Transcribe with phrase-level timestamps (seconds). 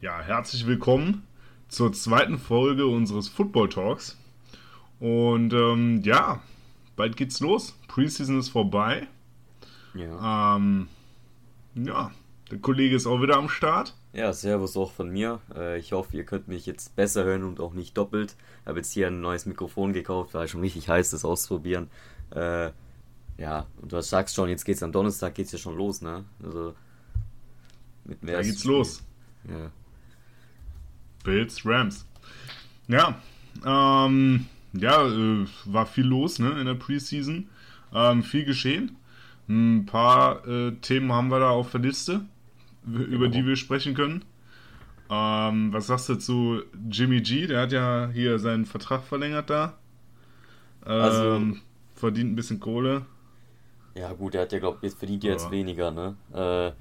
[0.00, 1.26] Ja, herzlich willkommen
[1.66, 4.16] zur zweiten Folge unseres Football Talks.
[5.00, 6.40] Und ähm, ja,
[6.94, 7.76] bald geht's los.
[7.88, 9.08] Preseason ist vorbei.
[9.94, 10.54] Ja.
[10.54, 10.86] Ähm,
[11.74, 12.12] ja,
[12.48, 13.96] der Kollege ist auch wieder am Start.
[14.12, 15.40] Ja, Servus auch von mir.
[15.52, 18.36] Äh, ich hoffe, ihr könnt mich jetzt besser hören und auch nicht doppelt.
[18.62, 21.90] Ich habe jetzt hier ein neues Mikrofon gekauft, weil schon richtig heiß, das auszuprobieren.
[22.30, 22.70] Äh,
[23.36, 26.24] ja, und du sagst schon, jetzt geht's am Donnerstag, geht's ja schon los, ne?
[26.40, 26.76] Also
[28.04, 29.02] mit Da geht's los.
[29.48, 29.72] Ja.
[31.28, 32.06] Bills, Rams.
[32.88, 33.20] Ja,
[33.62, 37.48] ähm, ja, äh, war viel los ne, in der Preseason.
[37.94, 38.96] Ähm, viel geschehen.
[39.46, 42.22] Ein paar äh, Themen haben wir da auf der Liste,
[42.86, 44.24] über die wir sprechen können.
[45.10, 47.46] Ähm, was sagst du zu Jimmy G?
[47.46, 49.74] Der hat ja hier seinen Vertrag verlängert da.
[50.86, 51.46] Ähm, also,
[51.94, 53.04] verdient ein bisschen Kohle.
[53.94, 55.32] Ja, gut, der hat ja, glaube ich, jetzt verdient ja.
[55.32, 56.16] jetzt weniger, ne?
[56.32, 56.72] Äh,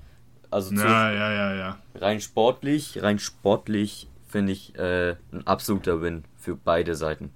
[0.50, 1.78] also ja, ja, ja, ja.
[1.96, 7.32] Rein sportlich, rein sportlich finde ich äh, ein absoluter Win für beide Seiten.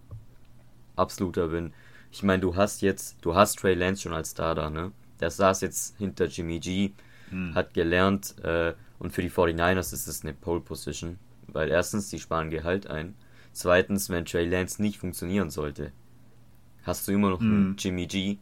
[0.96, 1.74] Absoluter Win.
[2.12, 4.92] Ich meine, du hast jetzt, du hast Trey Lance schon als Star da, ne?
[5.20, 6.92] Der saß jetzt hinter Jimmy G,
[7.32, 7.56] hm.
[7.56, 12.20] hat gelernt äh, und für die 49ers ist es eine Pole Position, weil erstens, die
[12.20, 13.16] sparen Gehalt ein.
[13.52, 15.94] Zweitens, wenn Trey Lance nicht funktionieren sollte,
[16.84, 17.52] hast du immer noch hm.
[17.52, 18.38] einen Jimmy G,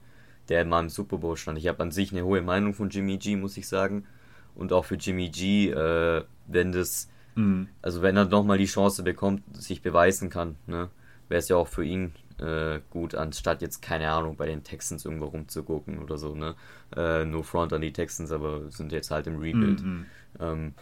[0.49, 1.57] der mal im Super Bowl stand.
[1.57, 4.05] Ich habe an sich eine hohe Meinung von Jimmy G, muss ich sagen.
[4.53, 7.07] Und auch für Jimmy G, äh, wenn das
[7.39, 7.67] Mhm.
[7.81, 10.89] Also wenn er nochmal die Chance bekommt, sich beweisen kann, ne,
[11.29, 15.05] wäre es ja auch für ihn äh, gut, anstatt jetzt, keine Ahnung, bei den Texans
[15.05, 16.55] irgendwo rumzugucken oder so, ne?
[16.95, 19.83] Äh, no front an die Texans, aber sind jetzt halt im Rebuild.
[19.83, 20.05] Mhm.
[20.39, 20.73] Ähm,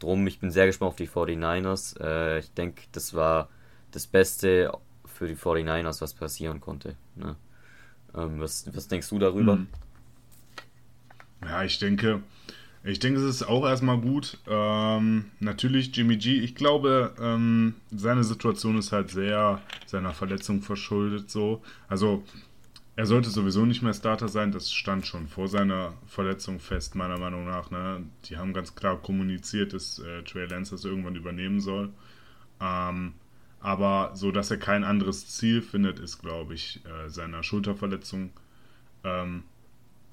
[0.00, 2.00] drum, ich bin sehr gespannt auf die 49ers.
[2.00, 3.48] Äh, ich denke, das war
[3.92, 4.72] das Beste
[5.04, 6.96] für die 49ers, was passieren konnte.
[7.14, 7.36] Ne?
[8.16, 9.56] Ähm, was, was denkst du darüber?
[9.56, 9.68] Mhm.
[11.44, 12.22] Ja, ich denke,
[12.84, 14.38] ich denke, es ist auch erstmal gut.
[14.46, 21.30] Ähm, natürlich Jimmy G, ich glaube, ähm, seine Situation ist halt sehr seiner Verletzung verschuldet
[21.30, 21.62] so.
[21.88, 22.22] Also
[22.96, 27.18] er sollte sowieso nicht mehr Starter sein, das stand schon vor seiner Verletzung fest, meiner
[27.18, 27.70] Meinung nach.
[27.70, 28.04] Ne?
[28.26, 31.90] Die haben ganz klar kommuniziert, dass äh, Trey Lance das irgendwann übernehmen soll.
[32.60, 33.14] Ähm,
[33.60, 38.30] aber so, dass er kein anderes Ziel findet, ist, glaube ich, äh, seiner Schulterverletzung
[39.04, 39.44] ähm,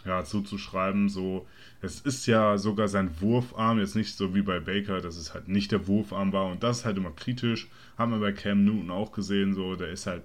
[0.05, 1.09] ja, zuzuschreiben.
[1.09, 1.47] So,
[1.81, 5.47] es ist ja sogar sein Wurfarm, jetzt nicht so wie bei Baker, dass es halt
[5.47, 7.67] nicht der Wurfarm war und das ist halt immer kritisch.
[7.97, 10.23] Haben wir bei Cam Newton auch gesehen, so, der ist halt,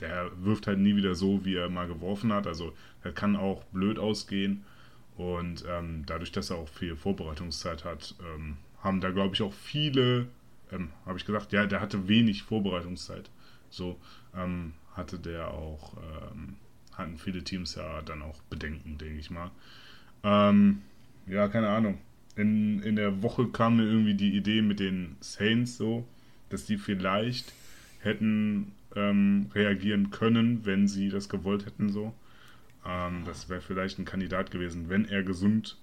[0.00, 2.46] der wirft halt nie wieder so, wie er mal geworfen hat.
[2.46, 4.64] Also, er kann auch blöd ausgehen
[5.16, 9.54] und ähm, dadurch, dass er auch viel Vorbereitungszeit hat, ähm, haben da, glaube ich, auch
[9.54, 10.26] viele,
[10.70, 13.30] ähm, habe ich gesagt, ja, der hatte wenig Vorbereitungszeit.
[13.70, 13.98] So
[14.34, 16.55] ähm, hatte der auch ähm,
[16.96, 19.50] hatten viele Teams ja dann auch Bedenken, denke ich mal.
[20.24, 20.82] Ähm,
[21.26, 21.98] ja, keine Ahnung.
[22.36, 26.06] In, in der Woche kam mir irgendwie die Idee mit den Saints so,
[26.50, 27.52] dass die vielleicht
[28.00, 32.14] hätten ähm, reagieren können, wenn sie das gewollt hätten so.
[32.86, 35.76] Ähm, das wäre vielleicht ein Kandidat gewesen, wenn er gesund,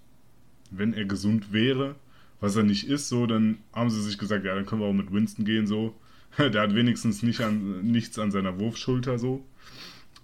[0.72, 1.96] wenn er gesund wäre,
[2.40, 4.94] was er nicht ist, so, dann haben sie sich gesagt, ja, dann können wir auch
[4.94, 5.96] mit Winston gehen so.
[6.38, 9.46] Der hat wenigstens nicht an, nichts an seiner Wurfschulter so.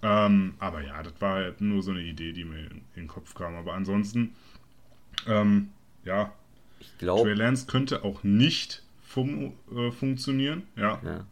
[0.01, 3.33] Ähm, aber ja, das war halt nur so eine Idee, die mir in, den Kopf
[3.33, 3.55] kam.
[3.55, 4.35] Aber ansonsten,
[5.27, 5.69] ähm,
[6.05, 6.31] ja,
[6.79, 7.23] ich glaube.
[7.23, 10.63] Trey Lance könnte auch nicht fun äh, funktionieren.
[10.75, 11.01] Ja.
[11.03, 11.25] ja.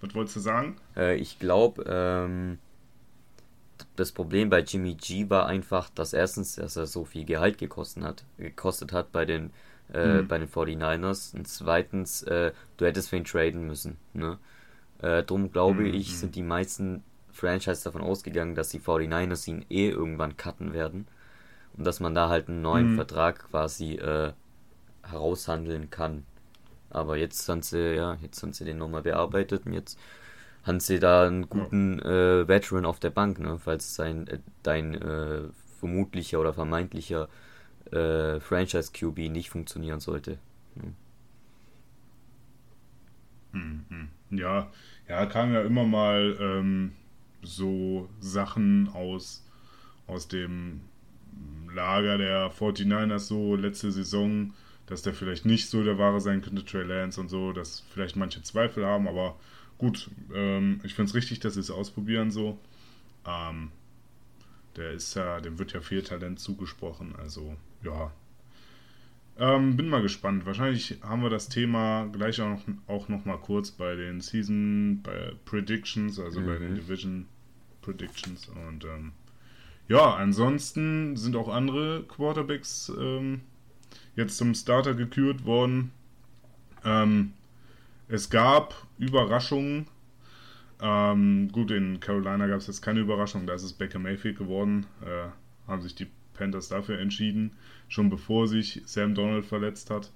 [0.00, 0.76] Was wolltest du sagen?
[0.96, 2.58] Äh, ich glaube, ähm,
[3.96, 8.04] das Problem bei Jimmy G war einfach, dass erstens, dass er so viel Gehalt gekostet
[8.04, 9.50] hat, gekostet hat bei den,
[9.92, 10.28] äh, mhm.
[10.28, 11.34] bei den 49ers.
[11.34, 13.96] Und zweitens, äh, du hättest für ihn traden müssen.
[14.12, 14.38] Ne?
[15.02, 15.94] Äh, drum glaube mhm.
[15.94, 17.02] ich, sind die meisten
[17.34, 21.06] Franchise davon ausgegangen, dass die 49ers ihn eh irgendwann cutten werden
[21.76, 22.96] und dass man da halt einen neuen mhm.
[22.96, 24.32] Vertrag quasi äh,
[25.02, 26.24] heraushandeln kann.
[26.90, 29.98] Aber jetzt haben sie, ja, jetzt haben sie den nochmal bearbeitet und jetzt
[30.62, 32.40] haben sie da einen guten ja.
[32.40, 35.42] äh, Veteran auf der Bank, ne, falls sein, äh, dein äh,
[35.78, 37.28] vermutlicher oder vermeintlicher
[37.90, 40.38] äh, Franchise QB nicht funktionieren sollte.
[40.76, 40.94] Hm.
[43.52, 44.08] Mhm.
[44.30, 44.70] Ja,
[45.08, 46.92] ja, kam ja immer mal ähm,
[47.44, 49.44] so Sachen aus,
[50.06, 50.80] aus dem
[51.72, 54.52] Lager der 49ers so letzte Saison,
[54.86, 58.16] dass der vielleicht nicht so der Wahre sein könnte, Trey Lance und so, dass vielleicht
[58.16, 59.36] manche Zweifel haben, aber
[59.78, 62.58] gut, ähm, ich finde es richtig, dass sie es ausprobieren so.
[63.26, 63.70] Ähm,
[64.76, 68.12] der ist ja, dem wird ja viel Talent zugesprochen, also ja.
[69.36, 70.46] Ähm, bin mal gespannt.
[70.46, 75.00] Wahrscheinlich haben wir das Thema gleich auch noch, auch noch mal kurz bei den Season
[75.02, 76.46] bei Predictions, also mhm.
[76.46, 76.76] bei den mhm.
[76.76, 77.26] Division
[77.84, 78.48] Predictions.
[78.48, 79.12] Und ähm,
[79.88, 83.42] ja, ansonsten sind auch andere Quarterbacks ähm,
[84.16, 85.92] jetzt zum Starter gekürt worden.
[86.84, 87.32] Ähm,
[88.08, 89.86] es gab Überraschungen.
[90.80, 94.86] Ähm, gut, in Carolina gab es jetzt keine Überraschung, da ist es Baker Mayfield geworden.
[95.02, 95.28] Äh,
[95.68, 97.52] haben sich die Panthers dafür entschieden,
[97.88, 100.10] schon bevor sich Sam Donald verletzt hat.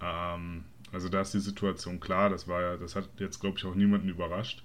[0.00, 3.64] Ähm, also da ist die Situation klar, das war ja, das hat jetzt glaube ich
[3.64, 4.63] auch niemanden überrascht.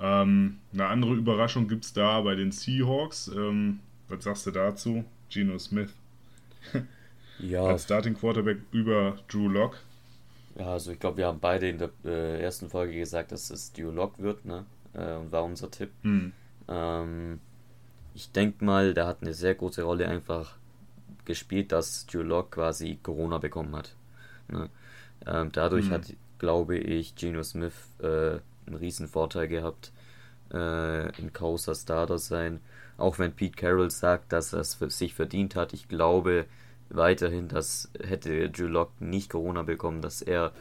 [0.00, 3.28] Ähm, eine andere Überraschung gibt es da bei den Seahawks.
[3.28, 5.04] Ähm, was sagst du dazu?
[5.30, 5.94] Geno Smith.
[7.38, 7.64] ja.
[7.64, 9.78] Als Starting Quarterback über Drew Lock.
[10.58, 13.72] Ja, also ich glaube, wir haben beide in der äh, ersten Folge gesagt, dass es
[13.72, 14.64] Drew Lock wird, ne?
[14.92, 15.90] Äh, und war unser Tipp.
[16.02, 16.32] Hm.
[16.68, 17.40] Ähm,
[18.14, 20.56] ich denke mal, da hat eine sehr große Rolle einfach
[21.24, 23.94] gespielt, dass Drew Lock quasi Corona bekommen hat.
[24.48, 24.68] Ne?
[25.26, 25.92] Ähm, dadurch hm.
[25.92, 29.92] hat, glaube ich, Geno Smith äh, einen riesen Vorteil gehabt,
[30.52, 32.60] äh, in Causa Starter sein.
[32.96, 36.46] Auch wenn Pete Carroll sagt, dass er es für sich verdient hat, ich glaube
[36.90, 40.52] weiterhin, dass hätte Drew Lock nicht Corona bekommen, dass er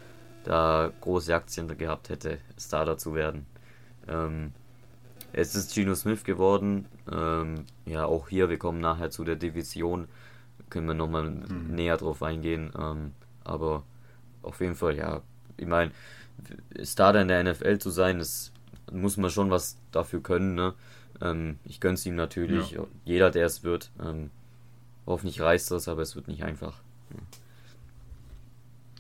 [0.43, 3.45] da große Aktien gehabt hätte, Starter zu werden.
[4.07, 4.53] Ähm,
[5.31, 6.85] es ist Geno Smith geworden.
[7.11, 10.07] Ähm, ja, auch hier, wir kommen nachher zu der Division,
[10.69, 11.73] können wir nochmal mhm.
[11.73, 12.71] näher drauf eingehen.
[12.77, 13.13] Ähm,
[13.43, 13.83] aber
[14.41, 15.21] auf jeden Fall, ja,
[15.57, 15.91] ich meine,
[16.83, 18.51] Starter in der NFL zu sein, das
[18.91, 20.55] muss man schon was dafür können.
[20.55, 20.73] Ne?
[21.21, 22.85] Ähm, ich gönne es ihm natürlich, ja.
[23.05, 23.91] jeder, der es wird.
[24.01, 24.29] Ähm,
[25.05, 26.81] hoffentlich reißt das, aber es wird nicht einfach.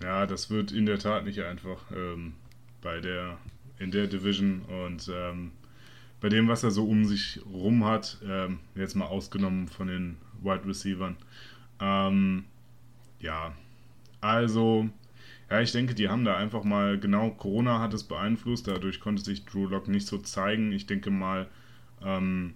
[0.01, 2.33] Ja, das wird in der Tat nicht einfach ähm,
[2.81, 3.37] bei der
[3.79, 5.51] in der Division und ähm,
[6.21, 10.17] bei dem, was er so um sich rum hat, ähm, jetzt mal ausgenommen von den
[10.41, 11.17] Wide Receivern.
[11.81, 12.45] Ähm,
[13.19, 13.53] ja,
[14.21, 14.89] also
[15.49, 19.23] ja, ich denke, die haben da einfach mal, genau, Corona hat es beeinflusst, dadurch konnte
[19.23, 20.71] sich Drew Lock nicht so zeigen.
[20.71, 21.47] Ich denke mal,
[22.01, 22.55] ähm,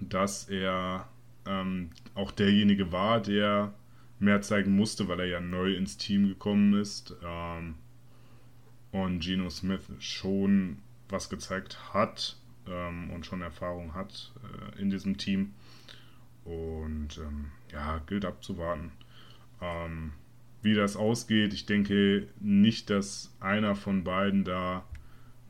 [0.00, 1.08] dass er
[1.46, 3.72] ähm, auch derjenige war, der
[4.18, 7.16] mehr zeigen musste, weil er ja neu ins Team gekommen ist.
[7.24, 7.74] Ähm,
[8.92, 10.78] und Geno Smith schon
[11.08, 12.36] was gezeigt hat
[12.68, 15.54] ähm, und schon Erfahrung hat äh, in diesem Team.
[16.44, 18.92] Und ähm, ja, gilt abzuwarten.
[19.60, 20.12] Ähm,
[20.62, 21.52] wie das ausgeht.
[21.52, 24.84] Ich denke nicht, dass einer von beiden da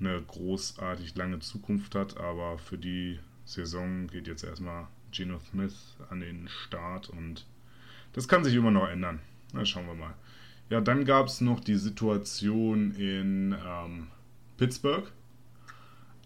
[0.01, 6.21] eine großartig lange Zukunft hat, aber für die Saison geht jetzt erstmal Geno Smith an
[6.21, 7.47] den Start und
[8.15, 9.21] das kann sich immer noch ändern.
[9.53, 10.15] Na, schauen wir mal.
[10.71, 14.09] Ja, dann gab es noch die Situation in ähm,
[14.57, 15.11] Pittsburgh.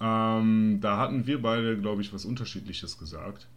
[0.00, 3.48] Ähm, da hatten wir beide, glaube ich, was Unterschiedliches gesagt.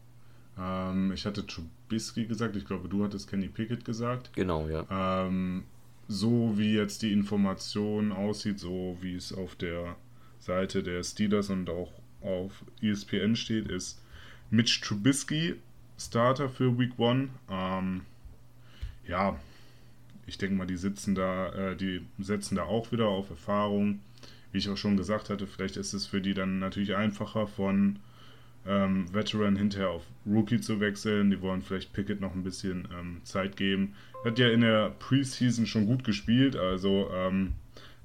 [0.60, 4.32] Ähm, ich hatte Trubisky gesagt, ich glaube, du hattest Kenny Pickett gesagt.
[4.34, 4.86] Genau, ja.
[4.90, 5.64] Ähm,
[6.08, 9.96] so wie jetzt die Information aussieht, so wie es auf der
[10.40, 11.92] Seite der Steelers und auch
[12.22, 12.52] auf
[12.82, 14.02] ESPN steht, ist
[14.50, 15.56] Mitch Trubisky
[15.98, 17.30] Starter für Week 1.
[17.50, 18.02] Ähm,
[19.08, 19.40] ja,
[20.26, 24.00] ich denke mal, die sitzen da, äh, die setzen da auch wieder auf Erfahrung.
[24.52, 28.00] Wie ich auch schon gesagt hatte, vielleicht ist es für die dann natürlich einfacher von
[28.69, 31.31] ähm, Veteran hinterher auf Rookie zu wechseln.
[31.31, 33.95] Die wollen vielleicht Pickett noch ein bisschen ähm, Zeit geben.
[34.24, 37.54] Hat ja in der Preseason schon gut gespielt, also ähm,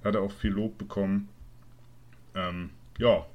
[0.02, 1.28] hat er auch viel Lob bekommen.
[2.34, 3.26] Ähm, ja.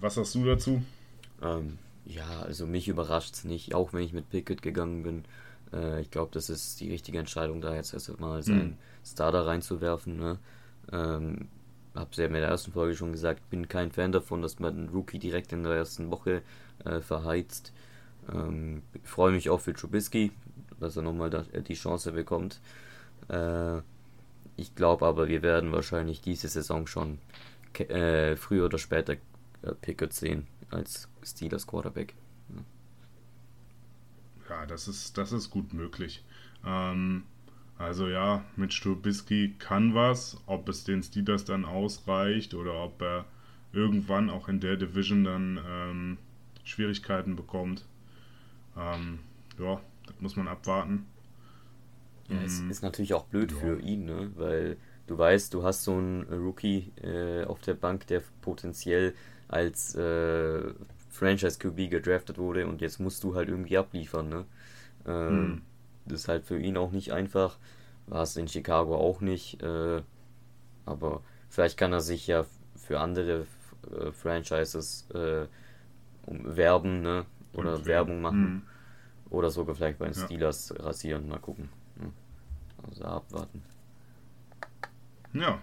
[0.00, 0.82] Was sagst du dazu?
[1.40, 5.24] Ähm, ja, also mich überrascht es nicht, auch wenn ich mit Pickett gegangen bin.
[5.72, 8.76] Äh, ich glaube, das ist die richtige Entscheidung, da jetzt erst mal seinen mhm.
[9.04, 10.16] Starter reinzuwerfen.
[10.16, 10.38] Ne?
[11.94, 14.88] Hab's ja in der ersten Folge schon gesagt, bin kein Fan davon, dass man einen
[14.88, 16.42] Rookie direkt in der ersten Woche
[16.84, 17.72] äh, verheizt.
[18.32, 20.32] Ähm, freue mich auch für Trubisky,
[20.80, 22.60] dass er nochmal äh, die Chance bekommt.
[23.28, 23.78] Äh,
[24.56, 27.18] ich glaube aber, wir werden wahrscheinlich diese Saison schon
[27.78, 29.14] äh, früher oder später
[29.62, 32.14] äh, Pickett sehen als Steelers Quarterback.
[34.48, 36.24] Ja, ja das, ist, das ist gut möglich.
[36.64, 37.24] Ähm,
[37.78, 40.36] also ja, mit Strubisky kann was.
[40.46, 43.24] Ob es den Steelers dann ausreicht oder ob er
[43.72, 46.18] irgendwann auch in der Division dann ähm,
[46.62, 47.84] Schwierigkeiten bekommt.
[48.76, 49.18] Ähm,
[49.58, 51.06] ja, das muss man abwarten.
[52.28, 52.70] Ja, es mhm.
[52.70, 53.58] ist natürlich auch blöd ja.
[53.58, 54.30] für ihn, ne?
[54.36, 54.76] weil
[55.06, 59.14] du weißt, du hast so einen Rookie äh, auf der Bank, der potenziell
[59.48, 60.72] als äh,
[61.10, 64.28] Franchise QB gedraftet wurde und jetzt musst du halt irgendwie abliefern.
[64.28, 64.44] Ne?
[65.06, 65.62] Ähm, hm.
[66.06, 67.58] Das ist halt für ihn auch nicht einfach.
[68.06, 69.62] War es in Chicago auch nicht.
[69.62, 70.02] Äh,
[70.86, 72.44] aber vielleicht kann er sich ja
[72.76, 73.46] für andere
[73.90, 75.46] äh, Franchises äh,
[76.26, 77.24] um, werben, ne?
[77.52, 78.54] Oder Und, Werbung machen.
[78.54, 78.62] Mhm.
[79.30, 80.24] Oder sogar vielleicht bei den ja.
[80.24, 81.28] Steelers rasieren.
[81.28, 81.68] Mal gucken.
[81.96, 82.12] Ne?
[82.88, 83.62] Also abwarten.
[85.32, 85.60] Ja,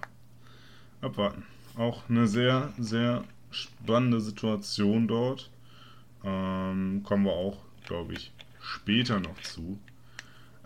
[1.01, 1.45] abwarten.
[1.77, 5.50] Auch eine sehr, sehr spannende Situation dort.
[6.24, 9.79] Ähm, kommen wir auch, glaube ich, später noch zu.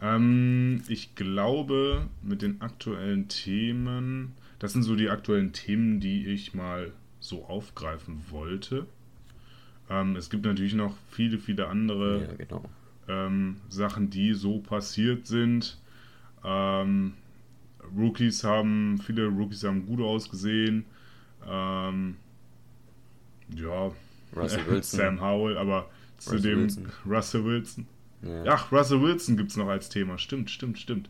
[0.02, 6.54] Ähm, ich glaube, mit den aktuellen Themen, das sind so die aktuellen Themen, die ich
[6.54, 8.86] mal so aufgreifen wollte.
[9.90, 12.66] Ähm, es gibt natürlich noch viele, viele andere Ja, genau.
[13.08, 15.78] ähm, Sachen, die so passiert sind.
[16.44, 17.14] Ähm,
[17.96, 20.86] Rookies haben, viele Rookies haben gut ausgesehen.
[21.48, 22.18] Ähm,
[23.56, 23.92] ja,
[24.36, 25.00] Russell Wilson.
[25.00, 26.92] Sam Howell, aber zu Russell dem Wilson.
[27.06, 27.88] Russell Wilson.
[28.26, 28.44] Ja.
[28.54, 30.18] Ach, Russell Wilson gibt es noch als Thema.
[30.18, 31.10] Stimmt, stimmt, stimmt.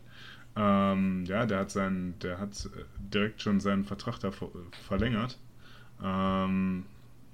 [0.54, 4.48] Ähm, ja, der hat seinen, der hat äh, direkt schon seinen Vertrag da ver
[4.86, 5.38] verlängert.
[6.02, 6.84] Ähm,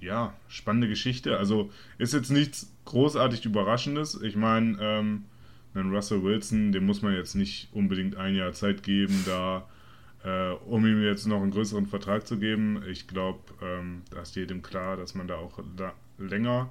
[0.01, 1.37] ja, spannende Geschichte.
[1.37, 4.21] Also ist jetzt nichts großartig Überraschendes.
[4.23, 5.25] Ich meine, ähm,
[5.75, 9.67] einen Russell Wilson, dem muss man jetzt nicht unbedingt ein Jahr Zeit geben, da
[10.25, 12.83] äh, um ihm jetzt noch einen größeren Vertrag zu geben.
[12.89, 16.71] Ich glaube, ähm, da ist jedem klar, dass man da auch da länger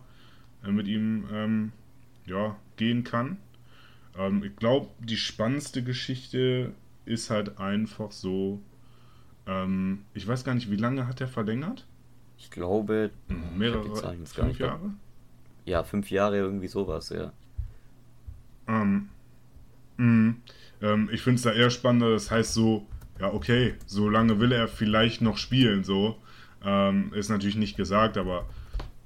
[0.64, 1.72] äh, mit ihm ähm,
[2.26, 3.38] ja, gehen kann.
[4.18, 6.74] Ähm, ich glaube, die spannendste Geschichte
[7.06, 8.60] ist halt einfach so.
[9.46, 11.86] Ähm, ich weiß gar nicht, wie lange hat er verlängert?
[12.40, 14.60] Ich glaube, ich die Mehrere, Zahlen jetzt gar fünf.
[14.60, 14.90] Jahre?
[15.66, 17.32] Ja, fünf Jahre irgendwie sowas, ja.
[18.68, 19.10] Ähm,
[19.98, 20.36] mh,
[20.82, 22.88] ähm, ich finde es da eher spannender, das heißt so,
[23.20, 26.18] ja, okay, so lange will er vielleicht noch spielen, so.
[26.64, 28.50] Ähm, ist natürlich nicht gesagt, aber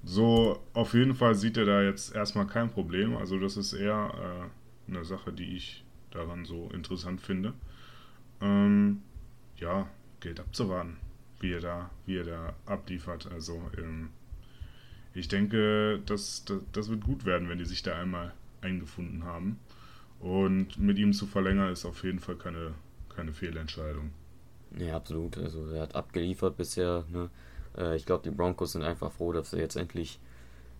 [0.06, 3.18] so auf jeden Fall sieht er da jetzt erstmal kein Problem.
[3.18, 4.50] Also, das ist eher
[4.88, 7.54] äh, eine Sache, die ich daran so interessant finde.
[8.40, 9.02] Ähm,
[9.58, 9.88] ja,
[10.20, 10.98] gilt abzuwarten,
[11.40, 13.30] wie er da, wie er da abliefert.
[13.32, 14.10] Also, ähm,
[15.16, 19.60] ich denke, das, das, das wird gut werden, wenn die sich da einmal eingefunden haben.
[20.20, 22.74] Und mit ihm zu verlängern ist auf jeden Fall keine,
[23.16, 24.12] keine Fehlentscheidung.
[24.78, 25.38] Ja, absolut.
[25.38, 27.06] Also er hat abgeliefert bisher.
[27.12, 27.30] Ne?
[27.78, 30.20] Äh, ich glaube, die Broncos sind einfach froh, dass sie jetzt endlich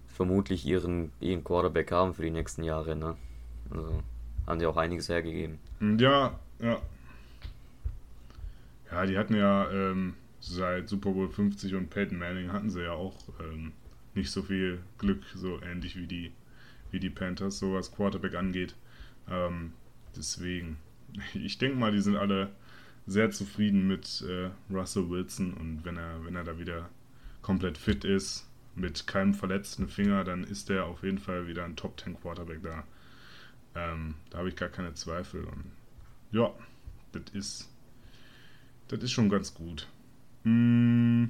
[0.08, 2.96] vermutlich ihren, ihren Quarterback haben für die nächsten Jahre.
[2.96, 3.16] Ne?
[3.70, 4.02] Also
[4.48, 5.60] haben sie auch einiges hergegeben.
[5.98, 6.82] Ja, ja.
[8.92, 12.92] Ja, die hatten ja ähm, seit Super Bowl 50 und Peyton Manning hatten sie ja
[12.92, 13.74] auch ähm,
[14.14, 16.32] nicht so viel Glück, so ähnlich wie die,
[16.92, 18.76] wie die Panthers, so was Quarterback angeht.
[19.30, 19.74] Ähm,
[20.16, 20.78] deswegen,
[21.34, 22.52] ich denke mal, die sind alle
[23.08, 26.90] sehr zufrieden mit äh, Russell Wilson und wenn er, wenn er da wieder
[27.42, 31.76] komplett fit ist, mit keinem verletzten Finger, dann ist er auf jeden Fall wieder ein
[31.76, 32.84] Top 10 Quarterback da.
[33.76, 35.46] Ähm, da habe ich gar keine Zweifel.
[35.46, 35.72] Und
[36.32, 36.54] ja,
[37.12, 37.70] das ist,
[38.88, 39.88] das ist schon ganz gut.
[40.44, 41.26] Mm,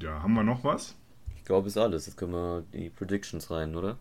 [0.00, 0.96] ja, haben wir noch was?
[1.36, 2.06] Ich glaube, ist alles.
[2.06, 3.98] Jetzt können wir die Predictions rein, oder?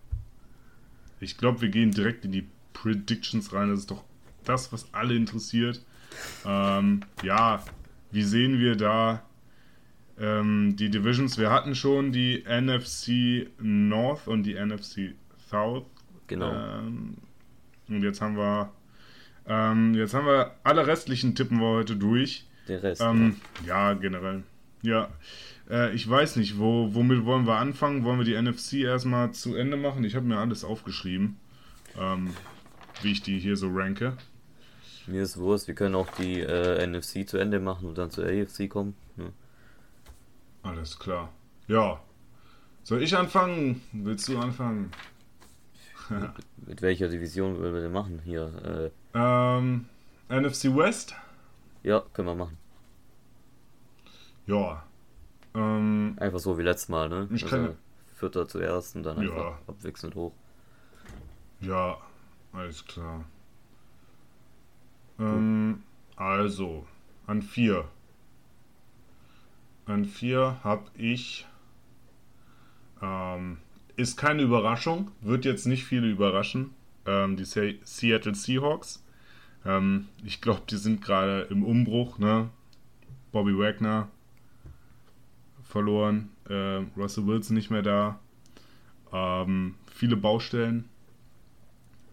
[1.20, 3.70] Ich glaube, wir gehen direkt in die Predictions rein.
[3.70, 4.04] Das ist doch
[4.44, 5.84] das, was alle interessiert.
[6.46, 7.64] Ähm, ja,
[8.12, 9.24] wie sehen wir da
[10.20, 11.38] ähm, die Divisions?
[11.38, 15.14] Wir hatten schon die NFC North und die NFC
[15.50, 15.86] South.
[16.28, 16.52] Genau.
[16.52, 17.18] Ähm,
[17.88, 18.72] und jetzt haben wir
[19.48, 22.46] ähm, jetzt haben wir alle restlichen tippen wir heute durch.
[22.68, 23.02] Der Rest.
[23.02, 24.44] Ähm, ja, generell.
[24.84, 25.10] Ja,
[25.70, 28.04] äh, ich weiß nicht, wo, womit wollen wir anfangen?
[28.04, 30.04] Wollen wir die NFC erstmal zu Ende machen?
[30.04, 31.38] Ich habe mir alles aufgeschrieben,
[32.00, 32.30] ähm,
[33.02, 34.18] wie ich die hier so ranke.
[35.10, 35.14] Ja.
[35.14, 38.26] Mir ist Wurst, wir können auch die äh, NFC zu Ende machen und dann zur
[38.26, 38.96] AFC kommen.
[39.16, 39.32] Ne?
[40.64, 41.30] Alles klar.
[41.68, 42.00] Ja.
[42.84, 43.82] Soll ich anfangen?
[43.92, 44.92] Willst du anfangen?
[46.66, 48.92] Mit welcher Division wollen wir denn machen hier?
[49.14, 49.86] Ähm,
[50.30, 51.14] NFC West?
[51.84, 52.58] Äh, ja, können wir machen.
[54.48, 54.84] Ja.
[55.54, 57.28] Ähm, Einfach so wie letztes Mal, ne?
[57.32, 57.76] Ich kann-
[58.16, 59.60] Vierter zuerst und dann einfach Ja.
[59.68, 60.34] abwechselnd hoch.
[61.62, 61.98] Ja,
[62.52, 63.24] alles klar.
[65.20, 65.84] Ähm,
[66.16, 66.86] also,
[67.28, 67.86] an vier.
[69.86, 71.46] An vier habe ich.
[73.02, 73.58] Ähm,
[73.96, 76.74] ist keine Überraschung, wird jetzt nicht viele überraschen.
[77.06, 79.04] Ähm, die Se Seattle Seahawks.
[79.66, 82.50] Ähm, ich glaube, die sind gerade im Umbruch, ne?
[83.32, 84.10] Bobby Wagner
[85.64, 88.20] verloren, äh, Russell Wilson nicht mehr da.
[89.12, 90.90] Ähm, viele Baustellen.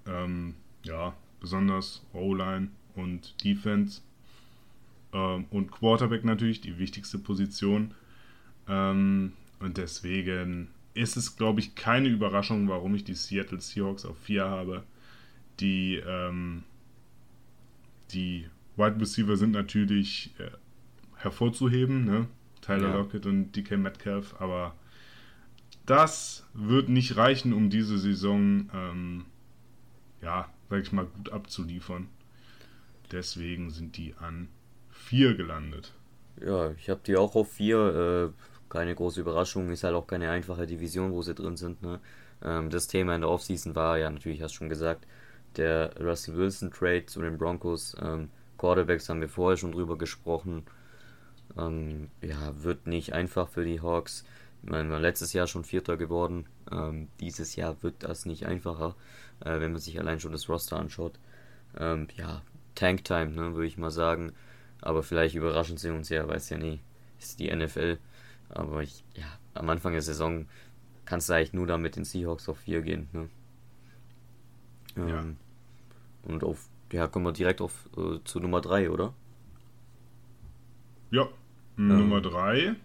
[0.07, 4.01] Ähm, ja, besonders O-Line und Defense.
[5.13, 7.95] Ähm, und Quarterback natürlich, die wichtigste Position.
[8.69, 14.19] Ähm, und deswegen ist es, glaube ich, keine Überraschung, warum ich die Seattle Seahawks auf
[14.19, 14.83] 4 habe.
[15.61, 16.65] Die, ähm,
[18.11, 20.51] die Wide Receiver sind natürlich äh,
[21.17, 22.27] hervorzuheben, ne?
[22.61, 22.95] Tyler Ja.
[22.97, 24.75] Lockett und DK Metcalf, aber
[25.87, 29.25] das wird nicht reichen, um diese Saison, ähm,
[30.21, 32.09] ja, sag ich mal, gut abzuliefern.
[33.13, 34.49] Deswegen sind die an
[34.91, 35.93] 4 gelandet.
[36.41, 38.33] Ja, ich habe die auch auf vier.
[38.35, 41.83] Äh, keine große Überraschung, ist halt auch keine einfache Division, wo sie drin sind.
[41.83, 42.01] Ne?
[42.43, 45.07] Ähm, das Thema in der Offseason war ja natürlich, hast du schon gesagt,
[45.57, 47.97] der Russell Wilson Trade zu den Broncos.
[48.01, 50.65] Ähm, Quarterbacks haben wir vorher schon drüber gesprochen.
[51.57, 54.25] Ähm, ja, wird nicht einfach für die Hawks.
[54.63, 56.47] Meine, wir letztes Jahr schon Vierter geworden.
[56.71, 58.97] Ähm, dieses Jahr wird das nicht einfacher,
[59.41, 61.19] äh, wenn man sich allein schon das Roster anschaut.
[61.79, 62.43] Ähm, ja,
[62.77, 64.33] Tank Time, ne, würde ich mal sagen.
[64.81, 66.81] Aber vielleicht überraschen sie uns ja, weiß ja nie.
[67.19, 67.99] Ist die NFL.
[68.51, 70.47] Aber ich, ja, am Anfang der Saison
[71.05, 73.09] kannst du eigentlich nur damit den Seahawks auf 4 gehen.
[73.13, 73.29] Ne?
[74.97, 75.25] Ähm, ja.
[76.31, 79.15] Und auf, ja, kommen wir direkt auf äh, zu Nummer 3, oder?
[81.11, 81.29] Ja,
[81.79, 82.77] ähm, Nummer 3.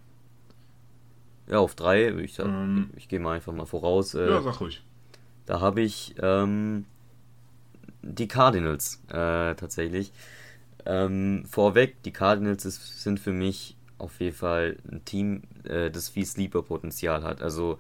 [1.47, 4.13] Ja, auf 3, ich, ähm, ich, ich gehe mal einfach mal voraus.
[4.13, 4.81] Äh, ja, sag ruhig.
[5.45, 6.85] Da habe ich ähm,
[8.01, 10.11] die Cardinals äh, tatsächlich.
[10.85, 16.09] Ähm, vorweg, die Cardinals ist, sind für mich auf jeden Fall ein Team, äh, das
[16.09, 17.41] viel Sleeper-Potenzial hat.
[17.41, 17.77] Also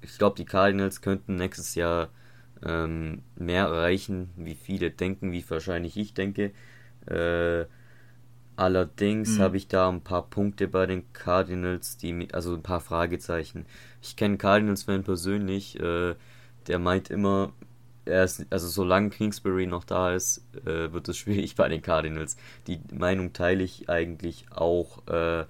[0.00, 2.08] ich glaube, die Cardinals könnten nächstes Jahr
[2.64, 6.52] ähm, mehr erreichen, wie viele denken, wie wahrscheinlich ich denke.
[7.06, 7.66] Äh,
[8.56, 9.42] allerdings mhm.
[9.42, 13.66] habe ich da ein paar Punkte bei den Cardinals, die also ein paar Fragezeichen.
[14.02, 16.14] Ich kenne Cardinals-Fan persönlich, äh,
[16.66, 17.52] der meint immer,
[18.04, 22.36] er ist, also solange Kingsbury noch da ist, äh, wird es schwierig bei den Cardinals.
[22.66, 25.06] Die Meinung teile ich eigentlich auch.
[25.08, 25.44] Äh,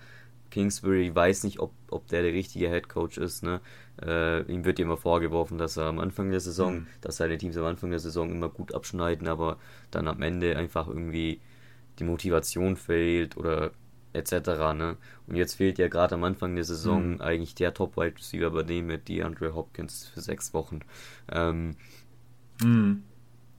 [0.50, 3.42] Kingsbury weiß nicht, ob, ob der der richtige Head Coach ist.
[3.42, 3.60] Ne?
[4.00, 6.86] Äh, ihm wird immer vorgeworfen, dass er am Anfang der Saison, mhm.
[7.00, 9.58] dass seine Teams am Anfang der Saison immer gut abschneiden, aber
[9.90, 11.40] dann am Ende einfach irgendwie
[11.98, 13.72] die Motivation fehlt oder
[14.12, 14.32] etc.
[14.76, 14.96] Ne?
[15.26, 17.20] Und jetzt fehlt ja gerade am Anfang der Saison mhm.
[17.20, 20.80] eigentlich der Top-Wide Receiver bei dem mit DeAndre Hopkins für sechs Wochen.
[21.32, 21.76] Ähm,
[22.64, 23.02] Mhm.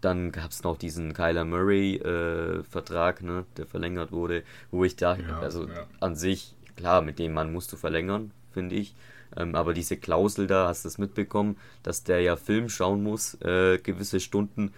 [0.02, 5.16] Dann gab es noch diesen Kyler Murray-Vertrag, äh, ne, der verlängert wurde, wo ich da,
[5.16, 5.88] ja, also ja.
[6.00, 8.96] an sich, klar, mit dem Mann musst du verlängern, finde ich.
[9.36, 13.36] Ähm, aber diese Klausel da, hast du es mitbekommen, dass der ja Film schauen muss,
[13.42, 14.74] äh, gewisse Stunden,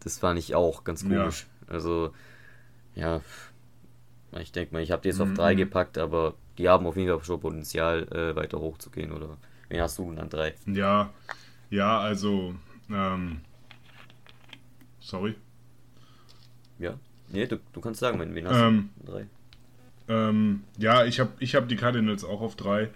[0.00, 1.46] das fand ich auch ganz komisch.
[1.68, 1.74] Ja.
[1.74, 2.12] Also,
[2.94, 3.20] ja,
[4.40, 5.30] ich denke mal, ich habe die jetzt mhm.
[5.30, 9.36] auf drei gepackt, aber die haben auf jeden Fall schon Potenzial, äh, weiter hochzugehen, oder?
[9.68, 10.54] Wen hast du denn dann drei?
[10.66, 11.10] Ja,
[11.70, 12.54] ja, also,
[12.90, 13.40] ähm,
[15.12, 15.34] Sorry.
[16.78, 16.98] Ja.
[17.28, 19.12] Nee, du, du kannst sagen, wen hast ähm, du?
[19.12, 19.26] Drei.
[20.08, 22.88] Ähm, ja, ich habe ich hab die Cardinals auch auf drei.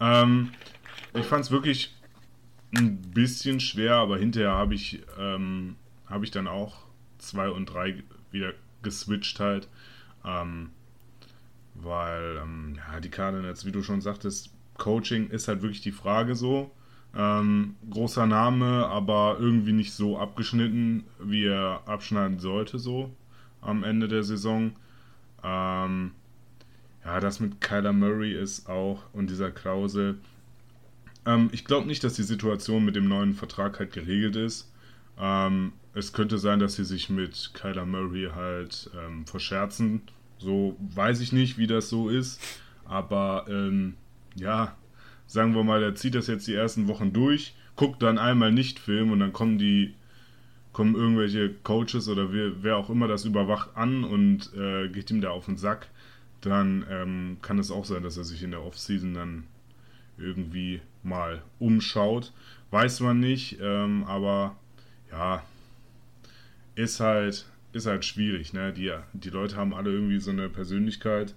[0.00, 0.52] Ähm,
[1.12, 1.94] ich fand es wirklich
[2.74, 5.76] ein bisschen schwer, aber hinterher habe ich, ähm,
[6.06, 6.86] hab ich dann auch
[7.18, 9.68] zwei und drei wieder geswitcht halt.
[10.24, 10.70] Ähm,
[11.74, 16.34] weil, ähm, ja, die Cardinals, wie du schon sagtest, Coaching ist halt wirklich die Frage
[16.34, 16.70] so.
[17.16, 23.10] Ähm, großer Name, aber irgendwie nicht so abgeschnitten, wie er abschneiden sollte, so
[23.60, 24.72] am Ende der Saison.
[25.42, 26.12] Ähm,
[27.04, 30.18] ja, das mit Kyler Murray ist auch und dieser Klausel.
[31.24, 34.70] Ähm, ich glaube nicht, dass die Situation mit dem neuen Vertrag halt geregelt ist.
[35.18, 40.02] Ähm, es könnte sein, dass sie sich mit Kyler Murray halt ähm, verscherzen.
[40.38, 42.40] So weiß ich nicht, wie das so ist.
[42.84, 43.94] Aber ähm,
[44.36, 44.76] ja,
[45.28, 48.80] sagen wir mal, der zieht das jetzt die ersten Wochen durch, guckt dann einmal nicht
[48.80, 49.94] Film und dann kommen die,
[50.72, 55.20] kommen irgendwelche Coaches oder wer, wer auch immer das überwacht an und äh, geht ihm
[55.20, 55.88] da auf den Sack,
[56.40, 59.44] dann ähm, kann es auch sein, dass er sich in der Offseason dann
[60.16, 62.32] irgendwie mal umschaut.
[62.70, 64.56] Weiß man nicht, ähm, aber
[65.12, 65.42] ja,
[66.74, 68.52] ist halt, ist halt schwierig.
[68.54, 68.72] Ne?
[68.72, 71.34] Die, die Leute haben alle irgendwie so eine Persönlichkeit,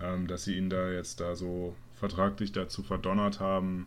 [0.00, 3.86] ähm, dass sie ihn da jetzt da so vertraglich dazu verdonnert haben.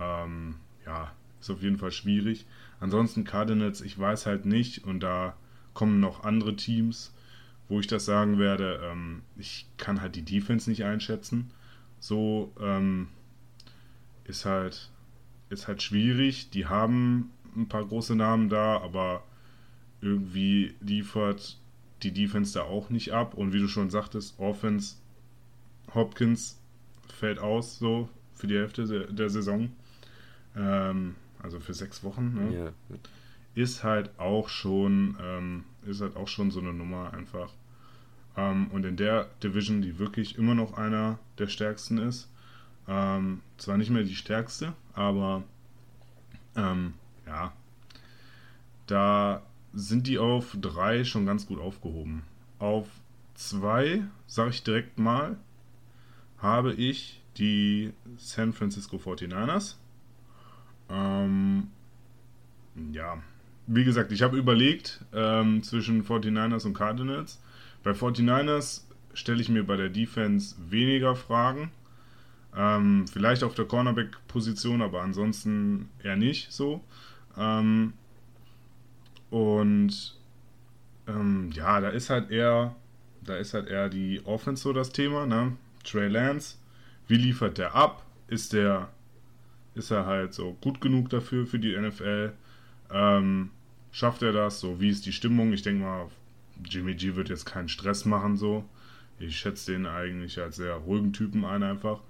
[0.00, 2.46] Ähm, ja, ist auf jeden Fall schwierig.
[2.80, 5.36] Ansonsten Cardinals, ich weiß halt nicht und da
[5.74, 7.12] kommen noch andere Teams,
[7.68, 8.80] wo ich das sagen werde.
[8.84, 11.50] Ähm, ich kann halt die Defense nicht einschätzen.
[11.98, 13.08] So ähm,
[14.24, 14.90] ist halt
[15.52, 16.50] ist halt schwierig.
[16.50, 19.22] Die haben ein paar große Namen da, aber
[20.00, 21.58] irgendwie liefert
[22.02, 23.34] die Defense da auch nicht ab.
[23.34, 24.96] Und wie du schon sagtest, Offense
[25.94, 26.58] Hopkins
[27.22, 29.70] fällt aus, so für die Hälfte der Saison.
[30.56, 32.34] Ähm, also für sechs Wochen.
[32.34, 32.56] Ne?
[32.56, 32.96] Ja.
[33.54, 37.52] Ist halt auch schon, ähm, ist halt auch schon so eine Nummer einfach.
[38.36, 42.28] Ähm, und in der Division, die wirklich immer noch einer der stärksten ist,
[42.88, 45.44] ähm, zwar nicht mehr die stärkste, aber
[46.56, 47.52] ähm, ja,
[48.88, 52.24] da sind die auf drei schon ganz gut aufgehoben.
[52.58, 52.88] Auf
[53.34, 55.36] zwei, sage ich direkt mal,
[56.42, 59.76] habe ich die San Francisco 49ers.
[60.90, 61.68] Ähm,
[62.92, 63.22] ja,
[63.66, 67.40] wie gesagt, ich habe überlegt ähm, zwischen 49ers und Cardinals.
[67.82, 71.70] Bei 49ers stelle ich mir bei der Defense weniger Fragen.
[72.56, 76.82] Ähm, vielleicht auf der Cornerback-Position, aber ansonsten eher nicht so.
[77.38, 77.94] Ähm,
[79.30, 80.16] Und
[81.08, 82.76] ähm, ja, da ist halt eher,
[83.22, 85.56] da ist halt eher die Offense so das Thema, ne?
[85.84, 86.56] Trey Lance,
[87.08, 88.04] wie liefert der ab?
[88.28, 88.88] Ist der,
[89.74, 92.32] ist er halt so gut genug dafür für die NFL?
[92.90, 93.50] Ähm,
[93.90, 94.60] schafft er das?
[94.60, 95.52] So, wie ist die Stimmung?
[95.52, 96.08] Ich denke mal,
[96.64, 98.64] Jimmy G wird jetzt keinen Stress machen, so.
[99.18, 102.00] Ich schätze den eigentlich als sehr ruhigen Typen ein, einfach,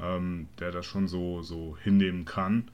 [0.00, 2.70] ähm, der das schon so, so hinnehmen kann.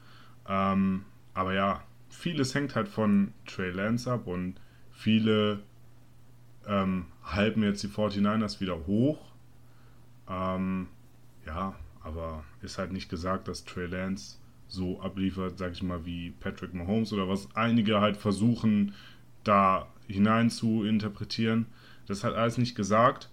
[0.49, 4.61] Ähm, aber ja, vieles hängt halt von Trey Lance ab und
[4.93, 5.61] viele
[6.67, 9.30] ähm, halten jetzt die 49ers wieder hoch.
[10.31, 10.89] Ähm,
[11.47, 14.39] ja, aber ist halt nicht gesagt, dass Trey Lance
[14.69, 18.95] so abliefert, sag ich mal, wie Patrick Mahomes oder was einige halt versuchen,
[19.43, 21.67] da hinein zu interpretieren.
[22.07, 23.31] Das hat alles nicht gesagt.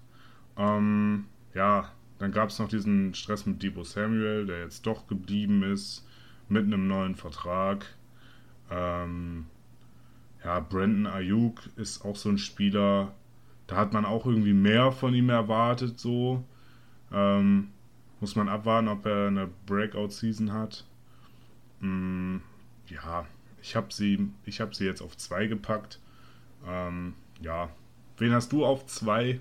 [0.58, 5.64] Ähm, ja, dann gab es noch diesen Stress mit Debo Samuel, der jetzt doch geblieben
[5.64, 6.08] ist,
[6.50, 7.86] mit einem neuen Vertrag.
[8.72, 9.46] Ähm,
[10.44, 13.14] ja, Brandon Ayuk ist auch so ein Spieler,
[13.68, 16.44] da hat man auch irgendwie mehr von ihm erwartet, so.
[17.12, 17.70] Ähm,
[18.20, 20.86] muss man abwarten, ob er eine Breakout-Season hat.
[21.80, 22.38] Mm,
[22.88, 23.26] ja,
[23.62, 26.00] ich habe sie, hab sie jetzt auf zwei gepackt.
[26.66, 27.70] Ähm, ja,
[28.18, 29.40] wen hast du auf zwei?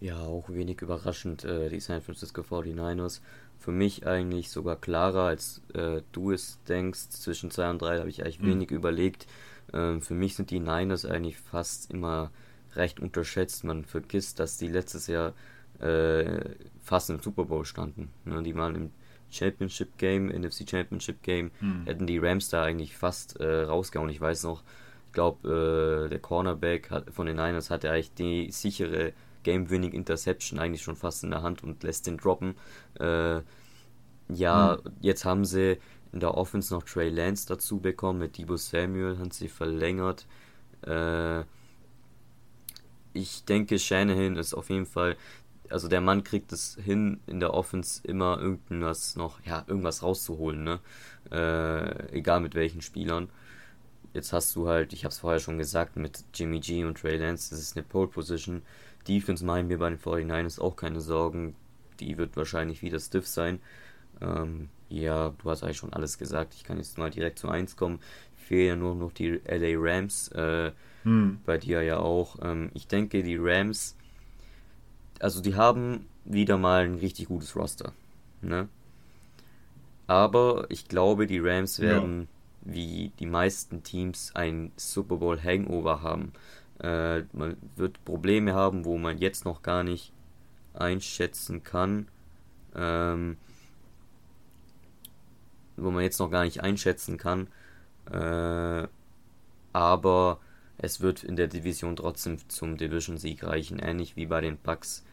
[0.00, 3.20] Ja, auch wenig überraschend, äh, die San Francisco 49ers.
[3.58, 7.10] Für mich eigentlich sogar klarer, als äh, du es denkst.
[7.10, 8.46] Zwischen zwei und drei habe ich eigentlich mhm.
[8.46, 9.26] wenig überlegt.
[9.72, 12.32] Ähm, für mich sind die Niners eigentlich fast immer
[12.74, 13.62] recht unterschätzt.
[13.62, 15.34] Man vergisst, dass die letztes Jahr
[15.80, 16.40] äh,
[16.80, 18.10] fast im Super Bowl standen.
[18.24, 18.42] Ne?
[18.42, 18.90] Die waren im
[19.30, 21.84] Championship Game, NFC Championship Game, hm.
[21.86, 24.10] hätten die Rams da eigentlich fast äh, rausgehauen.
[24.10, 24.62] Ich weiß noch,
[25.06, 30.58] ich glaube, äh, der Cornerback hat, von den Niners hatte eigentlich die sichere Game-Winning Interception
[30.58, 32.54] eigentlich schon fast in der Hand und lässt den droppen.
[33.00, 33.40] Äh,
[34.28, 34.92] ja, hm.
[35.00, 35.78] jetzt haben sie
[36.12, 40.26] in der Offense noch Trey Lance dazu bekommen, mit Debo Samuel haben sie verlängert.
[40.86, 41.44] Äh,
[43.14, 45.16] ich denke, Shanahan ist auf jeden Fall
[45.72, 50.62] also der Mann kriegt es hin, in der Offense immer irgendwas noch, ja, irgendwas rauszuholen,
[50.64, 50.80] ne?
[51.30, 53.30] Äh, egal mit welchen Spielern.
[54.14, 57.16] Jetzt hast du halt, ich habe es vorher schon gesagt, mit Jimmy G und Trey
[57.16, 58.62] Lance, das ist eine Pole Position.
[59.08, 61.56] Defense machen wir bei den 49ers auch keine Sorgen.
[61.98, 63.60] Die wird wahrscheinlich wieder stiff sein.
[64.20, 66.54] Ähm, ja, du hast eigentlich schon alles gesagt.
[66.54, 68.00] Ich kann jetzt mal direkt zu 1 kommen.
[68.36, 70.28] Fehlen ja nur noch die LA Rams.
[70.28, 70.72] Äh,
[71.04, 71.40] hm.
[71.46, 72.36] Bei dir ja auch.
[72.42, 73.96] Ähm, ich denke, die Rams
[75.22, 77.92] also die haben wieder mal ein richtig gutes Roster.
[78.40, 78.68] Ne?
[80.08, 82.28] Aber ich glaube, die Rams werden
[82.66, 82.72] ja.
[82.74, 86.32] wie die meisten Teams ein Super Bowl Hangover haben.
[86.80, 90.12] Äh, man wird Probleme haben, wo man jetzt noch gar nicht
[90.74, 92.08] einschätzen kann.
[92.74, 93.36] Ähm,
[95.76, 97.46] wo man jetzt noch gar nicht einschätzen kann.
[98.10, 98.88] Äh,
[99.72, 100.40] aber
[100.78, 105.04] es wird in der Division trotzdem zum Division-Sieg reichen, ähnlich wie bei den Bucks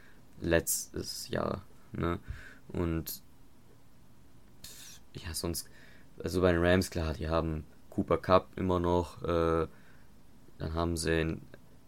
[0.41, 1.63] letztes Jahr.
[1.91, 2.19] Ne?
[2.69, 3.21] Und
[5.13, 5.69] ja, sonst,
[6.23, 9.67] also bei den Rams, klar, die haben Cooper Cup immer noch, äh,
[10.57, 11.41] dann haben sie in,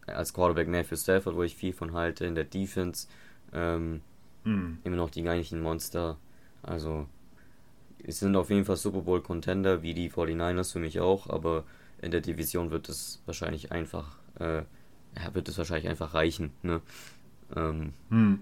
[0.08, 3.08] als Quarterback Matthew Stafford, wo ich viel von halte, in der Defense
[3.54, 4.02] ähm,
[4.44, 4.80] hm.
[4.84, 6.18] immer noch die eigentlichen Monster.
[6.64, 7.08] Also,
[8.04, 11.66] es sind auf jeden Fall Super Bowl Contender, wie die 49ers für mich auch, aber
[12.02, 14.64] in der Division wird es wahrscheinlich einfach, äh,
[15.16, 16.82] ja, wird es wahrscheinlich einfach reichen, ne?
[17.56, 18.40] Ähm, hm.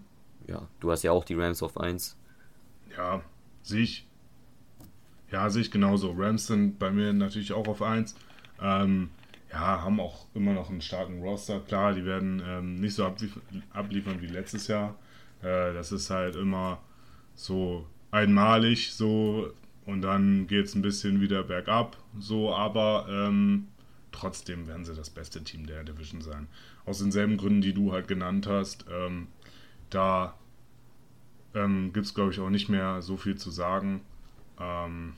[0.48, 2.18] Ja, du hast ja auch die Rams auf 1.
[2.96, 3.22] Ja,
[3.62, 4.08] sehe ich.
[5.32, 6.14] Ja, sehe ich genauso.
[6.18, 8.16] Rams sind bei mir natürlich auch auf 1.
[8.62, 9.10] Ähm,
[9.52, 11.60] ja, haben auch immer noch einen starken Roster.
[11.60, 13.40] Klar, die werden ähm, nicht so ablief
[13.72, 14.96] abliefern wie letztes Jahr.
[15.42, 16.80] Äh, das ist halt immer
[17.36, 19.52] so einmalig so
[19.86, 21.98] und dann geht es ein bisschen wieder bergab.
[22.20, 23.68] So, aber ähm,
[24.12, 26.48] trotzdem werden sie das beste Team der Division sein.
[26.86, 28.86] Aus denselben Gründen, die du halt genannt hast.
[28.92, 29.28] Ähm,
[29.90, 30.36] da
[31.54, 34.02] ähm, gibt es, glaube ich, auch nicht mehr so viel zu sagen.
[34.60, 35.14] Ähm,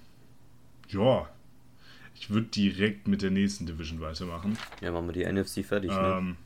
[0.89, 1.29] ja,
[2.15, 4.57] ich würde direkt mit der nächsten Division weitermachen.
[4.81, 5.91] Ja, machen wir die NFC fertig.
[5.91, 6.15] Ne?
[6.17, 6.37] Ähm,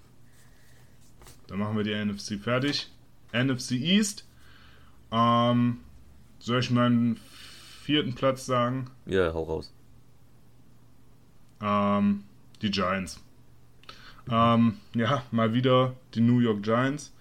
[1.48, 2.92] dann machen wir die NFC fertig.
[3.34, 4.26] NFC East.
[5.12, 5.80] Ähm,
[6.40, 7.18] soll ich meinen
[7.82, 8.90] vierten Platz sagen?
[9.06, 9.74] Ja, hau raus.
[11.62, 12.24] Ähm,
[12.66, 13.22] die Giants.
[14.30, 17.14] Ähm, ja, mal wieder die New York Giants.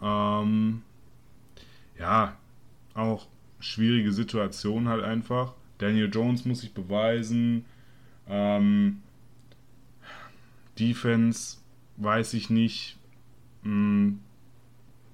[0.00, 0.82] Ähm,
[1.98, 2.36] ja,
[2.94, 3.26] auch
[3.58, 5.54] schwierige Situation halt einfach.
[5.78, 7.64] Daniel Jones muss sich beweisen.
[8.28, 9.02] Ähm,
[10.78, 11.58] Defense
[11.96, 12.96] weiß ich nicht,
[13.62, 14.20] mh, hm,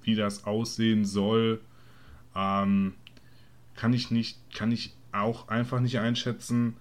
[0.02, 1.60] wie das aussehen soll.
[2.34, 2.94] Ähm,
[3.76, 6.76] kann ich nicht, kann ich auch einfach nicht einschätzen.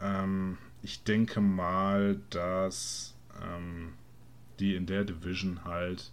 [0.00, 3.92] Ähm, ich denke mal, dass ähm,
[4.58, 6.12] die in der Division halt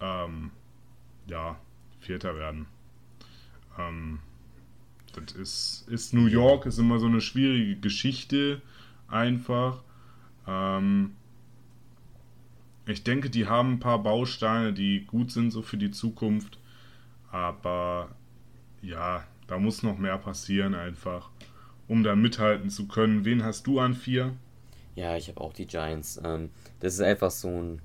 [0.00, 0.50] ähm,
[1.26, 1.58] ja,
[2.00, 2.66] Vierter werden.
[3.78, 4.20] Ähm,
[5.14, 8.60] das ist, ist New York, ist immer so eine schwierige Geschichte
[9.08, 9.82] einfach.
[10.46, 11.16] Ähm,
[12.86, 16.58] ich denke, die haben ein paar Bausteine, die gut sind so für die Zukunft.
[17.30, 18.10] Aber
[18.82, 21.30] ja, da muss noch mehr passieren einfach,
[21.88, 23.24] um da mithalten zu können.
[23.24, 24.32] Wen hast du an vier?
[24.94, 26.20] Ja, ich habe auch die Giants.
[26.24, 27.80] Ähm, das ist einfach so ein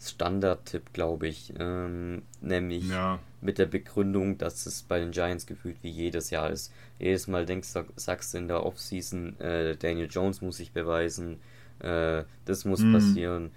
[0.00, 1.52] Standard-Tipp, glaube ich.
[1.58, 3.20] Ähm, nämlich ja.
[3.40, 6.72] mit der Begründung, dass es bei den Giants gefühlt wie jedes Jahr ist.
[6.98, 11.38] Jedes Mal denkst, sagst du in der Offseason, äh, Daniel Jones muss sich beweisen,
[11.80, 12.92] äh, das muss mhm.
[12.92, 13.50] passieren.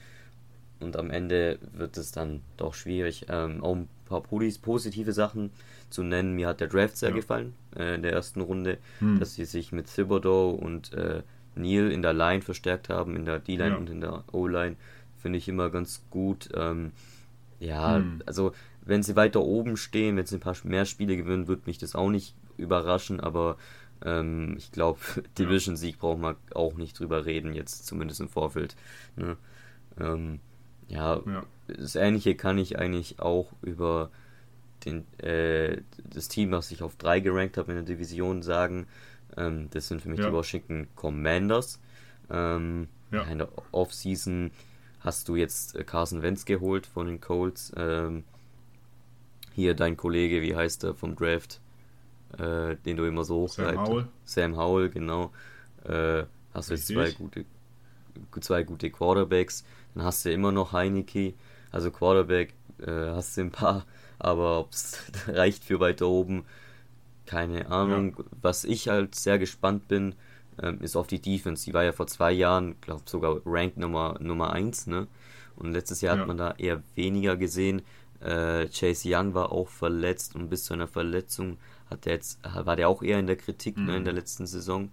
[0.84, 3.26] Und am Ende wird es dann doch schwierig.
[3.30, 5.52] Ähm, auch ein paar positive Sachen
[5.90, 6.36] zu nennen.
[6.36, 7.16] Mir hat der Draft sehr ja.
[7.16, 9.20] gefallen äh, in der ersten Runde, mhm.
[9.20, 11.24] dass sie sich mit Thibodeau und äh,
[11.56, 13.78] Neil in der Line verstärkt haben, in der D-Line ja.
[13.78, 14.76] und in der O-Line
[15.18, 16.50] finde ich immer ganz gut.
[16.54, 16.92] Ähm,
[17.60, 18.22] ja, hm.
[18.26, 18.52] also
[18.84, 21.96] wenn sie weiter oben stehen, wenn sie ein paar mehr Spiele gewinnen, würde mich das
[21.96, 23.58] auch nicht überraschen, aber
[24.04, 25.00] ähm, ich glaube,
[25.38, 28.76] Division-Sieg braucht man auch nicht drüber reden, jetzt zumindest im Vorfeld.
[29.16, 29.38] Ne?
[30.00, 30.40] Ähm,
[30.88, 34.12] ja, ja, das Ähnliche kann ich eigentlich auch über
[34.86, 38.88] den, äh, das Team, was ich auf 3 gerankt habe in der Division, sagen.
[39.38, 40.28] Ähm, das sind für mich ja.
[40.28, 41.80] die Washington Commanders.
[42.30, 43.24] Ähm, ja.
[43.24, 44.52] In der Offseason
[45.00, 47.72] hast du jetzt äh, Carson Wentz geholt von den Colts.
[47.78, 48.24] Ähm,
[49.54, 51.62] hier dein Kollege, wie heißt er vom Draft,
[52.38, 53.76] äh, den du immer so hochgreifst.
[53.76, 54.08] Sam Howell.
[54.26, 55.32] Sam Howell, genau.
[55.86, 57.46] Äh, hast du jetzt zwei gute,
[58.42, 59.64] zwei gute Quarterbacks.
[59.96, 61.34] Dann hast du immer noch Heineke.
[61.72, 63.86] Also Quarterback äh, hast du ein paar,
[64.20, 66.46] aber ob es reicht für weiter oben,
[67.26, 68.16] keine Ahnung.
[68.18, 68.26] Ja.
[68.42, 70.16] Was ich halt sehr gespannt bin,
[70.62, 71.66] ähm, ist auf die Defense.
[71.66, 75.08] Die war ja vor zwei Jahren, glaube sogar Rank Nummer, Nummer 1, ne?
[75.56, 76.22] Und letztes Jahr ja.
[76.22, 77.84] hat man da eher weniger gesehen.
[78.20, 81.58] Äh, Chase Young war auch verletzt und bis zu einer Verletzung
[81.90, 83.86] hat der jetzt, war der auch eher in der Kritik mhm.
[83.86, 84.06] ne, in mhm.
[84.06, 84.92] der letzten Saison.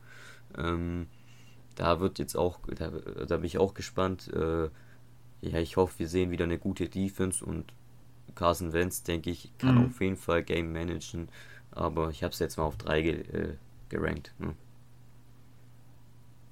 [0.57, 1.07] Ähm,
[1.77, 4.29] da wird jetzt auch, da, da bin ich auch gespannt.
[4.33, 4.69] Äh,
[5.43, 7.73] ja, ich hoffe, wir sehen wieder eine gute Defense und
[8.35, 9.87] Carson Wentz, denke ich, kann mhm.
[9.87, 11.29] auf jeden Fall Game managen.
[11.73, 13.57] Aber ich habe es jetzt mal auf drei ge, äh,
[13.89, 14.33] gerankt.
[14.39, 14.55] Ne?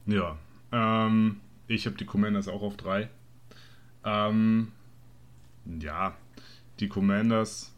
[0.06, 0.38] Ja,
[0.72, 3.08] ähm, ich habe die Commanders auch auf 3.
[4.04, 4.72] Ähm,
[5.80, 6.16] ja,
[6.80, 7.74] die Commanders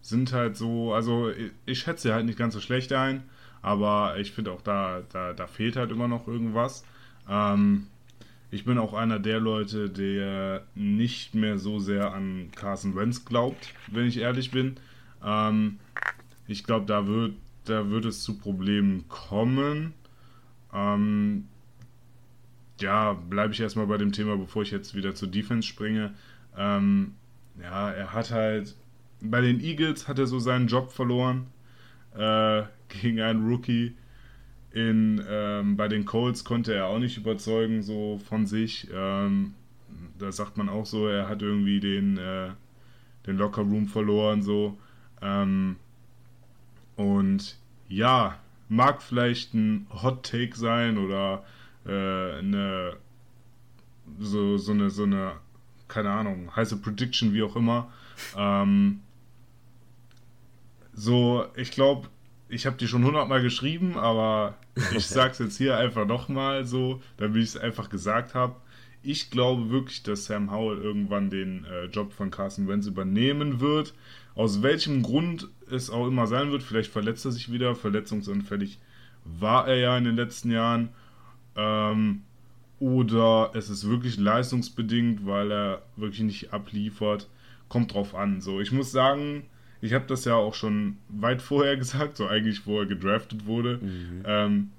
[0.00, 3.24] sind halt so, also ich, ich schätze sie halt nicht ganz so schlecht ein,
[3.62, 6.84] aber ich finde auch da, da, da fehlt halt immer noch irgendwas.
[7.28, 7.88] Ähm,
[8.52, 13.72] ich bin auch einer der Leute, der nicht mehr so sehr an Carson Wentz glaubt,
[13.90, 14.76] wenn ich ehrlich bin.
[15.24, 15.78] Ähm,
[16.46, 17.32] ich glaube, da wird,
[17.64, 19.94] da wird es zu Problemen kommen.
[20.70, 21.48] Ähm,
[22.78, 26.12] ja, bleibe ich erstmal bei dem Thema, bevor ich jetzt wieder zur Defense springe.
[26.54, 27.14] Ähm,
[27.58, 28.76] ja, er hat halt,
[29.22, 31.46] bei den Eagles hat er so seinen Job verloren
[32.14, 33.94] äh, gegen einen Rookie.
[34.74, 38.88] In, ähm, bei den Colts konnte er auch nicht überzeugen, so von sich.
[38.92, 39.54] Ähm,
[40.18, 42.50] da sagt man auch so, er hat irgendwie den, äh,
[43.26, 44.78] den Locker Room verloren, so.
[45.20, 45.76] Ähm,
[46.96, 47.58] und
[47.88, 48.38] ja,
[48.72, 51.44] mag vielleicht ein Hot Take sein oder
[51.86, 52.96] äh, eine
[54.18, 55.32] so, so eine so eine
[55.88, 57.92] keine Ahnung heiße Prediction wie auch immer
[58.36, 59.00] ähm,
[60.94, 62.08] so ich glaube
[62.48, 64.56] ich habe die schon hundertmal geschrieben aber
[64.96, 68.56] ich sag's jetzt hier einfach nochmal so damit ich es einfach gesagt habe
[69.02, 73.94] ich glaube wirklich, dass Sam Howell irgendwann den äh, Job von Carson Wentz übernehmen wird.
[74.34, 76.62] Aus welchem Grund es auch immer sein wird.
[76.62, 77.74] Vielleicht verletzt er sich wieder.
[77.74, 78.78] Verletzungsanfällig
[79.24, 80.90] war er ja in den letzten Jahren.
[81.56, 82.22] Ähm,
[82.78, 87.28] oder es ist wirklich leistungsbedingt, weil er wirklich nicht abliefert.
[87.68, 88.40] Kommt drauf an.
[88.40, 89.44] So, ich muss sagen,
[89.82, 93.78] ich habe das ja auch schon weit vorher gesagt, so eigentlich, wo er gedraftet wurde.
[93.82, 94.22] Mhm.
[94.24, 94.70] Ähm,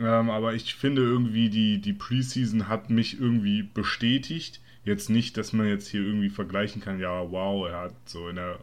[0.00, 4.60] ähm, aber ich finde irgendwie, die, die Preseason hat mich irgendwie bestätigt.
[4.84, 8.36] Jetzt nicht, dass man jetzt hier irgendwie vergleichen kann, ja, wow, er hat so in
[8.36, 8.60] der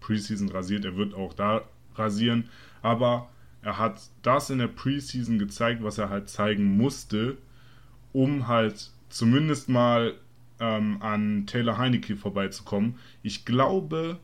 [0.00, 1.62] Preseason rasiert, er wird auch da
[1.94, 2.48] rasieren.
[2.80, 3.28] Aber
[3.60, 7.36] er hat das in der Preseason gezeigt, was er halt zeigen musste,
[8.12, 10.14] um halt zumindest mal
[10.58, 12.96] ähm, an Taylor Heineke vorbeizukommen.
[13.22, 14.18] Ich glaube,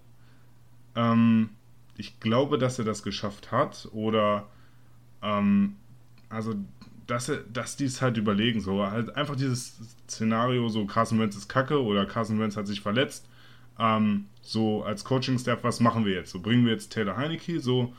[0.98, 1.50] ähm,
[1.96, 4.48] ich glaube, dass er das geschafft hat oder
[5.22, 5.76] ähm,
[6.28, 6.54] also
[7.06, 11.36] dass er, dass die es halt überlegen, so halt einfach dieses Szenario, so Carson Wentz
[11.36, 13.28] ist kacke oder Carson Wentz hat sich verletzt,
[13.78, 16.32] ähm, so als Coaching-Staff, was machen wir jetzt?
[16.32, 17.94] So bringen wir jetzt Taylor Heineke, so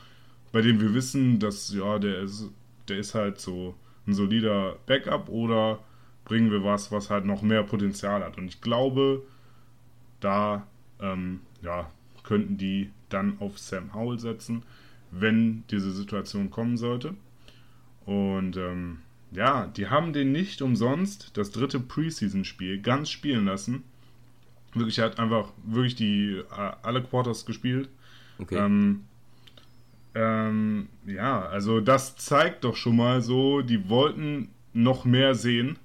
[0.52, 2.50] bei dem wir wissen, dass, ja, der ist,
[2.88, 3.74] der ist halt so
[4.06, 5.80] ein solider Backup oder
[6.24, 8.36] bringen wir was, was halt noch mehr Potenzial hat.
[8.36, 9.22] Und ich glaube,
[10.20, 10.66] da
[11.00, 11.90] ähm, ja,
[12.30, 14.62] könnten die dann auf Sam Howell setzen,
[15.10, 17.14] wenn diese Situation kommen sollte.
[18.06, 18.98] Und ähm,
[19.32, 23.82] ja, die haben den nicht umsonst das dritte Preseason-Spiel ganz spielen lassen.
[24.74, 27.88] Wirklich, er hat einfach wirklich die äh, alle Quarters gespielt.
[28.38, 28.64] Okay.
[28.64, 29.00] Ähm,
[30.14, 35.80] ähm, ja, also das zeigt doch schon mal so, die wollten noch mehr sehen,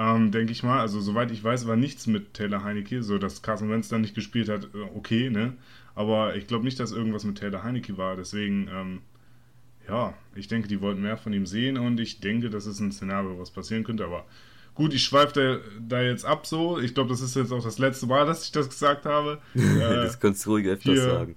[0.00, 0.80] ähm, denke ich mal.
[0.80, 4.14] Also soweit ich weiß, war nichts mit Taylor Heineke, so dass Carson Wentz dann nicht
[4.14, 5.52] gespielt hat, äh, okay, ne?
[5.94, 8.16] Aber ich glaube nicht, dass irgendwas mit Taylor Heineke war.
[8.16, 9.00] Deswegen, ähm,
[9.86, 12.92] ja, ich denke, die wollten mehr von ihm sehen und ich denke, das ist ein
[12.92, 14.06] Szenario, was passieren könnte.
[14.06, 14.24] Aber
[14.74, 16.78] gut, ich schweife da, da, jetzt ab so.
[16.78, 19.42] Ich glaube, das ist jetzt auch das letzte Mal, dass ich das gesagt habe.
[19.54, 21.34] das kannst du ruhig öfters hier, sagen.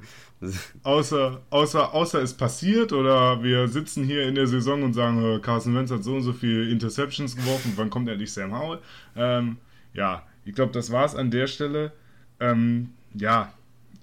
[0.84, 5.40] Außer, außer, außer es passiert oder wir sitzen hier in der Saison und sagen, äh,
[5.40, 8.80] Carson Wentz hat so und so viele Interceptions geworfen, wann kommt endlich Sam Howell?
[9.16, 9.58] Ähm,
[9.94, 11.92] ja, ich glaube, das war es an der Stelle.
[12.40, 13.54] Ähm, ja,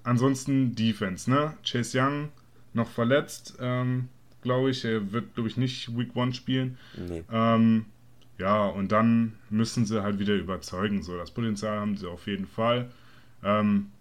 [0.03, 1.53] ansonsten Defense, ne?
[1.63, 2.29] Chase Young
[2.73, 4.09] noch verletzt, ähm,
[4.41, 4.85] glaube ich.
[4.85, 6.77] Er wird, glaube ich, nicht Week 1 spielen.
[6.95, 7.23] Nee.
[7.31, 7.85] Ähm,
[8.37, 11.03] ja, und dann müssen sie halt wieder überzeugen.
[11.03, 12.89] So, das Potenzial haben sie auf jeden Fall.
[13.43, 13.91] Ähm,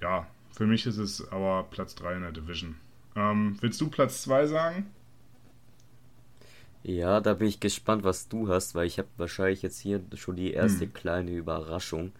[0.00, 0.26] ja,
[0.58, 2.74] für mich ist es aber Platz 3 in der Division.
[3.14, 4.90] Ähm, willst du Platz 2 sagen?
[6.82, 10.34] Ja, da bin ich gespannt, was du hast, weil ich habe wahrscheinlich jetzt hier schon
[10.34, 10.92] die erste hm.
[10.94, 12.10] kleine Überraschung.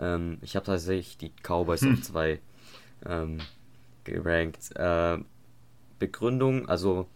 [0.00, 1.92] Ähm, ich habe tatsächlich die Cowboys hm.
[1.92, 2.40] auf 2
[3.06, 3.38] ähm,
[4.02, 4.74] gerankt.
[4.74, 5.18] Äh,
[6.00, 7.06] Begründung, also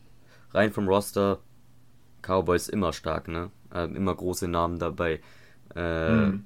[0.52, 1.40] rein vom Roster,
[2.22, 3.50] Cowboys immer stark, ne?
[3.74, 5.20] Äh, immer große Namen dabei.
[5.74, 6.44] Äh, hm.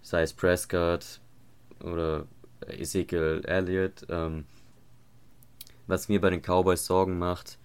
[0.00, 1.20] Sei es Prescott
[1.80, 2.28] oder
[2.68, 4.06] Ezekiel Elliott.
[4.08, 4.44] Ähm,
[5.86, 7.58] was mir bei den Cowboys Sorgen macht,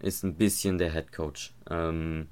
[0.00, 1.52] ist ein bisschen der Head Coach.
[1.68, 2.28] Ähm,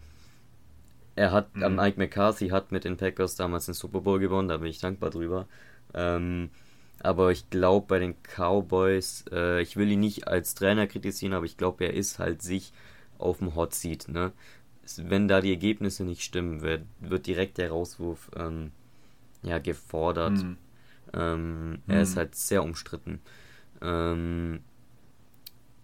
[1.16, 1.74] er hat, mhm.
[1.74, 5.10] Mike McCarthy hat mit den Packers damals den Super Bowl gewonnen, da bin ich dankbar
[5.10, 5.48] drüber.
[5.92, 6.50] Ähm,
[7.00, 11.44] aber ich glaube bei den Cowboys, äh, ich will ihn nicht als Trainer kritisieren, aber
[11.44, 12.72] ich glaube, er ist halt sich
[13.18, 14.06] auf dem Hot Seat.
[14.08, 14.32] Ne?
[14.96, 18.70] Wenn da die Ergebnisse nicht stimmen, wird, wird direkt der Rauswurf ähm,
[19.42, 20.32] ja, gefordert.
[20.32, 20.56] Mhm.
[21.12, 21.82] Ähm, mhm.
[21.88, 22.18] Er ist mhm.
[22.18, 23.20] halt sehr umstritten.
[23.80, 24.60] Ähm,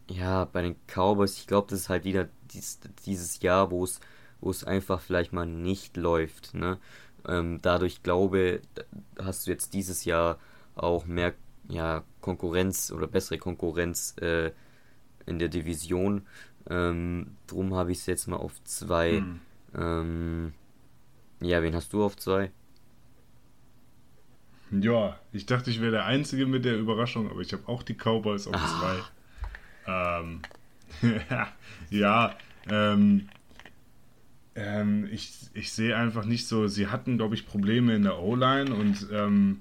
[0.09, 4.01] ja, bei den Cowboys, ich glaube, das ist halt wieder dies, dieses Jahr, wo es
[4.45, 6.55] wo es einfach vielleicht mal nicht läuft.
[6.55, 6.79] Ne?
[7.27, 8.61] Ähm, dadurch glaube,
[9.19, 10.39] hast du jetzt dieses Jahr
[10.75, 11.33] auch mehr
[11.69, 14.53] ja, Konkurrenz oder bessere Konkurrenz äh,
[15.25, 16.27] in der Division.
[16.69, 19.21] Ähm, drum habe ich es jetzt mal auf zwei.
[19.21, 19.41] Mhm.
[19.75, 20.53] Ähm,
[21.41, 22.51] ja, wen hast du auf zwei?
[24.83, 27.95] Ja, ich dachte, ich wäre der Einzige mit der Überraschung, aber ich habe auch die
[27.95, 29.03] Cowboys auf ah.
[29.87, 30.21] zwei.
[30.21, 30.41] Ähm,
[31.91, 32.35] ja,
[32.71, 33.29] ähm,
[34.55, 38.75] ähm, ich, ich sehe einfach nicht so, sie hatten, glaube ich, Probleme in der O-Line
[38.75, 39.61] und ähm,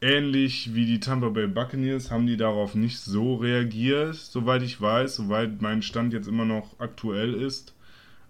[0.00, 5.16] ähnlich wie die Tampa Bay Buccaneers haben die darauf nicht so reagiert, soweit ich weiß,
[5.16, 7.74] soweit mein Stand jetzt immer noch aktuell ist.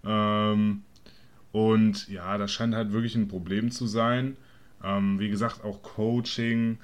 [0.03, 0.83] Ähm,
[1.51, 4.37] und ja, das scheint halt wirklich ein Problem zu sein.
[4.83, 6.77] Ähm, wie gesagt, auch Coaching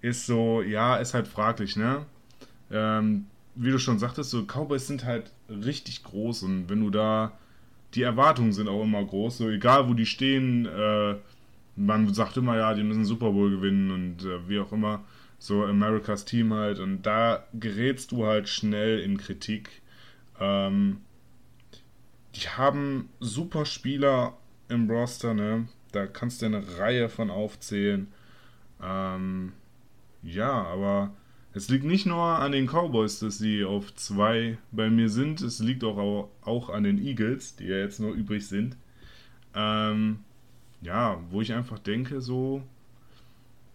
[0.00, 2.06] ist so, ja, ist halt fraglich, ne?
[2.70, 7.32] Ähm, wie du schon sagtest, so Cowboys sind halt richtig groß und wenn du da,
[7.94, 11.16] die Erwartungen sind auch immer groß, so egal wo die stehen, äh,
[11.76, 15.04] man sagt immer, ja, die müssen Super Bowl gewinnen und äh, wie auch immer,
[15.38, 19.82] so Americas Team halt und da gerätst du halt schnell in Kritik.
[20.38, 20.98] Ähm,
[22.34, 24.36] die haben super Spieler
[24.68, 25.68] im Roster, ne?
[25.92, 28.08] Da kannst du eine Reihe von aufzählen.
[28.82, 29.52] Ähm,
[30.22, 31.12] ja, aber
[31.52, 35.40] es liegt nicht nur an den Cowboys, dass sie auf zwei bei mir sind.
[35.40, 38.76] Es liegt auch, auch an den Eagles, die ja jetzt nur übrig sind.
[39.54, 40.20] Ähm,
[40.80, 42.62] ja, wo ich einfach denke, so,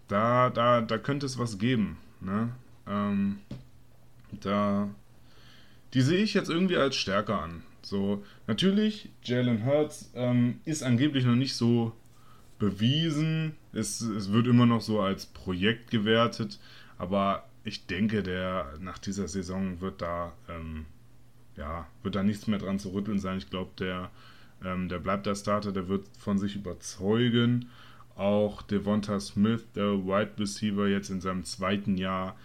[0.08, 1.97] da, da, da könnte es was geben.
[2.21, 2.49] Ne?
[2.88, 3.39] Ähm,
[4.32, 4.89] da,
[5.93, 7.63] die sehe ich jetzt irgendwie als stärker an.
[7.82, 11.93] So, natürlich, Jalen Hurts ähm, ist angeblich noch nicht so
[12.60, 13.56] bewiesen.
[13.74, 16.60] Es, es wird immer noch so als Projekt gewertet,
[16.97, 20.86] aber ich denke, der nach dieser Saison wird da ähm,
[21.58, 23.38] ja wird da nichts mehr dran zu rütteln sein.
[23.38, 24.12] Ich glaube, der
[24.64, 27.70] ähm, der bleibt der Starter, der wird von sich überzeugen.
[28.16, 32.38] Auch Devonta Smith, der Wide Receiver, jetzt in seinem zweiten Jahr,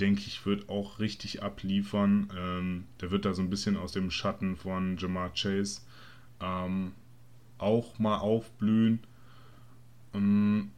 [0.00, 2.28] denke ich, wird auch richtig abliefern.
[2.36, 5.82] Ähm, der wird da so ein bisschen aus dem Schatten von Jamar Chase
[6.40, 6.92] ähm,
[7.58, 9.00] auch mal aufblühen.
[10.14, 10.70] Ähm,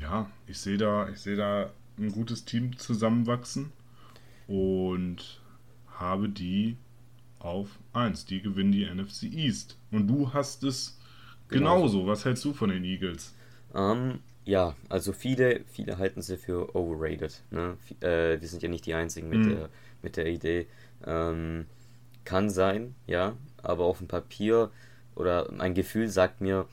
[0.00, 3.72] ja, ich sehe da, ich sehe da ein gutes Team zusammenwachsen
[4.46, 5.40] und
[5.88, 6.76] habe die
[7.38, 8.24] auf 1.
[8.26, 9.76] Die gewinnen die NFC East.
[9.90, 10.98] Und du hast es
[11.48, 12.06] genauso.
[12.06, 13.34] Was hältst du von den Eagles?
[13.74, 17.42] Ähm, ja, also viele, viele halten sie für overrated.
[17.50, 17.76] Ne?
[18.00, 19.48] Äh, wir sind ja nicht die Einzigen mit, mhm.
[19.50, 19.68] der,
[20.02, 20.66] mit der Idee.
[21.04, 21.66] Ähm,
[22.24, 24.70] kann sein, ja, aber auf dem Papier
[25.14, 26.66] oder mein Gefühl sagt mir,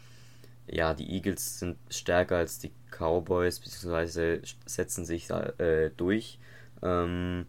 [0.67, 6.39] ja, die Eagles sind stärker als die Cowboys, beziehungsweise setzen sich äh, durch.
[6.81, 7.45] Ähm,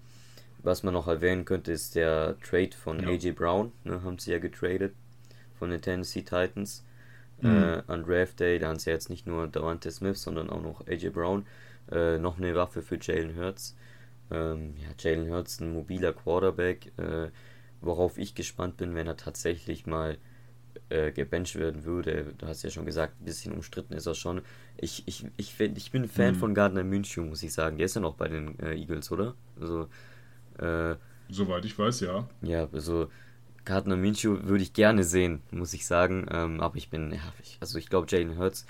[0.63, 3.09] was man noch erwähnen könnte, ist der Trade von ja.
[3.09, 4.95] AJ Brown, ne, haben sie ja getradet
[5.59, 6.85] von den Tennessee Titans.
[7.41, 7.63] Mhm.
[7.63, 10.87] Äh, an Draft Day, da haben sie jetzt nicht nur Davante Smith, sondern auch noch
[10.87, 11.47] AJ Brown.
[11.91, 13.77] Äh, noch eine Waffe für Jalen Hurts.
[14.31, 17.29] Ähm, ja, Jalen Hurts, ein mobiler Quarterback, äh,
[17.81, 20.19] worauf ich gespannt bin, wenn er tatsächlich mal
[20.89, 22.35] äh, gebencht werden würde.
[22.39, 24.43] Du hast ja schon gesagt, ein bisschen umstritten ist er schon.
[24.77, 26.39] Ich, ich, ich, find, ich bin Fan mhm.
[26.39, 27.77] von Gardner München, muss ich sagen.
[27.77, 29.35] Der ist ja noch bei den äh, Eagles, oder?
[29.61, 29.89] Also,
[30.59, 30.97] äh,
[31.29, 32.29] Soweit ich weiß, ja.
[32.43, 33.09] Ja, also
[33.65, 36.27] Gardner Minshew würde ich gerne sehen, muss ich sagen.
[36.31, 38.65] Ähm, aber ich bin, ja, ich, also ich glaube, Jalen Hurts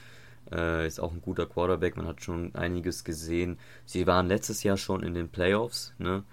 [0.50, 1.96] äh, ist auch ein guter Quarterback.
[1.96, 3.58] Man hat schon einiges gesehen.
[3.84, 6.24] Sie waren letztes Jahr schon in den Playoffs, ne?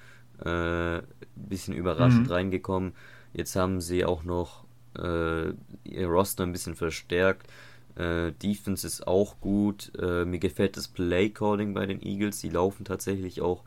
[0.43, 1.03] Äh,
[1.35, 2.33] bisschen überraschend mhm.
[2.33, 2.93] reingekommen.
[3.33, 4.62] Jetzt haben sie auch noch
[4.95, 7.47] ihr Roster ein bisschen verstärkt.
[7.95, 9.91] Äh, Defense ist auch gut.
[9.99, 12.39] Äh, mir gefällt das Play Calling bei den Eagles.
[12.39, 13.63] Sie laufen tatsächlich auch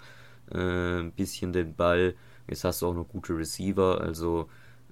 [0.52, 2.14] äh, ein bisschen den Ball.
[2.48, 4.48] Jetzt hast du auch noch gute Receiver, also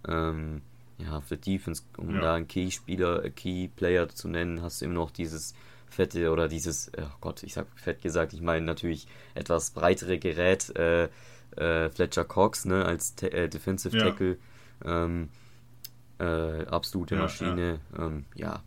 [0.06, 0.62] ähm,
[0.98, 2.20] ja, auf der Defense, um ja.
[2.20, 5.54] da einen Key-Spieler, äh, Key-Player zu nennen, hast du immer noch dieses
[5.88, 10.74] fette oder dieses, oh Gott, ich sag fett gesagt, ich meine natürlich etwas breitere Gerät,
[10.76, 11.08] äh,
[11.56, 14.04] äh, Fletcher Cox, ne, als äh, Defensive ja.
[14.04, 14.38] Tackle,
[14.84, 15.28] ähm,
[16.18, 18.06] äh, absolute ja, Maschine, ja.
[18.06, 18.62] Ähm, ja.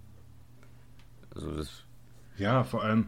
[1.34, 1.84] Also das.
[2.38, 3.08] Ja, vor allem,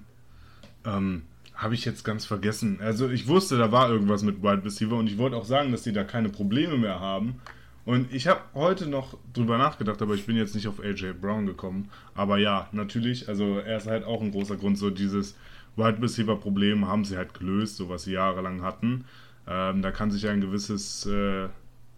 [0.85, 1.23] ähm,
[1.59, 2.79] habe ich jetzt ganz vergessen.
[2.81, 5.83] Also ich wusste, da war irgendwas mit Wide Receiver und ich wollte auch sagen, dass
[5.83, 7.41] die da keine Probleme mehr haben.
[7.85, 11.45] Und ich habe heute noch drüber nachgedacht, aber ich bin jetzt nicht auf AJ Brown
[11.45, 11.89] gekommen.
[12.13, 15.35] Aber ja, natürlich, also er ist halt auch ein großer Grund, so dieses
[15.75, 19.05] Wide Receiver Problem haben sie halt gelöst, so was sie jahrelang hatten.
[19.47, 21.49] Ähm, da kann sich ein gewisses äh,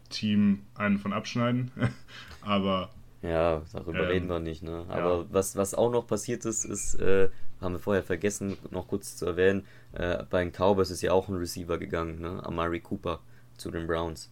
[0.10, 1.72] Team einen von abschneiden.
[2.42, 2.90] aber
[3.22, 4.86] ja, darüber ähm, reden wir nicht, ne?
[4.88, 5.26] Aber ja.
[5.30, 7.30] was, was auch noch passiert ist, ist, äh,
[7.60, 11.30] haben wir vorher vergessen, noch kurz zu erwähnen, äh, bei den Cowboys ist ja auch
[11.30, 12.44] ein Receiver gegangen, ne?
[12.44, 13.20] Amari Cooper
[13.58, 14.32] zu den Browns.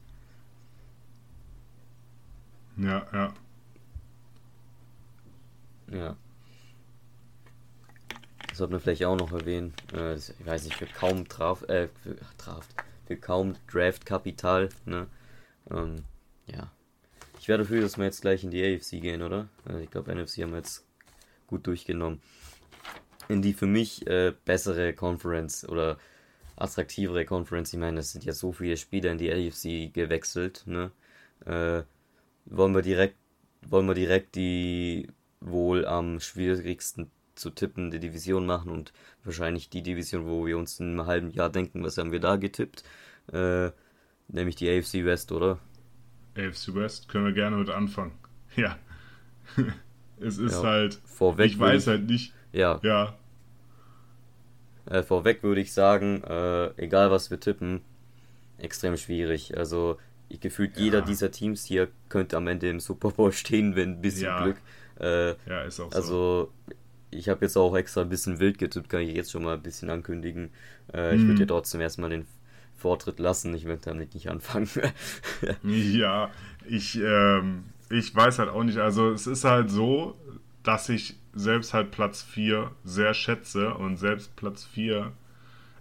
[2.78, 3.34] Ja, ja.
[5.92, 6.16] Ja.
[8.48, 9.74] Das sollte man vielleicht auch noch erwähnen.
[9.94, 12.74] Äh, ich weiß nicht, für kaum Traf, äh, für, Draft,
[13.06, 15.08] für kaum Draft-Kapital, ne?
[15.70, 15.98] Ähm,
[16.48, 16.72] ja.
[17.40, 19.48] Ich wäre dafür, dass wir jetzt gleich in die AFC gehen, oder?
[19.66, 20.86] Also ich glaube, NFC haben wir jetzt
[21.48, 22.22] gut durchgenommen.
[23.30, 25.98] In die für mich äh, bessere Conference oder
[26.58, 27.72] attraktivere Conference.
[27.72, 30.64] Ich meine, es sind ja so viele Spieler in die AFC gewechselt.
[30.66, 30.92] Ne?
[31.46, 31.84] Äh,
[32.46, 33.16] wollen wir direkt,
[33.66, 35.08] wollen wir direkt die
[35.40, 38.92] wohl am schwierigsten zu tippen die Division machen und
[39.24, 42.36] wahrscheinlich die Division, wo wir uns in einem halben Jahr denken, was haben wir da
[42.36, 42.84] getippt?
[43.32, 43.72] Äh,
[44.28, 45.58] nämlich die AFC West, oder?
[46.38, 48.12] AFC West, können wir gerne mit anfangen.
[48.56, 48.78] Ja.
[50.20, 51.00] es ist ja, halt.
[51.06, 52.34] Vorweg ich weiß ich, halt nicht.
[52.52, 52.80] Ja.
[52.84, 53.16] Ja.
[54.86, 57.82] Äh, vorweg würde ich sagen, äh, egal was wir tippen,
[58.58, 59.58] extrem schwierig.
[59.58, 59.98] Also
[60.30, 60.84] ich gefühlt ja.
[60.84, 64.44] jeder dieser Teams hier könnte am Ende im Super Bowl stehen, wenn ein bisschen ja.
[64.44, 64.58] Glück.
[65.00, 66.74] Äh, ja, ist auch also, so.
[67.12, 69.62] ich habe jetzt auch extra ein bisschen wild getippt, kann ich jetzt schon mal ein
[69.62, 70.52] bisschen ankündigen.
[70.92, 71.20] Äh, hm.
[71.20, 72.26] Ich würde dir trotzdem erstmal den
[72.80, 73.54] Vortritt lassen.
[73.54, 74.70] Ich möchte damit nicht anfangen.
[75.64, 76.30] ja,
[76.68, 78.78] ich, ähm, ich weiß halt auch nicht.
[78.78, 80.16] Also es ist halt so,
[80.64, 85.12] dass ich selbst halt Platz 4 sehr schätze und selbst Platz 4.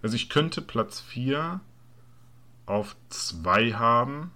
[0.01, 1.59] Also ich könnte Platz 4
[2.65, 4.31] auf 2 haben.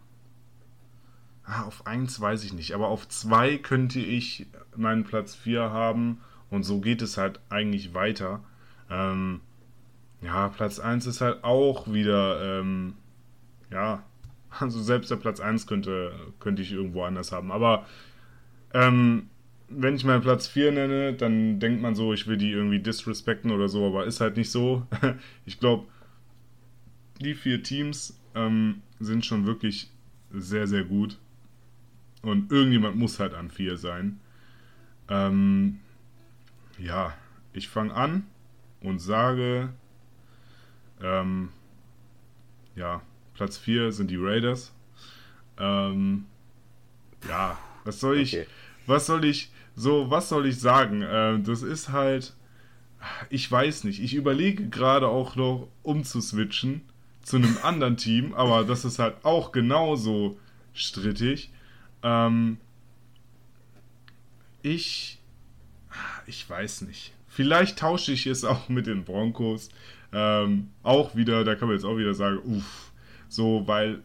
[1.46, 6.22] Ah, auf 1 weiß ich nicht, aber auf 2 könnte ich meinen Platz 4 haben
[6.50, 8.44] und so geht es halt eigentlich weiter.
[8.90, 9.42] Ähm,
[10.24, 12.96] ja, Platz 1 ist halt auch wieder, ähm,
[13.72, 14.04] ja,
[14.60, 17.52] also selbst der Platz 1 könnte, könnte ich irgendwo anders haben.
[17.52, 17.86] Aber
[18.74, 19.30] ähm,
[19.70, 23.52] wenn ich meinen Platz 4 nenne, dann denkt man so, ich will die irgendwie disrespekten
[23.52, 24.86] oder so, aber ist halt nicht so.
[25.46, 25.88] ich glaube,
[27.20, 29.90] die vier Teams ähm, sind schon wirklich
[30.32, 31.20] sehr, sehr gut.
[32.22, 34.20] Und irgendjemand muss halt an 4 sein.
[35.10, 35.80] Ähm,
[36.78, 37.14] ja,
[37.52, 38.26] ich fange an
[38.82, 39.70] und sage,
[41.04, 41.50] ähm,
[42.76, 43.02] ja,
[43.34, 44.74] Platz 4 sind die Raiders.
[45.60, 46.26] Ähm,
[47.28, 48.48] ja, was soll ich, okay.
[48.88, 51.04] was soll ich, so, was soll ich sagen?
[51.06, 52.34] Ähm, das ist halt,
[53.30, 54.02] ich weiß nicht.
[54.02, 56.82] Ich überlege gerade auch noch umzuswitchen
[57.22, 60.38] zu einem anderen Team, aber das ist halt auch genauso
[60.74, 61.52] strittig.
[62.02, 62.58] Ähm,
[64.62, 65.20] ich,
[66.26, 67.14] ich weiß nicht.
[67.28, 69.70] Vielleicht tausche ich es auch mit den Broncos.
[70.14, 72.92] Ähm, auch wieder, da kann man jetzt auch wieder sagen, uff,
[73.28, 74.02] so, weil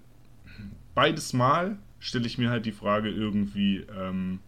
[0.95, 4.41] beides Mal stelle ich mir halt die Frage irgendwie, ähm,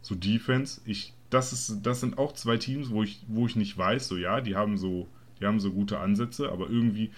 [0.00, 0.80] so Defense.
[0.84, 4.16] Ich, das ist, das sind auch zwei Teams, wo ich, wo ich nicht weiß, so
[4.16, 5.08] ja, die haben so,
[5.40, 7.10] die haben so gute Ansätze, aber irgendwie,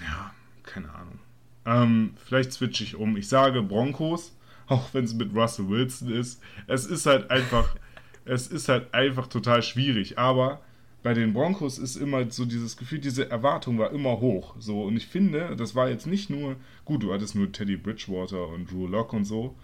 [0.00, 1.18] ja, keine Ahnung.
[1.64, 3.16] Ähm, vielleicht switche ich um.
[3.16, 6.42] Ich sage Broncos, auch wenn es mit Russell Wilson ist.
[6.66, 7.76] Es ist halt einfach,
[8.24, 10.18] es ist halt einfach total schwierig.
[10.18, 10.60] Aber
[11.02, 14.54] bei den Broncos ist immer so dieses Gefühl, diese Erwartung war immer hoch.
[14.58, 18.48] So, und ich finde, das war jetzt nicht nur, gut, du hattest nur Teddy Bridgewater
[18.48, 19.56] und Drew Locke und so,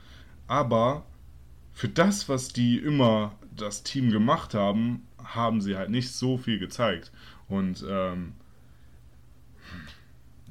[0.47, 1.07] aber
[1.73, 6.59] für das, was die immer das Team gemacht haben, haben sie halt nicht so viel
[6.59, 7.13] gezeigt.
[7.49, 8.33] Und ähm,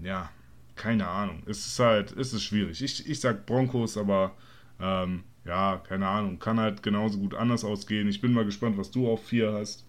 [0.01, 0.29] ja,
[0.75, 1.43] keine Ahnung.
[1.47, 2.81] Es ist halt, es ist schwierig.
[2.81, 4.35] Ich, ich sag Broncos, aber
[4.79, 6.39] ähm, ja, keine Ahnung.
[6.39, 8.07] Kann halt genauso gut anders ausgehen.
[8.07, 9.86] Ich bin mal gespannt, was du auf 4 hast.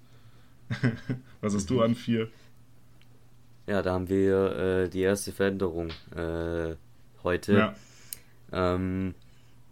[1.40, 2.28] was hast du an 4?
[3.66, 6.74] Ja, da haben wir äh, die erste Veränderung äh,
[7.22, 7.52] heute.
[7.52, 7.74] Ja.
[8.52, 9.14] Ähm,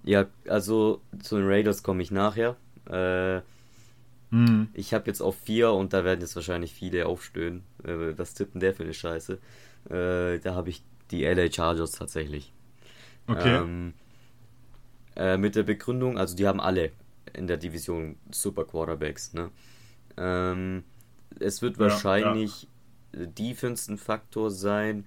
[0.04, 2.56] ja, also zu den Raiders komme ich nachher.
[2.88, 3.38] Äh,
[4.30, 4.68] mhm.
[4.74, 7.64] Ich habe jetzt auf 4 und da werden jetzt wahrscheinlich viele aufstöhnen.
[7.84, 9.38] Äh, was tippen der für eine Scheiße?
[9.88, 12.52] Äh, da habe ich die LA Chargers tatsächlich.
[13.26, 13.56] Okay.
[13.56, 13.94] Ähm,
[15.16, 16.92] äh, mit der Begründung, also die haben alle
[17.32, 19.32] in der Division super Quarterbacks.
[19.32, 19.50] Ne?
[20.16, 20.84] Ähm,
[21.38, 22.68] es wird wahrscheinlich
[23.12, 23.26] ja, ja.
[23.26, 25.04] Defense ein Faktor sein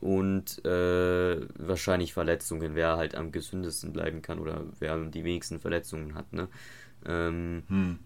[0.00, 6.14] und äh, wahrscheinlich Verletzungen, wer halt am gesündesten bleiben kann oder wer die wenigsten Verletzungen
[6.14, 6.32] hat.
[6.32, 6.48] Ne?
[7.06, 7.98] Ähm, hm.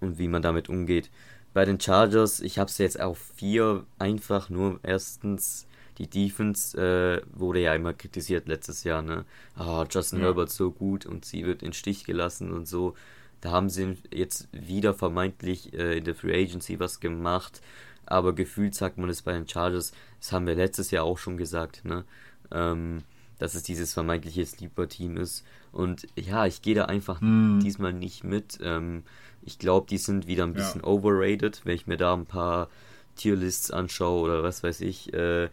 [0.00, 1.10] Und wie man damit umgeht.
[1.52, 5.66] Bei den Chargers, ich habe es jetzt auf vier einfach nur erstens
[5.98, 9.24] die Defense äh, wurde ja immer kritisiert letztes Jahr, ne?
[9.56, 10.26] Ah, Justin ja.
[10.26, 12.94] Herbert so gut und sie wird in Stich gelassen und so.
[13.40, 17.60] Da haben sie jetzt wieder vermeintlich äh, in der Free Agency was gemacht,
[18.06, 21.36] aber gefühlt sagt man es bei den Chargers, das haben wir letztes Jahr auch schon
[21.36, 22.04] gesagt, ne?
[22.50, 23.02] Ähm,
[23.38, 25.44] dass es dieses vermeintliche Sleeper-Team ist.
[25.70, 27.60] Und ja, ich gehe da einfach hm.
[27.62, 28.58] diesmal nicht mit.
[28.62, 29.04] Ähm,
[29.42, 30.88] ich glaube, die sind wieder ein bisschen ja.
[30.88, 32.68] overrated, wenn ich mir da ein paar
[33.14, 35.12] Tierlists anschaue oder was weiß ich.
[35.12, 35.50] Äh,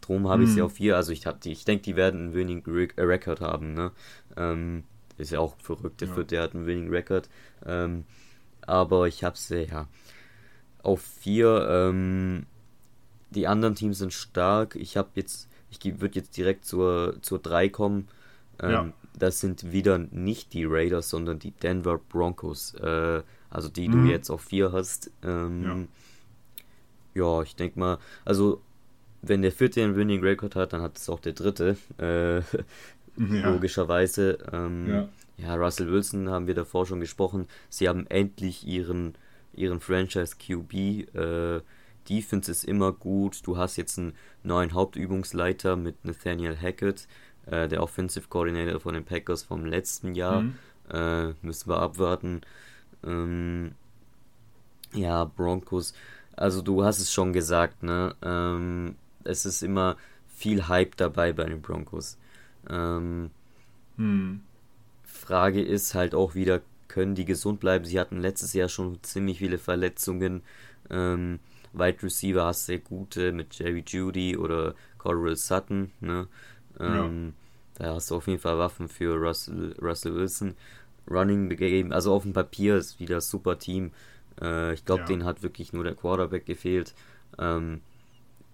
[0.00, 0.96] drum habe ich sie auf vier.
[0.96, 3.74] Also ich, ich denke, die werden einen Winning Record haben.
[3.74, 3.92] Ne?
[4.36, 4.84] Ähm,
[5.20, 6.14] ist ja auch verrückt, der ja.
[6.14, 7.28] Vierte hat einen Winning Record.
[7.64, 8.04] Ähm,
[8.66, 9.88] aber ich habe sie ja
[10.82, 11.66] auf vier.
[11.68, 12.46] Ähm,
[13.30, 14.74] die anderen Teams sind stark.
[14.76, 18.08] Ich habe jetzt, ich würde jetzt direkt zur, zur 3 kommen.
[18.60, 18.92] Ähm, ja.
[19.18, 22.74] Das sind wieder nicht die Raiders, sondern die Denver Broncos.
[22.74, 23.92] Äh, also die mhm.
[23.92, 25.10] du jetzt auf vier hast.
[25.22, 25.88] Ähm,
[27.14, 27.22] ja.
[27.22, 28.60] ja, ich denke mal, also
[29.22, 31.76] wenn der vierte einen Winning Record hat, dann hat es auch der dritte.
[31.98, 32.42] Äh,
[33.28, 33.50] ja.
[33.50, 34.38] Logischerweise.
[34.52, 35.08] Ähm, ja.
[35.36, 35.54] ja.
[35.54, 37.46] Russell Wilson haben wir davor schon gesprochen.
[37.68, 39.14] Sie haben endlich ihren,
[39.52, 41.14] ihren Franchise QB.
[41.14, 41.60] Äh,
[42.08, 43.46] Defense ist immer gut.
[43.46, 47.06] Du hast jetzt einen neuen Hauptübungsleiter mit Nathaniel Hackett,
[47.46, 50.42] äh, der Offensive Coordinator von den Packers vom letzten Jahr.
[50.42, 50.54] Mhm.
[50.90, 52.40] Äh, müssen wir abwarten.
[53.04, 53.72] Ähm,
[54.92, 55.94] ja, Broncos.
[56.34, 58.14] Also du hast es schon gesagt, ne?
[58.22, 59.96] Ähm, es ist immer
[60.26, 62.18] viel Hype dabei bei den Broncos.
[62.68, 63.30] Ähm,
[63.96, 64.40] hm.
[65.02, 67.84] Frage ist halt auch wieder, können die gesund bleiben?
[67.84, 70.42] Sie hatten letztes Jahr schon ziemlich viele Verletzungen.
[70.90, 71.38] Ähm,
[71.72, 75.92] Wide Receiver hast sehr gute mit Jerry Judy oder Corral Sutton.
[76.00, 76.26] Ne?
[76.78, 77.34] Ähm,
[77.78, 77.84] ja.
[77.84, 80.54] Da hast du auf jeden Fall Waffen für Russell, Russell Wilson.
[81.08, 83.90] Running Game, also auf dem Papier ist wieder ein super Team.
[84.40, 85.06] Äh, ich glaube, ja.
[85.06, 86.94] denen hat wirklich nur der Quarterback gefehlt.
[87.38, 87.80] Ähm,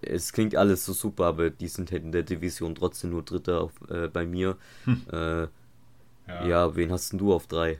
[0.02, 3.62] es klingt alles so super, aber die sind halt in der Division trotzdem nur Dritter
[3.62, 4.56] auf, äh, bei mir.
[4.84, 5.02] Hm.
[5.12, 5.48] Äh,
[6.28, 6.46] ja.
[6.46, 6.76] ja.
[6.76, 7.78] wen hast denn du auf drei?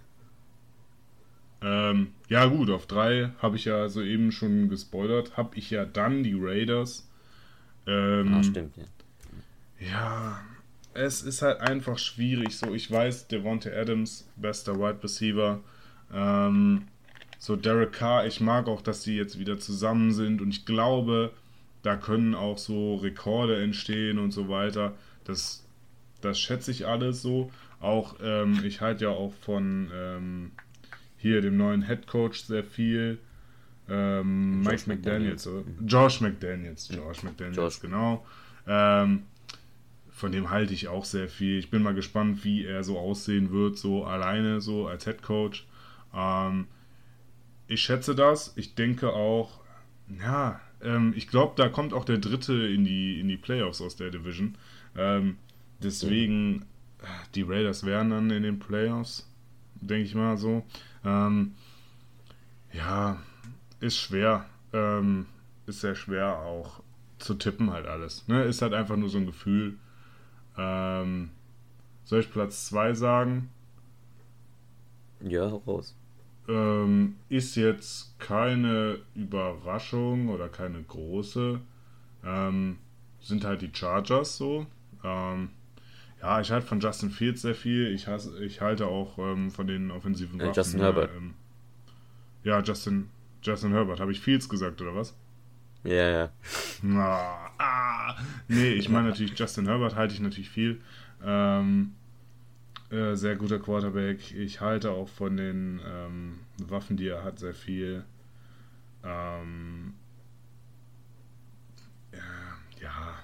[1.62, 5.36] Ähm, ja, gut, auf drei habe ich ja soeben schon gespoilert.
[5.36, 7.08] Habe ich ja dann die Raiders.
[7.86, 8.84] Ähm, ah, stimmt, ja.
[9.78, 10.40] Ja,
[10.94, 12.56] es ist halt einfach schwierig.
[12.56, 15.60] So, ich weiß, Devonta Adams, bester Wide Receiver.
[16.12, 16.82] Ähm,
[17.38, 21.32] so, Derek Carr, ich mag auch, dass die jetzt wieder zusammen sind und ich glaube,
[21.87, 24.97] da können auch so Rekorde entstehen und so weiter.
[25.22, 25.64] Das,
[26.20, 27.53] das schätze ich alles so.
[27.78, 30.51] Auch ähm, ich halte ja auch von ähm,
[31.16, 33.18] hier dem neuen Head Coach sehr viel.
[33.89, 35.93] Ähm, Mike McDaniels, McDaniels.
[35.93, 37.80] Josh McDaniels, Josh McDaniels, Josh.
[37.80, 38.26] genau.
[38.66, 39.22] Ähm,
[40.11, 41.61] von dem halte ich auch sehr viel.
[41.61, 45.68] Ich bin mal gespannt, wie er so aussehen wird, so alleine, so als Head Coach.
[46.12, 46.66] Ähm,
[47.68, 48.55] ich schätze das.
[48.57, 49.61] Ich denke auch,
[50.20, 53.97] ja, ähm, ich glaube, da kommt auch der dritte in die, in die Playoffs aus
[53.97, 54.57] der Division.
[54.97, 55.37] Ähm,
[55.83, 56.64] deswegen,
[57.35, 59.29] die Raiders wären dann in den Playoffs,
[59.81, 60.64] denke ich mal so.
[61.05, 61.55] Ähm,
[62.72, 63.22] ja,
[63.81, 64.47] ist schwer.
[64.72, 65.27] Ähm,
[65.66, 66.83] ist sehr schwer auch
[67.18, 68.27] zu tippen halt alles.
[68.29, 68.45] Ne?
[68.45, 69.79] Ist halt einfach nur so ein Gefühl.
[70.57, 71.31] Ähm,
[72.05, 73.51] soll ich Platz 2 sagen?
[75.20, 75.95] Ja, raus.
[76.49, 81.61] Ähm, ist jetzt keine Überraschung oder keine große.
[82.24, 82.78] Ähm,
[83.20, 84.66] sind halt die Chargers so.
[85.03, 85.51] Ähm,
[86.22, 87.92] ja, ich halte von Justin Fields sehr viel.
[87.92, 90.55] Ich, hasse, ich halte auch ähm, von den offensiven Waffen.
[90.55, 91.11] Justin Herbert.
[91.16, 91.34] Ähm,
[92.44, 93.09] ja, Justin,
[93.42, 94.01] Justin Herbert.
[94.01, 95.14] Habe ich Fields gesagt, oder was?
[95.84, 96.30] Ja, ja.
[96.82, 98.16] Na, ah,
[98.49, 100.80] nee, ich meine natürlich Justin Herbert halte ich natürlich viel.
[101.24, 101.94] Ähm,
[102.91, 104.32] äh, sehr guter Quarterback.
[104.32, 108.05] Ich halte auch von den ähm, Waffen, die er hat, sehr viel.
[109.05, 109.95] Ähm,
[112.12, 113.14] ja, ja.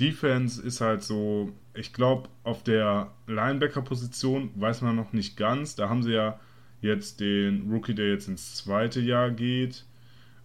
[0.00, 5.76] Defense ist halt so, ich glaube, auf der Linebacker-Position weiß man noch nicht ganz.
[5.76, 6.40] Da haben sie ja
[6.80, 9.84] jetzt den Rookie, der jetzt ins zweite Jahr geht.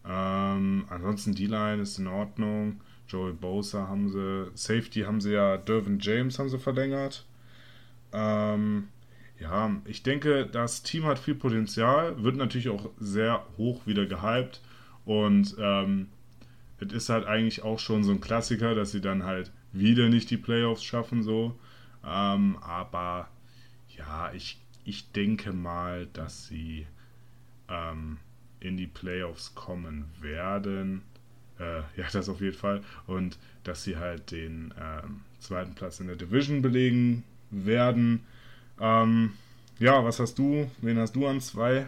[0.06, 2.82] Ähm, ansonsten D-Line ist in Ordnung.
[3.08, 4.52] Joey Bosa haben sie.
[4.54, 7.26] Safety haben sie ja, Dervin James haben sie verlängert.
[8.14, 8.88] Ähm,
[9.40, 14.62] ja, ich denke, das Team hat viel Potenzial, wird natürlich auch sehr hoch wieder gehypt.
[15.06, 16.08] Und ähm,
[16.80, 20.30] es ist halt eigentlich auch schon so ein Klassiker, dass sie dann halt wieder nicht
[20.30, 21.58] die Playoffs schaffen, so.
[22.06, 23.30] Ähm, aber
[23.98, 26.86] ja, ich, ich denke mal, dass sie
[27.70, 28.18] ähm,
[28.60, 31.02] in die Playoffs kommen werden.
[31.60, 32.82] Äh, ja, das auf jeden Fall.
[33.08, 38.26] Und dass sie halt den ähm, zweiten Platz in der Division belegen werden.
[38.80, 39.34] Ähm,
[39.80, 40.70] ja, was hast du?
[40.82, 41.88] Wen hast du an zwei?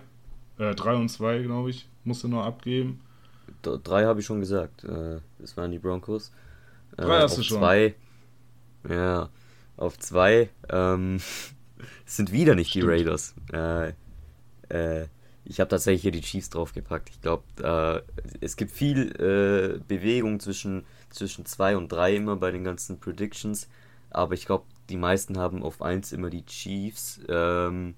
[0.58, 1.88] Äh, drei und zwei, glaube ich.
[2.04, 3.02] Musst du noch abgeben.
[3.62, 4.84] Drei habe ich schon gesagt.
[4.84, 6.32] Äh, das waren die Broncos.
[6.98, 7.60] Äh, drei hast du schon.
[7.60, 7.96] Zwei,
[8.90, 9.30] ja,
[9.78, 11.20] auf zwei ähm,
[12.06, 12.86] sind wieder nicht Stimmt.
[12.86, 13.36] die Raiders.
[13.52, 13.94] Äh,
[14.70, 15.08] äh,
[15.44, 17.10] ich habe tatsächlich hier die Chiefs draufgepackt.
[17.10, 22.52] Ich glaube, äh, es gibt viel äh, Bewegung zwischen, zwischen zwei und drei immer bei
[22.52, 23.68] den ganzen Predictions.
[24.12, 27.20] Aber ich glaube, die meisten haben auf 1 immer die Chiefs.
[27.30, 27.96] Ähm,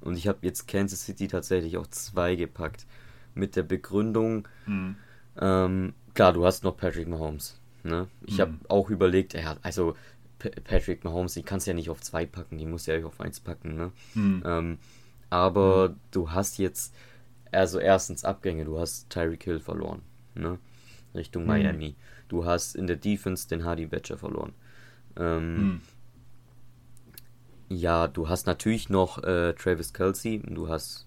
[0.00, 2.86] und ich habe jetzt Kansas City tatsächlich auf 2 gepackt.
[3.34, 4.96] Mit der Begründung, mhm.
[5.40, 7.60] ähm, klar, du hast noch Patrick Mahomes.
[7.84, 8.08] Ne?
[8.26, 8.40] Ich mhm.
[8.40, 9.94] habe auch überlegt, ja, also
[10.40, 13.20] P Patrick Mahomes, die kannst du ja nicht auf 2 packen, die muss ja auf
[13.20, 13.76] 1 packen.
[13.76, 13.92] Ne?
[14.14, 14.42] Mhm.
[14.44, 14.78] Ähm,
[15.30, 16.94] aber du hast jetzt,
[17.52, 20.02] also erstens Abgänge, du hast Tyreek Hill verloren.
[20.34, 20.58] Ne?
[21.14, 21.48] Richtung mhm.
[21.48, 21.94] Miami.
[22.26, 24.52] Du hast in der Defense den Hardy Badger verloren.
[25.16, 25.80] Ähm, hm.
[27.68, 31.06] Ja, du hast natürlich noch äh, Travis Kelsey, du hast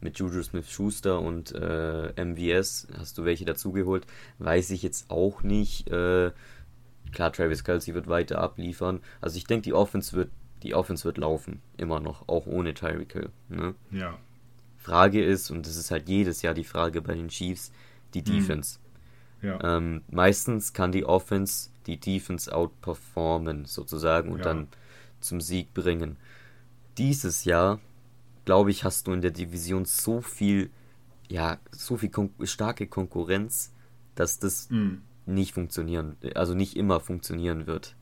[0.00, 4.06] mit Juju Smith-Schuster und äh, MVS hast du welche dazugeholt.
[4.38, 5.88] Weiß ich jetzt auch nicht.
[5.88, 6.32] Äh,
[7.12, 9.00] klar, Travis Kelsey wird weiter abliefern.
[9.22, 10.30] Also ich denke, die Offense wird
[10.64, 13.30] die Offense wird laufen, immer noch, auch ohne Tyreek Hill.
[13.50, 13.74] Ne?
[13.90, 14.18] Ja.
[14.78, 17.70] Frage ist, und das ist halt jedes Jahr die Frage bei den Chiefs,
[18.14, 18.24] die hm.
[18.24, 18.78] Defense.
[19.42, 19.76] Ja.
[19.76, 24.44] Ähm, meistens kann die Offense die Defense outperformen, sozusagen, und ja.
[24.44, 24.68] dann
[25.24, 26.16] zum Sieg bringen.
[26.98, 27.80] Dieses Jahr,
[28.44, 30.70] glaube ich, hast du in der Division so viel,
[31.28, 33.72] ja, so viel kon starke Konkurrenz,
[34.14, 35.02] dass das mhm.
[35.26, 37.96] nicht funktionieren, also nicht immer funktionieren wird.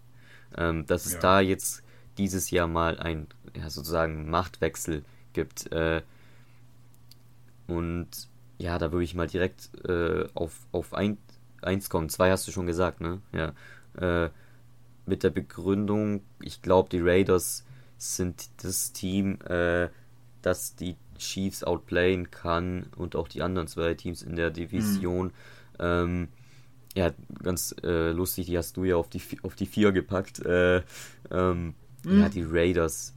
[0.56, 1.20] Ähm, dass es ja.
[1.20, 1.82] da jetzt
[2.18, 5.72] dieses Jahr mal ein, ja, sozusagen Machtwechsel gibt.
[5.72, 6.02] Äh,
[7.66, 8.08] und
[8.58, 11.16] ja, da würde ich mal direkt äh, auf, auf ein,
[11.62, 12.10] eins kommen.
[12.10, 13.22] Zwei hast du schon gesagt, ne?
[13.32, 13.54] Ja.
[13.94, 14.30] Äh,
[15.06, 17.64] mit der Begründung, ich glaube, die Raiders
[17.98, 19.88] sind das Team, äh,
[20.42, 25.26] das die Chiefs outplayen kann und auch die anderen zwei Teams in der Division.
[25.26, 25.32] Mhm.
[25.78, 26.28] Ähm,
[26.94, 27.10] ja,
[27.42, 30.44] ganz äh, lustig, die hast du ja auf die, auf die vier gepackt.
[30.44, 30.82] Äh,
[31.30, 31.74] ähm,
[32.04, 32.20] mhm.
[32.20, 33.14] Ja, die Raiders.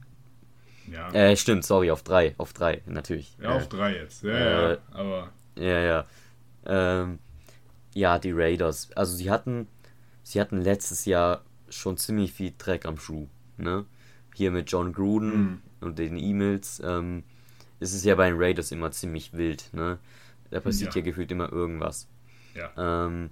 [0.90, 1.10] Ja.
[1.12, 3.36] Äh, stimmt, sorry, auf drei, auf drei, natürlich.
[3.42, 5.30] Ja, auf drei jetzt, ja, ja, äh, aber.
[5.56, 6.06] Ja, ja.
[6.64, 7.18] Ähm,
[7.92, 8.90] ja, die Raiders.
[8.94, 9.68] Also sie hatten,
[10.22, 13.28] sie hatten letztes Jahr schon ziemlich viel Dreck am Schuh.
[13.56, 13.84] Ne?
[14.34, 15.62] Hier mit John Gruden mhm.
[15.80, 17.24] und den E-Mails ähm,
[17.80, 19.70] ist es ja bei den Raiders immer ziemlich wild.
[19.72, 19.98] Ne?
[20.50, 22.08] Da passiert ja, ja gefühlt immer irgendwas.
[22.54, 23.06] Ja.
[23.06, 23.30] Ähm,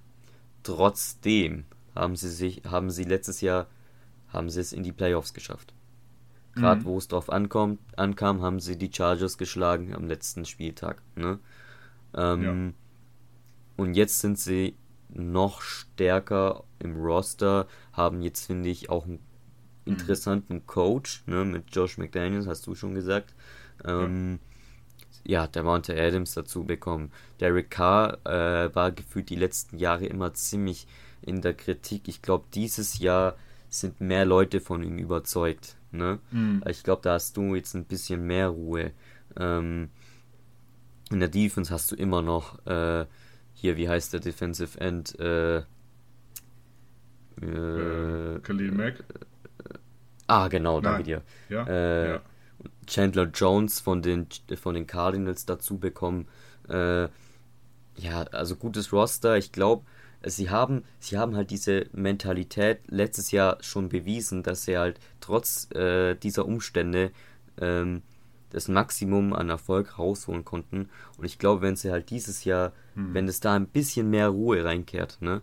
[0.62, 1.64] trotzdem
[1.95, 3.68] haben sie sich, haben sie letztes Jahr,
[4.28, 5.74] haben sie es in die Playoffs geschafft.
[6.55, 6.85] Gerade mhm.
[6.85, 11.03] wo es drauf ankommt, ankam, haben sie die Chargers geschlagen am letzten Spieltag.
[11.16, 11.39] Ne?
[12.14, 12.72] Ähm, ja.
[13.76, 14.76] Und jetzt sind sie
[15.09, 19.21] noch stärker im Roster, haben jetzt, finde ich, auch einen
[19.85, 19.93] mhm.
[19.93, 20.67] interessanten mhm.
[20.67, 23.35] Coach, ne, mit Josh McDaniels, hast du schon gesagt.
[23.85, 24.39] Ähm,
[25.25, 25.43] ja.
[25.43, 27.11] ja, der Monte Adams dazu bekommen.
[27.41, 30.87] Derek Carr äh, war gefühlt die letzten Jahre immer ziemlich
[31.23, 32.09] in der Kritik.
[32.09, 33.37] Ich glaube, dieses Jahr
[33.69, 35.77] sind mehr Leute von ihm überzeugt.
[35.91, 36.19] Ne?
[36.31, 36.63] Mhm.
[36.69, 38.93] Ich glaube, da hast du jetzt ein bisschen mehr Ruhe.
[39.37, 39.91] Ähm,
[41.11, 43.07] in der Defense hast du immer noch äh,
[43.55, 45.19] hier, wie heißt der Defensive End?
[45.19, 45.59] Äh,
[47.41, 49.05] äh, Khalil Mack.
[50.27, 51.23] ah, genau, danke dir.
[51.49, 52.21] Ja, äh, ja.
[52.87, 54.27] Chandler Jones von den,
[54.61, 56.29] von den Cardinals dazu bekommen.
[56.69, 57.09] Äh,
[57.97, 59.37] ja, also gutes Roster.
[59.37, 59.85] Ich glaube,
[60.25, 65.71] sie haben, sie haben halt diese Mentalität letztes Jahr schon bewiesen, dass sie halt trotz
[65.73, 67.13] äh, dieser Umstände
[67.61, 68.03] ähm,
[68.55, 70.89] das Maximum an Erfolg rausholen konnten.
[71.19, 73.13] Und ich glaube, wenn sie halt dieses Jahr, hm.
[73.13, 75.43] wenn es da ein bisschen mehr Ruhe reinkehrt, ne,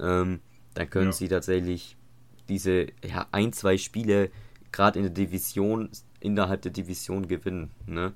[0.00, 0.40] ähm,
[0.74, 1.12] dann können ja.
[1.12, 1.96] sie tatsächlich
[2.48, 4.30] diese ja, ein, zwei Spiele
[4.72, 5.90] gerade in der Division,
[6.20, 7.70] innerhalb der Division gewinnen.
[7.86, 8.12] Ne?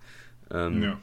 [0.50, 1.00] Ähm, ja.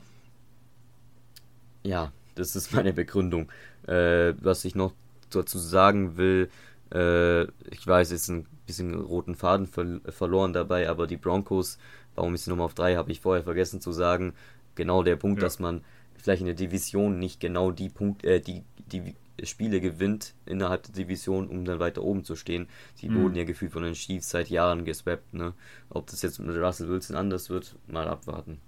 [1.84, 3.52] ja, das ist meine Begründung.
[3.88, 4.94] Äh, was ich noch
[5.30, 6.50] dazu sagen will,
[6.94, 11.78] äh, ich weiß, es ist ein bisschen roten Faden ver verloren dabei, aber die Broncos,
[12.18, 14.34] warum ich sie nochmal auf drei habe ich vorher vergessen zu sagen,
[14.76, 15.45] genau der Punkt, ja.
[15.45, 15.84] dass man
[16.15, 20.93] vielleicht in der Division nicht genau die Punkt, äh, die, die Spiele gewinnt innerhalb der
[20.93, 22.68] Division, um dann weiter oben zu stehen.
[23.01, 23.22] Die mhm.
[23.22, 25.53] wurden ja gefühlt von den Chiefs seit Jahren geswappt, ne?
[25.89, 28.59] Ob das jetzt mit Russell Wilson anders wird, mal abwarten.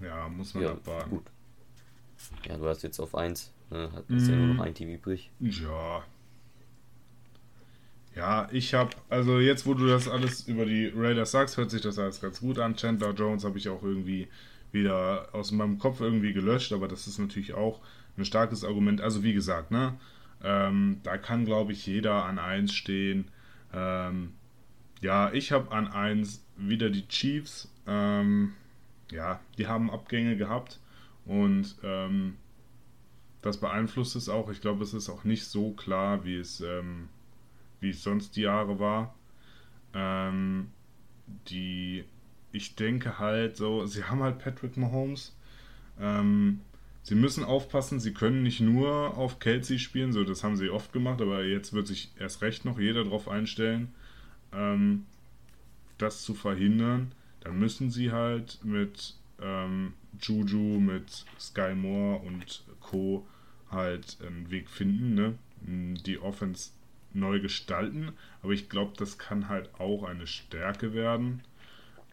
[0.00, 1.10] Ja, muss man ja, abwarten.
[1.10, 1.24] Gut.
[2.48, 3.90] Ja, du hast jetzt auf 1, ne?
[3.92, 4.18] Hat mhm.
[4.18, 5.30] ja nur noch ein Team übrig.
[5.38, 6.02] Ja.
[8.14, 11.80] Ja, ich habe, also jetzt, wo du das alles über die Raiders sagst, hört sich
[11.80, 12.76] das alles ganz gut an.
[12.76, 14.28] Chandler Jones habe ich auch irgendwie
[14.70, 17.80] wieder aus meinem Kopf irgendwie gelöscht, aber das ist natürlich auch
[18.18, 19.00] ein starkes Argument.
[19.00, 19.94] Also wie gesagt, ne,
[20.42, 23.28] ähm, da kann, glaube ich, jeder an 1 stehen.
[23.72, 24.32] Ähm,
[25.00, 27.72] ja, ich habe an 1 wieder die Chiefs.
[27.86, 28.52] Ähm,
[29.10, 30.80] ja, die haben Abgänge gehabt
[31.24, 32.36] und ähm,
[33.42, 34.50] das beeinflusst es auch.
[34.50, 37.08] Ich glaube, es ist auch nicht so klar, wie es, ähm,
[37.82, 39.14] wie es sonst die Jahre war.
[39.92, 40.68] Ähm,
[41.48, 42.04] die,
[42.52, 45.36] ich denke halt so, sie haben halt Patrick Mahomes.
[46.00, 46.60] Ähm,
[47.02, 50.92] sie müssen aufpassen, sie können nicht nur auf Kelsey spielen, so das haben sie oft
[50.92, 53.92] gemacht, aber jetzt wird sich erst recht noch jeder darauf einstellen,
[54.52, 55.04] ähm,
[55.98, 57.12] das zu verhindern.
[57.40, 63.26] Dann müssen sie halt mit ähm, Juju, mit Sky Moore und Co.
[63.70, 65.34] halt einen Weg finden, ne?
[65.64, 66.70] die Offense
[67.14, 68.12] neu gestalten.
[68.42, 71.42] Aber ich glaube, das kann halt auch eine Stärke werden.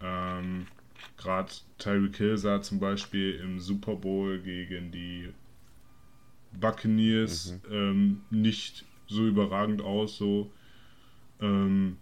[0.02, 0.68] Ähm,
[1.18, 5.30] Gerade Tyreek Hill sah zum Beispiel im Super Bowl gegen die
[6.60, 7.74] Buccaneers mhm.
[7.74, 10.18] ähm, nicht so überragend aus.
[10.18, 10.52] So,
[11.42, 11.98] ähm,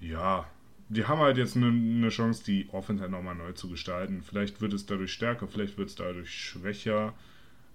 [0.00, 0.46] ja,
[0.88, 4.22] die haben halt jetzt eine, eine Chance, die Offense halt nochmal neu zu gestalten.
[4.22, 7.14] Vielleicht wird es dadurch stärker, vielleicht wird es dadurch schwächer.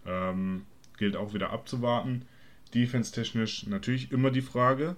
[0.05, 0.65] Ähm,
[0.97, 2.25] gilt auch wieder abzuwarten.
[2.73, 4.95] Defense-technisch natürlich immer die Frage.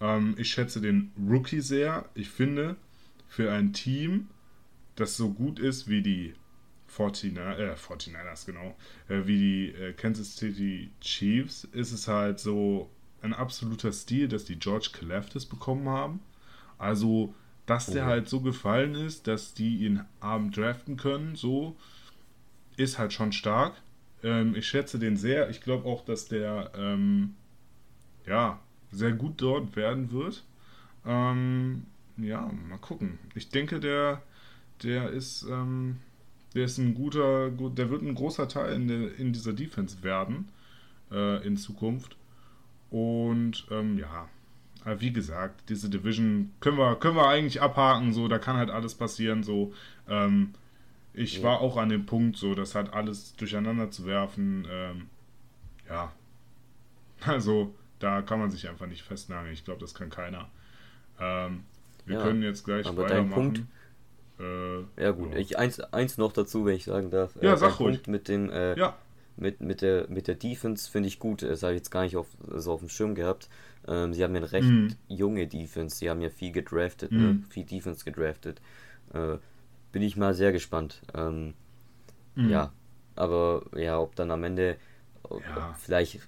[0.00, 2.08] Ähm, ich schätze den Rookie sehr.
[2.14, 2.76] Ich finde,
[3.28, 4.28] für ein Team,
[4.96, 6.34] das so gut ist wie die
[6.96, 8.76] 49, äh, 49ers, genau,
[9.08, 12.90] äh, wie die äh, Kansas City Chiefs, ist es halt so
[13.22, 16.20] ein absoluter Stil, dass die George Kalafdis bekommen haben.
[16.78, 17.34] Also,
[17.66, 18.08] dass der oh.
[18.08, 21.76] halt so gefallen ist, dass die ihn abend draften können, so,
[22.76, 23.80] ist halt schon stark.
[24.22, 25.50] Ähm, ich schätze den sehr.
[25.50, 27.34] Ich glaube auch, dass der, ähm,
[28.26, 28.60] ja,
[28.90, 30.44] sehr gut dort werden wird.
[31.06, 33.18] Ähm, ja, mal gucken.
[33.34, 34.22] Ich denke, der
[34.82, 35.98] der ist, ähm,
[36.54, 40.02] der ist ein guter, gut, der wird ein großer Teil in, der, in dieser Defense
[40.02, 40.48] werden
[41.10, 42.16] äh, in Zukunft.
[42.90, 44.28] Und ähm, ja,
[44.98, 48.94] wie gesagt, diese Division können wir, können wir eigentlich abhaken, so, da kann halt alles
[48.94, 49.72] passieren, so.
[50.08, 50.54] Ähm,
[51.14, 51.42] ich ja.
[51.42, 55.06] war auch an dem Punkt, so, das halt alles durcheinander zu werfen, ähm,
[55.88, 56.12] ja.
[57.24, 59.52] Also, da kann man sich einfach nicht festnageln.
[59.52, 60.48] Ich glaube, das kann keiner.
[61.20, 61.64] Ähm,
[62.04, 63.30] wir ja, können jetzt gleich weitermachen.
[63.30, 63.62] Punkt,
[64.40, 65.38] äh, ja gut, ja.
[65.38, 67.36] ich eins, eins noch dazu, wenn ich sagen darf.
[67.40, 67.96] Ja, äh, sag ruhig.
[67.96, 68.96] Punkt mit dem äh, ja.
[69.36, 71.42] mit, mit der mit der Defense finde ich gut.
[71.42, 73.48] Das habe ich jetzt gar nicht auf, so auf dem Schirm gehabt.
[73.86, 74.96] Ähm, sie haben ja eine recht mhm.
[75.08, 75.96] junge Defense.
[75.96, 77.18] Sie haben ja viel gedraftet, ne?
[77.18, 77.24] mhm.
[77.24, 77.44] ne?
[77.50, 78.60] viel Defense gedraftet.
[79.92, 81.02] Bin ich mal sehr gespannt.
[81.14, 81.54] Ähm,
[82.34, 82.48] mhm.
[82.48, 82.72] Ja,
[83.14, 84.76] aber ja, ob dann am Ende
[85.30, 85.74] ja.
[85.78, 86.20] vielleicht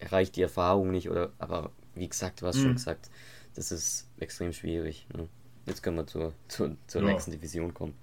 [0.00, 2.74] reicht die Erfahrung nicht oder aber wie gesagt, du hast schon mhm.
[2.74, 3.10] gesagt,
[3.54, 5.06] das ist extrem schwierig.
[5.14, 5.28] Ne?
[5.66, 7.08] Jetzt können wir zur, zur, zur ja.
[7.08, 7.94] nächsten Division kommen.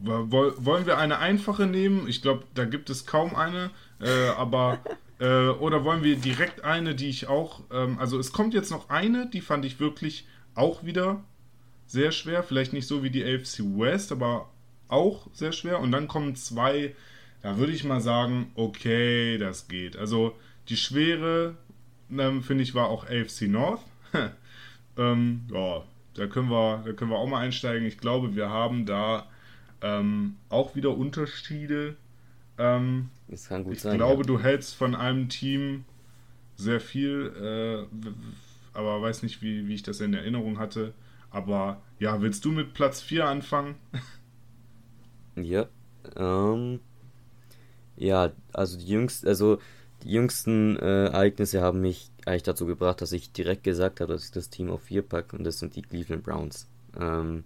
[0.00, 2.08] Wollen wir eine einfache nehmen?
[2.08, 3.70] Ich glaube, da gibt es kaum eine.
[4.00, 4.80] Äh, aber
[5.20, 7.62] äh, oder wollen wir direkt eine, die ich auch.
[7.70, 11.22] Ähm, also es kommt jetzt noch eine, die fand ich wirklich auch wieder
[11.94, 12.42] sehr schwer.
[12.42, 14.50] Vielleicht nicht so wie die AFC West, aber
[14.88, 15.80] auch sehr schwer.
[15.80, 16.94] Und dann kommen zwei,
[17.40, 19.96] da würde ich mal sagen, okay, das geht.
[19.96, 20.36] Also
[20.68, 21.56] Die Schwere,
[22.10, 23.82] ähm, finde ich, war auch AFC North.
[24.98, 25.82] ähm, ja,
[26.14, 27.86] da können, wir, da können wir auch mal einsteigen.
[27.86, 29.26] Ich glaube, wir haben da
[29.82, 31.96] ähm, auch wieder Unterschiede.
[32.58, 33.98] Ähm, das kann gut ich sein.
[33.98, 34.26] Glaube, ja.
[34.26, 35.84] du hältst von einem Team
[36.56, 38.08] sehr viel, äh,
[38.72, 40.94] aber weiß nicht, wie, wie ich das in Erinnerung hatte.
[41.34, 43.74] Aber ja, willst du mit Platz 4 anfangen?
[45.36, 45.66] ja.
[46.14, 46.78] Ähm,
[47.96, 49.58] ja, also die jüngsten, also
[50.04, 54.26] die jüngsten äh, Ereignisse haben mich eigentlich dazu gebracht, dass ich direkt gesagt habe, dass
[54.26, 56.68] ich das Team auf 4 packe und das sind die Cleveland Browns.
[57.00, 57.42] Ähm,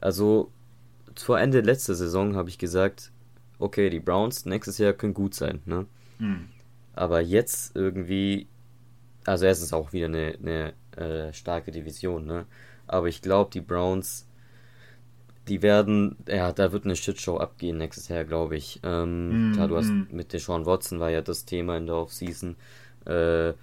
[0.00, 0.52] also
[1.16, 3.10] vor Ende letzter Saison habe ich gesagt,
[3.58, 5.86] okay, die Browns nächstes Jahr können gut sein, ne?
[6.20, 6.50] Mhm.
[6.94, 8.46] Aber jetzt irgendwie,
[9.24, 12.46] also es ist auch wieder eine, eine äh, starke Division, ne?
[12.86, 14.26] Aber ich glaube, die Browns,
[15.48, 18.80] die werden, ja, da wird eine Shitshow abgehen nächstes Jahr, glaube ich.
[18.82, 20.06] Ähm, mm, klar, du hast mm.
[20.10, 22.56] mit Deshaun Watson war ja das Thema in der Offseason.
[23.06, 23.54] Äh,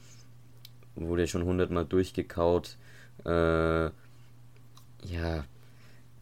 [0.96, 2.78] wurde schon hundertmal durchgekaut.
[3.26, 3.86] Äh,
[5.04, 5.46] ja,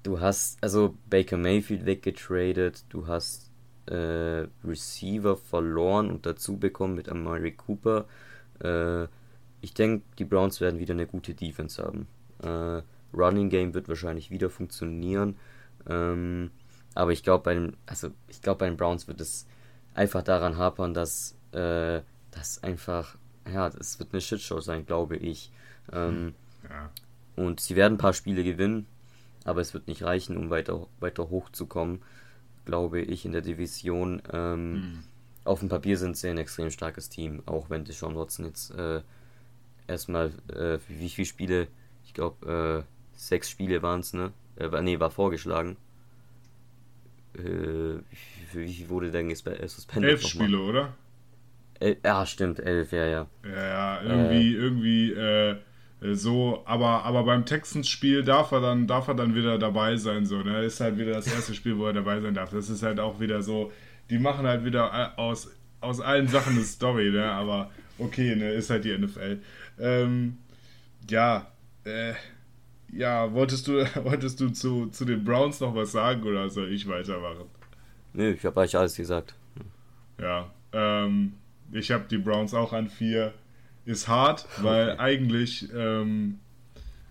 [0.03, 3.51] du hast also Baker Mayfield weggetradet, du hast
[3.87, 8.05] äh, Receiver verloren und dazu bekommen mit Amari Cooper.
[8.59, 9.07] Äh,
[9.61, 12.07] ich denke, die Browns werden wieder eine gute Defense haben.
[12.41, 12.81] Äh,
[13.13, 15.35] Running Game wird wahrscheinlich wieder funktionieren.
[15.87, 16.51] Ähm,
[16.95, 19.47] aber ich glaube, bei den, also ich glaube, bei den Browns wird es
[19.93, 22.01] einfach daran hapern, dass äh,
[22.31, 23.15] das einfach,
[23.51, 25.51] ja, es wird eine Shitshow sein, glaube ich.
[25.91, 26.33] Ähm,
[26.69, 26.89] ja.
[27.35, 28.85] Und sie werden ein paar Spiele gewinnen,
[29.45, 32.01] aber es wird nicht reichen, um weiter, weiter hochzukommen,
[32.65, 34.21] glaube ich, in der Division.
[34.31, 35.03] Ähm, mhm.
[35.45, 39.01] Auf dem Papier sind sie ein extrem starkes Team, auch wenn Deshaun Watson jetzt äh,
[39.89, 41.67] erstmal, äh, wie viele Spiele,
[42.05, 44.31] ich glaube, äh, sechs Spiele waren es, ne?
[44.57, 45.77] Äh, nee, war vorgeschlagen.
[47.35, 47.99] Äh,
[48.53, 50.11] wie, wie wurde denn äh, suspendiert?
[50.13, 50.93] Elf Spiele, oder?
[51.79, 53.27] El ja, stimmt, elf, ja, ja.
[53.43, 55.55] Ja, ja, irgendwie, irgendwie, äh,
[56.01, 60.25] äh, so, aber, aber beim Texans-Spiel darf er dann, darf er dann wieder dabei sein,
[60.25, 60.63] so, ne?
[60.63, 62.51] Ist halt wieder das erste Spiel, wo er dabei sein darf.
[62.51, 63.71] Das ist halt auch wieder so,
[64.09, 65.49] die machen halt wieder aus,
[65.81, 67.25] aus allen Sachen eine Story, ne?
[67.31, 69.39] Aber okay, ne, ist halt die NFL.
[69.79, 70.37] Ähm,
[71.09, 71.51] ja,
[71.85, 72.13] äh,
[72.91, 73.73] ja, wolltest du,
[74.03, 77.45] wolltest du zu, zu den Browns noch was sagen oder soll ich weitermachen?
[78.13, 79.35] Nö, ich habe eigentlich alles gesagt.
[80.19, 81.33] Ja, ähm,
[81.71, 83.33] ich habe die Browns auch an vier.
[83.85, 84.99] Ist hart, weil okay.
[84.99, 86.39] eigentlich ähm,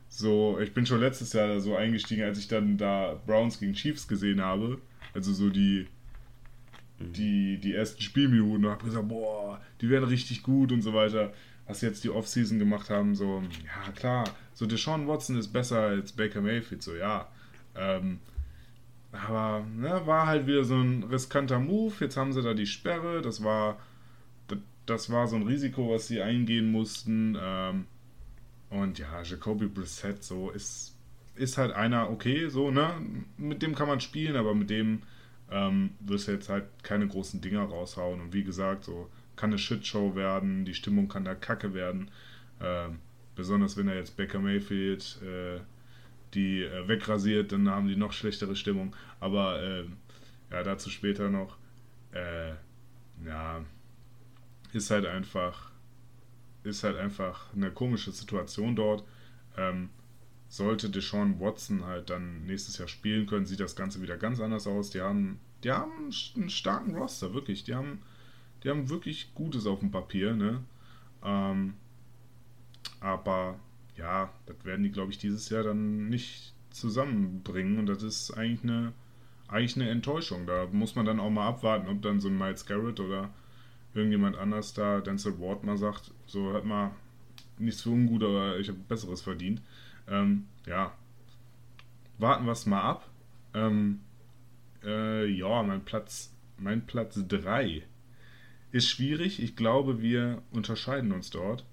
[0.08, 4.06] so, ich bin schon letztes Jahr so eingestiegen, als ich dann da Browns gegen Chiefs
[4.06, 4.78] gesehen habe.
[5.12, 5.88] Also so die,
[7.00, 7.12] mhm.
[7.12, 11.32] die, die ersten Spielminuten und habe gesagt, boah, die werden richtig gut und so weiter
[11.68, 16.12] was jetzt die Offseason gemacht haben, so, ja klar, so Deshaun Watson ist besser als
[16.12, 17.28] Baker Mayfield, so ja.
[17.76, 18.18] Ähm,
[19.12, 21.94] aber ne, war halt wieder so ein riskanter Move.
[22.00, 23.22] Jetzt haben sie da die Sperre.
[23.22, 23.78] Das war,
[24.86, 27.36] das war so ein Risiko, was sie eingehen mussten.
[27.40, 27.86] Ähm,
[28.70, 30.94] und ja, Jacoby Brissett so ist,
[31.36, 32.90] ist halt einer, okay, so, ne?
[33.36, 35.02] Mit dem kann man spielen, aber mit dem
[35.50, 38.20] ähm, wirst du jetzt halt keine großen Dinger raushauen.
[38.20, 39.08] Und wie gesagt, so
[39.38, 42.10] kann eine Shitshow werden, die Stimmung kann da kacke werden.
[42.60, 42.88] Äh,
[43.34, 45.60] besonders wenn er jetzt Baker Mayfield äh,
[46.34, 48.94] die äh, wegrasiert, dann haben die noch schlechtere Stimmung.
[49.20, 49.96] Aber ähm,
[50.50, 51.56] ja, dazu später noch.
[52.12, 52.52] Äh,
[53.24, 53.64] ja,
[54.72, 55.70] ist halt einfach,
[56.64, 59.04] ist halt einfach eine komische Situation dort.
[59.56, 59.90] Ähm,
[60.48, 64.66] sollte Deshaun Watson halt dann nächstes Jahr spielen können, sieht das Ganze wieder ganz anders
[64.66, 64.90] aus.
[64.90, 67.64] Die haben, die haben einen starken Roster, wirklich.
[67.64, 68.02] Die haben
[68.62, 70.62] die haben wirklich Gutes auf dem Papier, ne?
[71.24, 71.74] Ähm,
[73.00, 73.58] aber
[73.96, 78.62] ja, das werden die, glaube ich, dieses Jahr dann nicht zusammenbringen und das ist eigentlich
[78.62, 78.92] eine,
[79.48, 80.46] eigentlich eine Enttäuschung.
[80.46, 83.30] Da muss man dann auch mal abwarten, ob dann so ein Miles Garrett oder
[83.94, 86.92] irgendjemand anders da, Denzel Ward mal sagt, so hat mal
[87.58, 89.60] nichts für ungut, aber ich habe Besseres verdient.
[90.08, 90.92] Ähm, ja,
[92.18, 93.08] warten wir es mal ab.
[93.54, 94.00] Ähm,
[94.84, 97.82] äh, ja, mein Platz, mein Platz 3
[98.72, 99.42] ist schwierig.
[99.42, 101.64] Ich glaube, wir unterscheiden uns dort.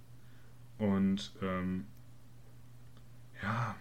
[0.78, 1.86] Und ähm,
[3.42, 3.76] ja,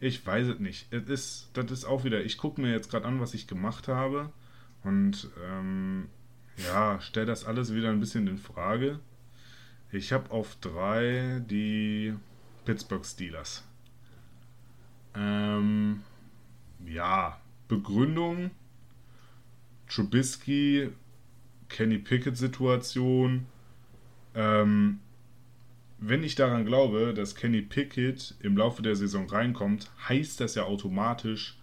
[0.00, 0.92] ich weiß es nicht.
[0.92, 3.88] Es ist, das ist auch wieder, ich gucke mir jetzt gerade an, was ich gemacht
[3.88, 4.32] habe.
[4.82, 6.08] Und ähm,
[6.56, 8.98] ja, stelle das alles wieder ein bisschen in Frage.
[9.92, 12.14] Ich habe auf drei die
[12.64, 13.64] Pittsburgh Steelers.
[15.14, 16.02] Ähm,
[16.86, 18.52] ja, Begründung.
[19.88, 20.90] Trubisky
[21.70, 23.46] Kenny Pickett-Situation.
[24.34, 25.00] Ähm,
[25.98, 30.64] wenn ich daran glaube, dass Kenny Pickett im Laufe der Saison reinkommt, heißt das ja
[30.64, 31.58] automatisch,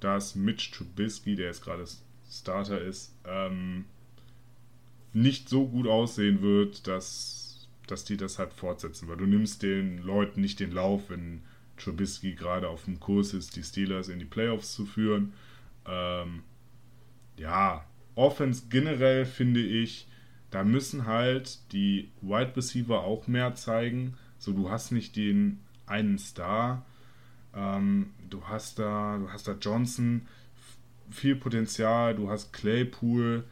[0.00, 1.84] dass Mitch Trubisky, der jetzt gerade
[2.30, 3.84] Starter ist, ähm,
[5.12, 9.08] nicht so gut aussehen wird, dass, dass die das halt fortsetzen.
[9.08, 11.42] Weil du nimmst den Leuten nicht den Lauf, wenn
[11.76, 15.32] Trubisky gerade auf dem Kurs ist, die Steelers in die Playoffs zu führen.
[15.86, 16.44] Ähm,
[17.36, 17.84] ja,
[18.14, 20.06] Offense generell finde ich,
[20.50, 24.14] da müssen halt die Wide Receiver auch mehr zeigen.
[24.38, 26.84] So, du hast nicht den einen Star.
[27.54, 30.26] Ähm, du hast da, du hast da Johnson,
[31.10, 33.44] viel Potenzial, du hast Claypool,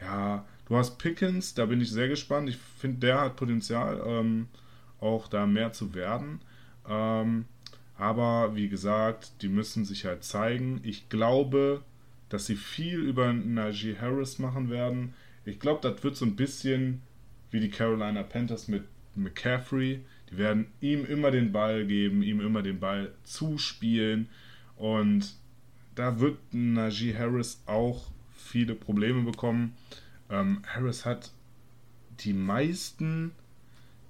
[0.00, 2.48] ja, du hast Pickens, da bin ich sehr gespannt.
[2.48, 4.48] Ich finde, der hat Potenzial, ähm,
[5.00, 6.40] auch da mehr zu werden.
[6.88, 7.46] Ähm,
[7.96, 10.80] aber wie gesagt, die müssen sich halt zeigen.
[10.82, 11.82] Ich glaube,
[12.34, 15.14] dass sie viel über Najee Harris machen werden.
[15.44, 17.00] Ich glaube, das wird so ein bisschen
[17.52, 18.82] wie die Carolina Panthers mit
[19.14, 20.00] McCaffrey.
[20.32, 24.28] Die werden ihm immer den Ball geben, ihm immer den Ball zuspielen.
[24.74, 25.36] Und
[25.94, 29.76] da wird Najee Harris auch viele Probleme bekommen.
[30.28, 31.30] Ähm, Harris hat
[32.18, 33.30] die meisten,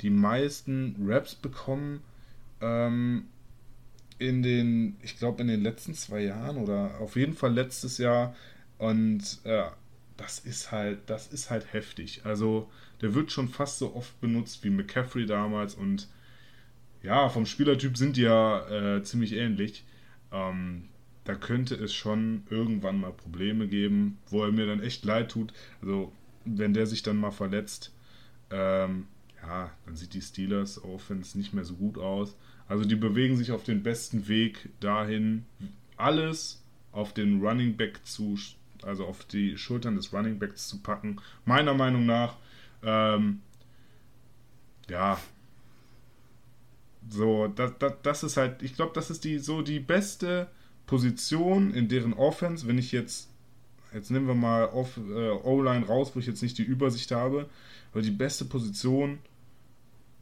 [0.01, 2.01] die meisten Raps bekommen
[2.63, 3.27] ähm,
[4.19, 8.35] in den, ich glaube, in den letzten zwei Jahren oder auf jeden Fall letztes Jahr.
[8.79, 9.65] Und äh,
[10.17, 12.23] das ist halt, das ist halt heftig.
[12.25, 16.09] Also der wird schon fast so oft benutzt wie McCaffrey damals und
[17.03, 19.85] ja, vom Spielertyp sind die ja äh, ziemlich ähnlich.
[20.33, 20.89] Ähm,
[21.25, 25.53] da könnte es schon irgendwann mal Probleme geben, wo er mir dann echt leid tut.
[25.83, 26.13] Also
[26.45, 27.93] wenn der sich dann mal verletzt,
[28.51, 29.07] ähm,
[29.43, 32.37] ja, dann sieht die Steelers Offense nicht mehr so gut aus.
[32.69, 35.45] Also die bewegen sich auf den besten Weg dahin,
[35.97, 36.63] alles
[36.93, 38.39] auf den Running Back zu,
[38.83, 41.21] also auf die Schultern des Running Backs zu packen.
[41.45, 42.37] Meiner Meinung nach,
[42.83, 43.41] ähm,
[44.89, 45.19] ja,
[47.09, 50.49] so, das, das, das ist halt, ich glaube, das ist die so die beste
[50.87, 53.29] Position in deren Offense, wenn ich jetzt,
[53.93, 57.49] jetzt nehmen wir mal äh, O-Line raus, wo ich jetzt nicht die Übersicht habe,
[57.93, 59.19] aber die beste Position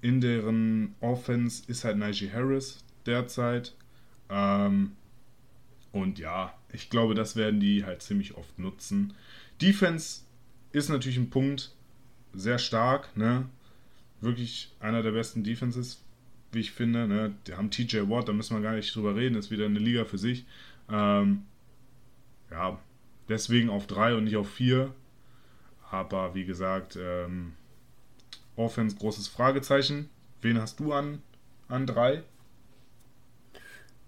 [0.03, 3.75] in deren Offense ist halt Najee Harris derzeit.
[4.29, 4.93] Ähm,
[5.93, 9.15] und ja, ich glaube, das werden die halt ziemlich oft nutzen.
[9.61, 10.23] Defense
[10.73, 11.75] ist natürlich ein Punkt,
[12.35, 13.47] sehr stark, ne?
[14.21, 16.03] Wirklich einer der besten Defenses,
[16.51, 17.07] wie ich finde.
[17.07, 17.35] Ne?
[17.47, 20.05] Die haben TJ Watt, da müssen wir gar nicht drüber reden, ist wieder eine Liga
[20.05, 20.47] für sich.
[20.89, 21.43] Ähm,
[22.51, 22.79] ja,
[23.29, 24.95] deswegen auf 3 und nicht auf 4.
[25.91, 27.55] Aber wie gesagt, ähm,
[28.57, 30.09] Offense großes Fragezeichen.
[30.41, 31.23] Wen hast du an,
[31.69, 32.23] an drei?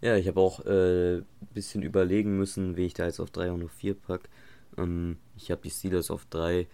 [0.01, 1.23] Ja, ich habe auch ein äh,
[1.55, 4.29] bisschen überlegen müssen, wie ich da jetzt auf 3 und auf 4 packe.
[4.77, 6.67] Ähm, ich habe die Steelers auf 3.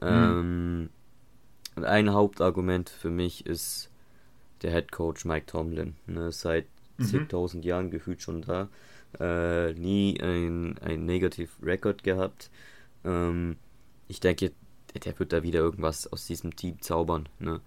[0.00, 0.80] Ähm,
[1.76, 1.84] mhm.
[1.84, 3.88] ein Hauptargument für mich ist
[4.62, 5.94] der Head Coach Mike Tomlin.
[6.06, 6.66] Ne, seit
[6.98, 7.04] mhm.
[7.04, 8.68] zigtausend Jahren gefühlt schon da.
[9.20, 12.50] Äh, nie ein, ein Negative Record gehabt.
[13.04, 13.56] Ähm,
[14.08, 14.52] ich denke,
[15.00, 17.28] der wird da wieder irgendwas aus diesem Team zaubern.
[17.38, 17.60] Ne?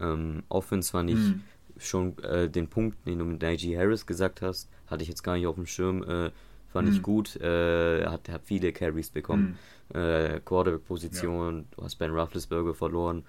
[0.00, 1.42] Ähm, Offense fand ich mhm.
[1.78, 5.36] schon äh, den Punkt, den du mit Najee Harris gesagt hast, hatte ich jetzt gar
[5.36, 6.02] nicht auf dem Schirm.
[6.02, 6.30] Äh,
[6.68, 6.94] fand mhm.
[6.94, 7.36] ich gut.
[7.36, 9.58] Äh, er, hat, hat viele Carries bekommen.
[9.92, 10.00] Mhm.
[10.00, 11.64] Äh, Quarterback-Position, ja.
[11.76, 13.24] du hast Ben Roethlisberger verloren.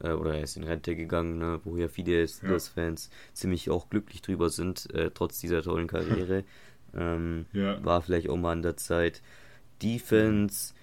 [0.00, 3.34] Äh, oder er ist in Rente gegangen, ne, wo ja viele Steelers-Fans ja.
[3.34, 6.44] ziemlich auch glücklich drüber sind, äh, trotz dieser tollen Karriere.
[6.94, 7.84] ähm, ja.
[7.84, 9.22] War vielleicht auch mal an der Zeit.
[9.82, 10.74] Defense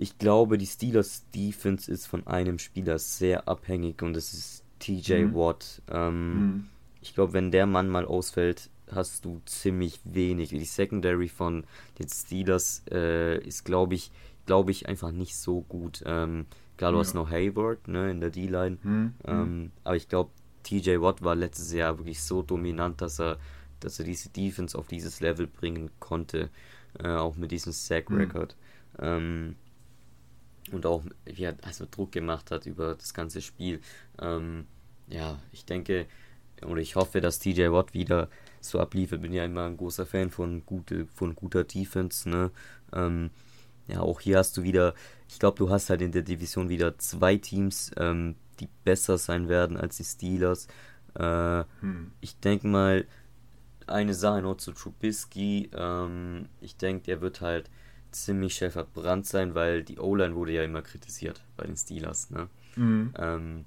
[0.00, 5.24] ich glaube, die Steelers Defense ist von einem Spieler sehr abhängig und das ist TJ
[5.24, 5.34] mhm.
[5.34, 5.82] Watt.
[5.90, 6.68] Ähm, mhm.
[7.02, 10.48] Ich glaube, wenn der Mann mal ausfällt, hast du ziemlich wenig.
[10.48, 11.64] Die Secondary von
[11.98, 14.10] den Steelers äh, ist, glaube ich,
[14.46, 16.02] glaube ich, einfach nicht so gut.
[16.06, 16.46] Ähm,
[16.78, 17.04] klar, du ja.
[17.04, 19.14] hast noch Hayward ne, in der D-Line, mhm.
[19.26, 20.30] ähm, aber ich glaube,
[20.62, 23.36] TJ Watt war letztes Jahr wirklich so dominant, dass er,
[23.80, 26.48] dass er diese Defense auf dieses Level bringen konnte,
[26.98, 28.56] äh, auch mit diesem Sack-Record.
[28.96, 29.04] Mhm.
[29.04, 29.56] Ähm,
[30.72, 33.80] und auch wie er also Druck gemacht hat über das ganze Spiel.
[34.20, 34.66] Ähm,
[35.08, 36.06] ja, ich denke
[36.66, 38.28] oder ich hoffe, dass TJ Watt wieder
[38.60, 39.22] so abliefert.
[39.22, 42.28] Bin ja immer ein großer Fan von, gute, von guter Defense.
[42.28, 42.50] Ne?
[42.92, 43.30] Ähm,
[43.86, 44.94] ja, auch hier hast du wieder,
[45.28, 49.48] ich glaube, du hast halt in der Division wieder zwei Teams, ähm, die besser sein
[49.48, 50.68] werden als die Steelers.
[51.14, 52.12] Äh, hm.
[52.20, 53.06] Ich denke mal,
[53.86, 55.70] eine Sache noch zu Trubisky.
[55.74, 57.70] Ähm, ich denke, der wird halt
[58.12, 62.30] ziemlich schnell verbrannt sein, weil die O-Line wurde ja immer kritisiert bei den Steelers.
[62.30, 62.48] Ne?
[62.76, 63.14] Mhm.
[63.18, 63.64] Ähm,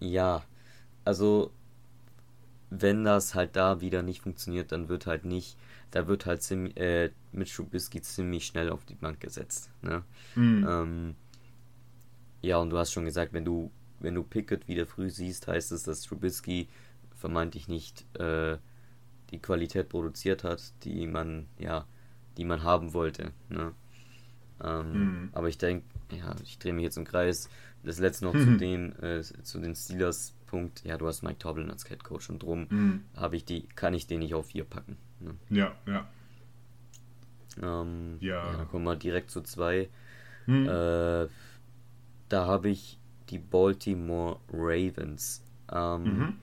[0.00, 0.42] ja,
[1.04, 1.52] also
[2.70, 5.56] wenn das halt da wieder nicht funktioniert, dann wird halt nicht,
[5.90, 9.70] da wird halt ziemlich, äh, mit Trubisky ziemlich schnell auf die Bank gesetzt.
[9.82, 10.02] Ne?
[10.34, 10.66] Mhm.
[10.68, 11.14] Ähm,
[12.42, 13.70] ja, und du hast schon gesagt, wenn du,
[14.00, 16.68] wenn du Pickett wieder früh siehst, heißt es, dass Trubisky
[17.14, 18.58] vermeintlich nicht äh,
[19.30, 21.86] die Qualität produziert hat, die man ja
[22.36, 23.32] die man haben wollte.
[23.48, 23.72] Ne?
[24.62, 25.28] Ähm, mhm.
[25.32, 27.48] Aber ich denke, ja, ich drehe mich jetzt im Kreis.
[27.82, 28.44] Das letzte noch mhm.
[28.44, 30.84] zu den, äh, zu den Steelers Punkt.
[30.84, 33.04] Ja, du hast Mike Tomlin als Head Coach und drum mhm.
[33.16, 34.96] habe ich die, kann ich den nicht auf vier packen.
[35.20, 35.34] Ne?
[35.50, 36.06] Ja, ja.
[37.62, 38.50] Ähm, ja.
[38.50, 38.56] ja.
[38.58, 39.88] Dann kommen wir direkt zu zwei.
[40.46, 40.68] Mhm.
[40.68, 41.26] Äh,
[42.28, 42.98] da habe ich
[43.30, 45.42] die Baltimore Ravens.
[45.72, 46.34] Ähm, mhm.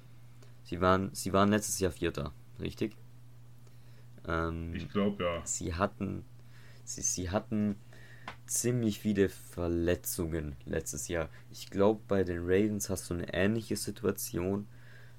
[0.63, 2.95] sie, waren, sie waren letztes Jahr Vierter, richtig?
[4.27, 5.41] Ähm, ich glaube ja.
[5.45, 6.25] Sie hatten,
[6.83, 7.75] sie, sie hatten
[8.45, 11.29] ziemlich viele Verletzungen letztes Jahr.
[11.51, 14.67] Ich glaube, bei den Ravens hast du eine ähnliche Situation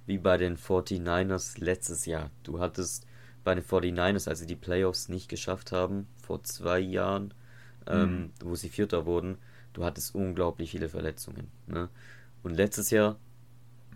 [0.06, 2.30] wie bei den 49ers letztes Jahr.
[2.42, 3.06] Du hattest
[3.44, 7.34] bei den 49ers, als sie die Playoffs nicht geschafft haben, vor zwei Jahren,
[7.86, 8.30] ähm, mhm.
[8.42, 9.38] wo sie Vierter wurden,
[9.72, 11.48] du hattest unglaublich viele Verletzungen.
[11.66, 11.88] Ne?
[12.42, 13.18] Und letztes Jahr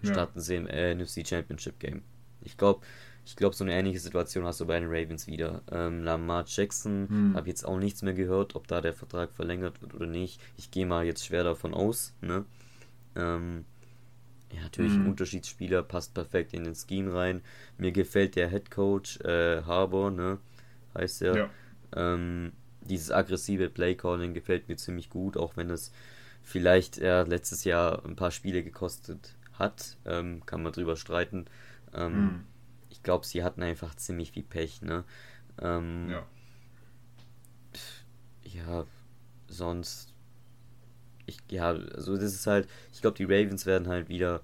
[0.03, 0.13] ja.
[0.13, 2.03] starten sie im äh, NFC Championship Game.
[2.43, 2.81] Ich glaube,
[3.27, 5.61] ich glaube, so eine ähnliche Situation hast du bei den Ravens wieder.
[5.72, 7.37] Ähm, Lamar Jackson, hm.
[7.37, 10.41] habe jetzt auch nichts mehr gehört, ob da der Vertrag verlängert wird oder nicht.
[10.57, 12.14] Ich gehe mal jetzt schwer davon aus.
[12.20, 12.45] Ne?
[13.16, 13.64] Ähm,
[14.55, 15.03] ja, natürlich hm.
[15.03, 17.43] ein Unterschiedsspieler, passt perfekt in den Scheme rein.
[17.79, 20.39] Mir gefällt der Head Coach äh, Harbour, ne?
[20.95, 21.37] heißt er.
[21.37, 21.51] Ja.
[21.97, 22.53] Ähm,
[22.83, 25.91] dieses aggressive Playcalling gefällt mir ziemlich gut, auch wenn es
[26.45, 29.97] vielleicht ja, letztes Jahr ein paar Spiele gekostet hat.
[30.05, 31.47] Ähm, kann man drüber streiten.
[31.93, 32.45] Ähm, hm
[33.07, 35.05] glaube, sie hatten einfach ziemlich viel Pech, ne?
[35.63, 36.27] Ähm, ja.
[38.43, 38.85] Ja,
[39.47, 40.13] sonst.
[41.25, 44.43] Ich, ja, also das ist halt, ich glaube, die Ravens werden halt wieder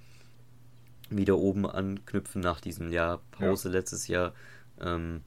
[1.11, 3.75] wieder oben anknüpfen nach diesem Jahr Pause ja.
[3.75, 4.33] letztes Jahr.
[4.81, 5.23] Ähm,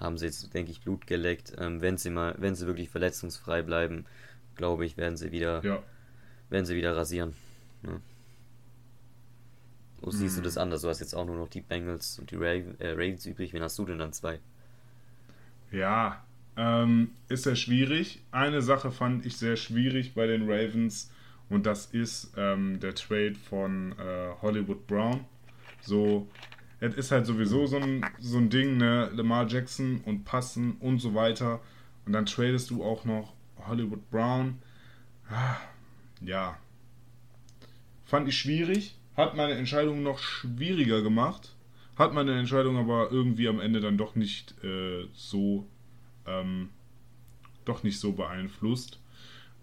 [0.00, 1.54] haben sie jetzt, denke ich, Blut geleckt.
[1.58, 4.06] Ähm, wenn sie mal, wenn sie wirklich verletzungsfrei bleiben,
[4.54, 5.82] glaube ich, werden sie wieder, ja.
[6.48, 7.34] werden sie wieder rasieren.
[7.82, 8.00] Ja.
[10.02, 10.62] Oder siehst du das hm.
[10.62, 10.82] anders?
[10.82, 13.52] Du hast jetzt auch nur noch die Bengals und die Ravens, äh, Ravens übrig.
[13.52, 14.38] Wen hast du denn dann zwei?
[15.72, 16.24] Ja,
[16.56, 18.22] ähm, ist sehr schwierig.
[18.30, 21.10] Eine Sache fand ich sehr schwierig bei den Ravens
[21.48, 25.24] und das ist ähm, der Trade von äh, Hollywood Brown.
[25.82, 26.28] So,
[26.80, 29.10] es ist halt sowieso so ein, so ein Ding, ne?
[29.14, 31.60] Lamar Jackson und Passen und so weiter.
[32.04, 33.34] Und dann tradest du auch noch
[33.66, 34.58] Hollywood Brown.
[35.30, 35.56] Ah,
[36.20, 36.58] ja.
[38.04, 41.56] Fand ich schwierig hat meine Entscheidung noch schwieriger gemacht,
[41.96, 45.66] hat meine Entscheidung aber irgendwie am Ende dann doch nicht äh, so
[46.26, 46.70] ähm,
[47.64, 49.00] doch nicht so beeinflusst,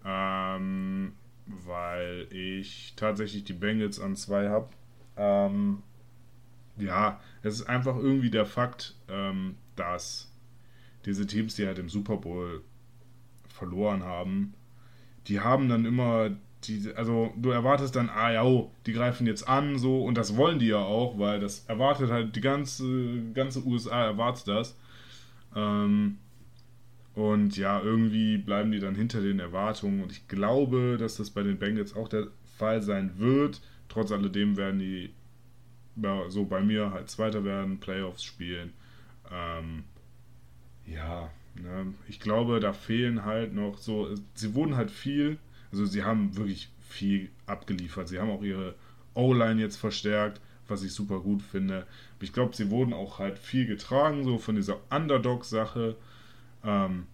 [0.04, 1.12] ähm,
[1.46, 4.68] weil ich tatsächlich die Bengals an zwei habe.
[5.16, 5.82] Ähm,
[6.76, 10.32] ja, es ist einfach irgendwie der Fakt, ähm, dass
[11.04, 12.62] diese Teams, die halt im Super Bowl
[13.48, 14.54] verloren haben,
[15.28, 16.30] die haben dann immer
[16.68, 20.36] die, also du erwartest dann, ah ja, oh, die greifen jetzt an, so, und das
[20.36, 24.76] wollen die ja auch, weil das erwartet halt, die ganze, ganze USA erwartet das.
[25.54, 26.18] Ähm,
[27.14, 30.02] und ja, irgendwie bleiben die dann hinter den Erwartungen.
[30.02, 32.26] Und ich glaube, dass das bei den Bengals auch der
[32.58, 33.60] Fall sein wird.
[33.88, 35.10] Trotz alledem werden die
[35.96, 38.72] ja, so bei mir halt Zweiter werden, Playoffs spielen.
[39.30, 39.84] Ähm,
[40.86, 45.38] ja, ne, ich glaube, da fehlen halt noch so, sie wurden halt viel
[45.74, 48.08] also sie haben wirklich viel abgeliefert.
[48.08, 48.76] Sie haben auch ihre
[49.14, 51.84] O-Line jetzt verstärkt, was ich super gut finde.
[52.20, 55.96] Ich glaube, sie wurden auch halt viel getragen, so von dieser Underdog-Sache.
[56.62, 57.08] Ähm,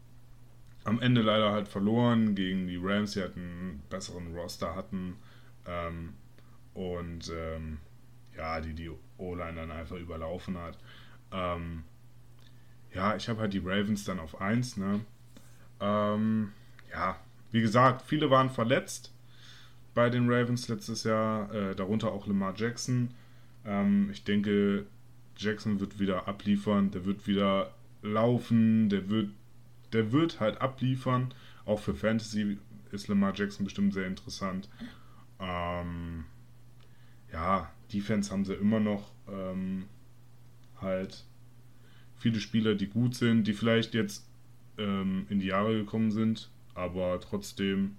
[0.84, 5.16] am Ende leider halt verloren gegen die Rams, die halt einen besseren Roster hatten.
[5.66, 6.12] Ähm,
[6.74, 7.78] und ähm,
[8.36, 10.76] ja, die die O-Line dann einfach überlaufen hat.
[11.32, 11.84] Ähm,
[12.94, 15.00] ja, ich habe halt die Ravens dann auf 1, ne?
[15.80, 16.52] Ähm,
[16.92, 17.18] ja,
[17.50, 19.12] wie gesagt, viele waren verletzt
[19.94, 23.10] bei den Ravens letztes Jahr, äh, darunter auch Lamar Jackson.
[23.64, 24.86] Ähm, ich denke,
[25.36, 29.30] Jackson wird wieder abliefern, der wird wieder laufen, der wird,
[29.92, 31.34] der wird halt abliefern.
[31.64, 32.58] Auch für Fantasy
[32.92, 34.68] ist Lamar Jackson bestimmt sehr interessant.
[35.38, 36.24] Ähm,
[37.32, 39.86] ja, Defense haben sie immer noch ähm,
[40.80, 41.24] halt
[42.16, 44.28] viele Spieler, die gut sind, die vielleicht jetzt
[44.78, 47.96] ähm, in die Jahre gekommen sind, aber trotzdem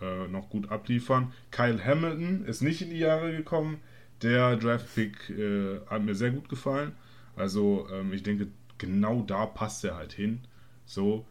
[0.00, 1.32] äh, noch gut abliefern.
[1.50, 3.80] Kyle Hamilton ist nicht in die Jahre gekommen.
[4.22, 6.92] Der Draftpick äh, hat mir sehr gut gefallen.
[7.36, 8.48] Also ähm, ich denke,
[8.78, 10.40] genau da passt er halt hin.
[10.84, 11.24] So,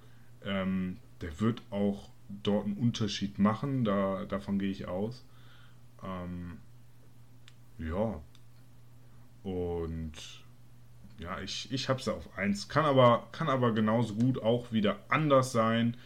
[0.43, 2.09] ähm, der wird auch
[2.43, 3.83] dort einen Unterschied machen.
[3.83, 5.25] Da, davon gehe ich aus.
[6.03, 6.57] Ähm,
[7.77, 8.21] ja.
[9.43, 10.13] Und
[11.19, 12.69] ja, ich, ich habe es auf 1.
[12.69, 15.97] Kann aber, kann aber genauso gut auch wieder anders sein.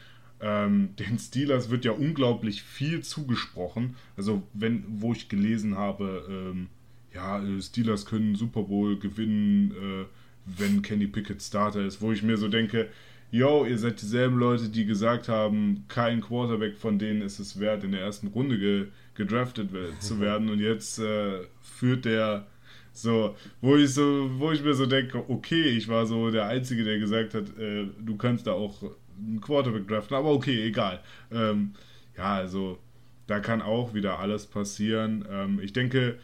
[0.44, 3.96] Ähm, den Steelers wird ja unglaublich viel zugesprochen.
[4.18, 6.68] Also, wenn, wo ich gelesen habe, ähm,
[7.14, 10.06] ja, äh, Steelers können Super Bowl gewinnen, äh,
[10.46, 12.90] wenn Kenny Pickett Starter ist, wo ich mir so denke,
[13.32, 17.84] yo, ihr seid dieselben Leute, die gesagt haben, kein Quarterback von denen ist es wert,
[17.84, 20.50] in der ersten Runde ge gedraftet zu werden.
[20.50, 22.48] Und jetzt äh, führt der
[22.94, 26.84] so, wo ich so, wo ich mir so denke, okay, ich war so der Einzige,
[26.84, 28.84] der gesagt hat, äh, du kannst da auch
[29.26, 31.02] einen Quarterback draften, aber okay, egal.
[31.32, 31.74] Ähm,
[32.18, 32.80] ja, also
[33.28, 35.26] da kann auch wieder alles passieren.
[35.30, 36.20] Ähm, ich denke,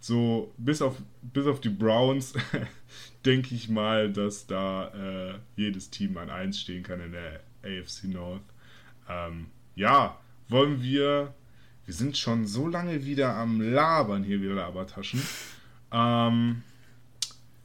[0.00, 2.34] so bis auf, bis auf die Browns
[3.24, 8.04] denke ich mal, dass da äh, jedes Team an 1 stehen kann in der AFC
[8.04, 8.42] North.
[9.08, 11.34] Ähm, ja, wollen wir.
[11.84, 15.22] Wir sind schon so lange wieder am Labern hier, wieder Labertaschen.
[15.94, 16.62] Ähm,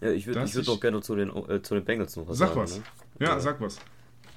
[0.01, 2.49] ja, ich würde würd auch gerne zu den, äh, zu den Bengals noch was sag
[2.49, 2.59] sagen.
[2.59, 2.77] Was.
[2.77, 2.83] Ne?
[3.19, 3.79] Ja, ja, sag was.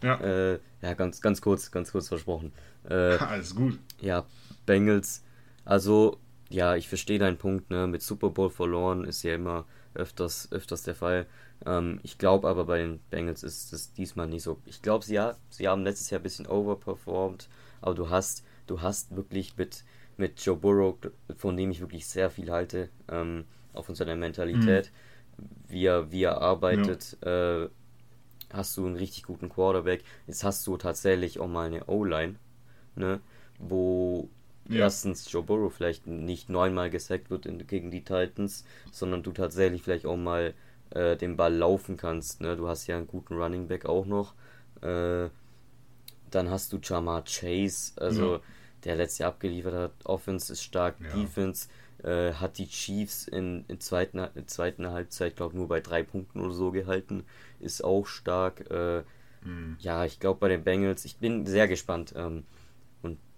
[0.02, 2.52] Ja, äh, ja ganz, ganz kurz, ganz kurz versprochen.
[2.89, 3.78] Äh, Alles gut.
[4.01, 4.24] Ja,
[4.66, 5.22] Bengals.
[5.64, 6.18] Also,
[6.48, 7.86] ja, ich verstehe deinen Punkt, ne?
[7.86, 11.27] Mit Super Bowl verloren ist ja immer öfters, öfters der Fall.
[11.66, 14.59] Ähm, ich glaube aber bei den Bengals ist es diesmal nicht so.
[14.66, 17.48] Ich glaube, sie, ja, sie haben letztes Jahr ein bisschen overperformed,
[17.81, 19.85] aber du hast, du hast wirklich mit,
[20.16, 20.97] mit Joe Burrow,
[21.36, 23.44] von dem ich wirklich sehr viel halte, ähm,
[23.74, 24.90] auch von seiner Mentalität,
[25.36, 25.44] mhm.
[25.68, 27.64] wie, er, wie er arbeitet, ja.
[27.64, 27.68] äh,
[28.52, 30.02] hast du einen richtig guten Quarterback.
[30.27, 32.36] Jetzt hast du tatsächlich auch mal eine O-Line,
[32.97, 33.20] ne,
[33.59, 34.28] wo
[34.68, 34.81] ja.
[34.81, 39.82] erstens Joe Burrow vielleicht nicht neunmal gesackt wird in, gegen die Titans, sondern du tatsächlich
[39.82, 40.55] vielleicht auch mal
[40.90, 42.40] äh, den Ball laufen kannst.
[42.40, 42.56] Ne?
[42.56, 44.35] Du hast ja einen guten Running Back auch noch.
[44.82, 45.28] Äh,
[46.31, 48.40] dann hast du Jamar Chase, also ja.
[48.85, 49.93] der letztes Jahr abgeliefert hat.
[50.05, 51.20] Offense ist stark, ja.
[51.20, 51.68] Defense
[52.05, 56.40] äh, hat die Chiefs in, in, zweiten, in zweiten Halbzeit, glaube nur bei drei Punkten
[56.40, 57.24] oder so gehalten.
[57.60, 58.70] Ist auch stark.
[58.70, 59.02] Äh,
[59.44, 59.77] mhm.
[59.81, 62.14] Ja, ich glaube bei den Bengals, ich bin sehr gespannt.
[62.16, 62.44] Ähm,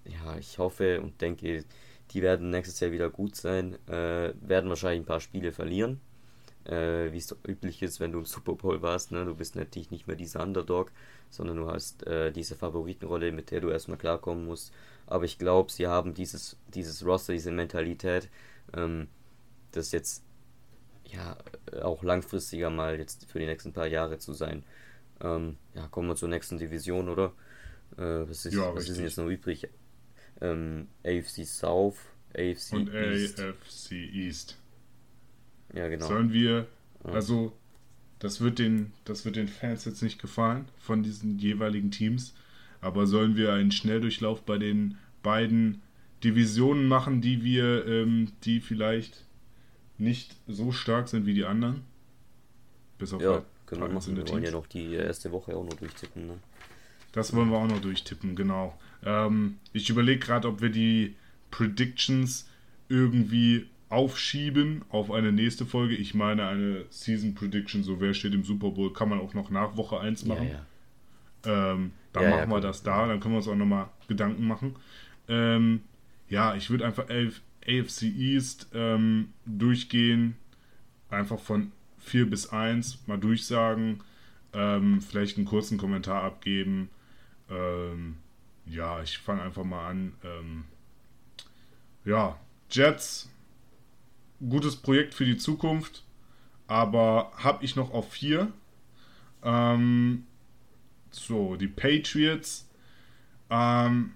[0.05, 1.64] ja, ich hoffe und denke,
[2.10, 6.01] die werden nächstes Jahr wieder gut sein, äh, werden wahrscheinlich ein paar Spiele verlieren,
[6.64, 9.12] äh, wie es üblich ist, wenn du im Super Bowl warst.
[9.12, 9.24] Ne?
[9.24, 10.93] Du bist natürlich nicht mehr dieser Underdog,
[11.30, 14.72] sondern du hast äh, diese Favoritenrolle, mit der du erstmal klarkommen musst.
[15.06, 18.28] Aber ich glaube, sie haben dieses, dieses Roster, diese Mentalität,
[18.77, 19.09] ähm,
[19.73, 20.24] das jetzt
[21.05, 21.36] ja
[21.82, 24.65] auch langfristiger mal jetzt für die nächsten paar Jahre zu sein.
[25.20, 27.32] Ähm, ja, kommen wir zur nächsten Division, oder?
[27.97, 29.69] Äh, was ist, ja, was ist denn jetzt noch übrig?
[30.43, 31.97] ähm, AFC South,
[32.35, 33.40] AFC und East.
[33.40, 34.59] AFC East.
[35.74, 36.07] Ja, genau.
[36.07, 36.66] Sollen wir,
[37.05, 37.57] also
[38.19, 42.35] das wird den, das wird den Fans jetzt nicht gefallen von diesen jeweiligen Teams,
[42.81, 45.81] aber sollen wir einen Schnelldurchlauf bei den beiden
[46.24, 49.24] Divisionen machen, die wir, ähm, die vielleicht
[49.99, 51.82] nicht so stark sind wie die anderen?
[52.99, 54.16] Bis auf ja, können wir machen.
[54.16, 56.35] Wir wollen ja noch die erste Woche auch noch durchtippen, ne?
[57.12, 58.78] Das wollen wir auch noch durchtippen, genau.
[59.05, 61.15] Ähm, ich überlege gerade, ob wir die
[61.51, 62.49] Predictions
[62.89, 65.94] irgendwie aufschieben auf eine nächste Folge.
[65.94, 69.51] Ich meine, eine Season Prediction, so wer steht im Super Bowl, kann man auch noch
[69.51, 70.49] nach Woche 1 machen.
[70.49, 70.55] Ja,
[71.44, 71.73] ja.
[71.74, 74.77] Ähm, dann ja, machen wir das da, dann können wir uns auch nochmal Gedanken machen.
[75.28, 75.82] Ähm,
[76.33, 80.35] ja, ich würde einfach AFC East ähm, durchgehen,
[81.11, 84.03] einfach von 4 bis 1 mal durchsagen,
[84.55, 86.89] ähm, vielleicht einen kurzen Kommentar abgeben.
[87.51, 88.17] Ähm,
[88.65, 90.15] ja, ich fange einfach mal an.
[90.25, 90.65] Ähm,
[92.07, 92.41] ja,
[92.71, 93.31] Jets,
[94.41, 96.03] gutes Projekt für die Zukunft,
[96.67, 98.51] aber habe ich noch auf vier.
[99.43, 100.25] Ähm,
[101.11, 102.71] so, die Patriots.
[103.51, 104.13] Ähm,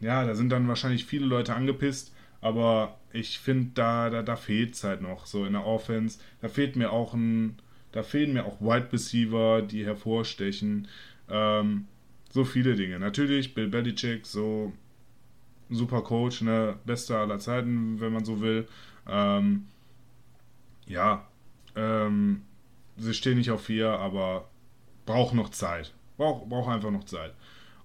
[0.00, 4.74] ja, da sind dann wahrscheinlich viele Leute angepisst, aber ich finde, da, da, da fehlt
[4.74, 6.18] es halt noch so in der Offense.
[6.40, 7.56] Da fehlt mir auch ein,
[7.92, 10.88] da fehlen mir auch Wide Receiver, die hervorstechen.
[11.28, 11.86] Ähm,
[12.30, 12.98] so viele Dinge.
[12.98, 14.72] Natürlich, Bill Belichick, so
[15.70, 18.68] super Coach, ne, bester aller Zeiten, wenn man so will.
[19.08, 19.66] Ähm,
[20.86, 21.26] ja,
[21.76, 22.42] ähm,
[22.96, 24.48] sie stehen nicht auf vier, aber
[25.06, 25.94] braucht noch Zeit.
[26.16, 27.34] Braucht brauch einfach noch Zeit.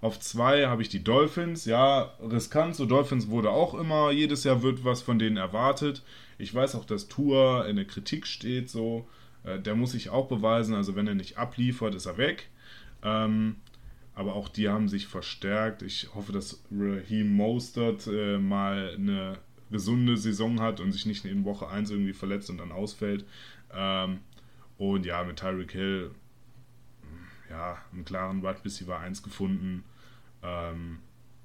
[0.03, 1.63] Auf zwei habe ich die Dolphins.
[1.63, 2.75] Ja, riskant.
[2.75, 6.03] So Dolphins wurde auch immer, jedes Jahr wird was von denen erwartet.
[6.37, 9.07] Ich weiß auch, dass Tour in der Kritik steht, so.
[9.45, 10.75] Äh, der muss sich auch beweisen.
[10.75, 12.49] Also, wenn er nicht abliefert, ist er weg.
[13.01, 13.55] Ähm,
[14.13, 15.83] aber auch die haben sich verstärkt.
[15.83, 19.37] Ich hoffe, dass Raheem Mostert äh, mal eine
[19.71, 23.23] gesunde Saison hat und sich nicht in Woche 1 irgendwie verletzt und dann ausfällt.
[23.73, 24.19] Ähm,
[24.77, 26.11] und ja, mit Tyreek Hill,
[27.49, 29.85] ja, einen klaren Wide Receiver 1 gefunden.
[30.43, 30.99] Ähm,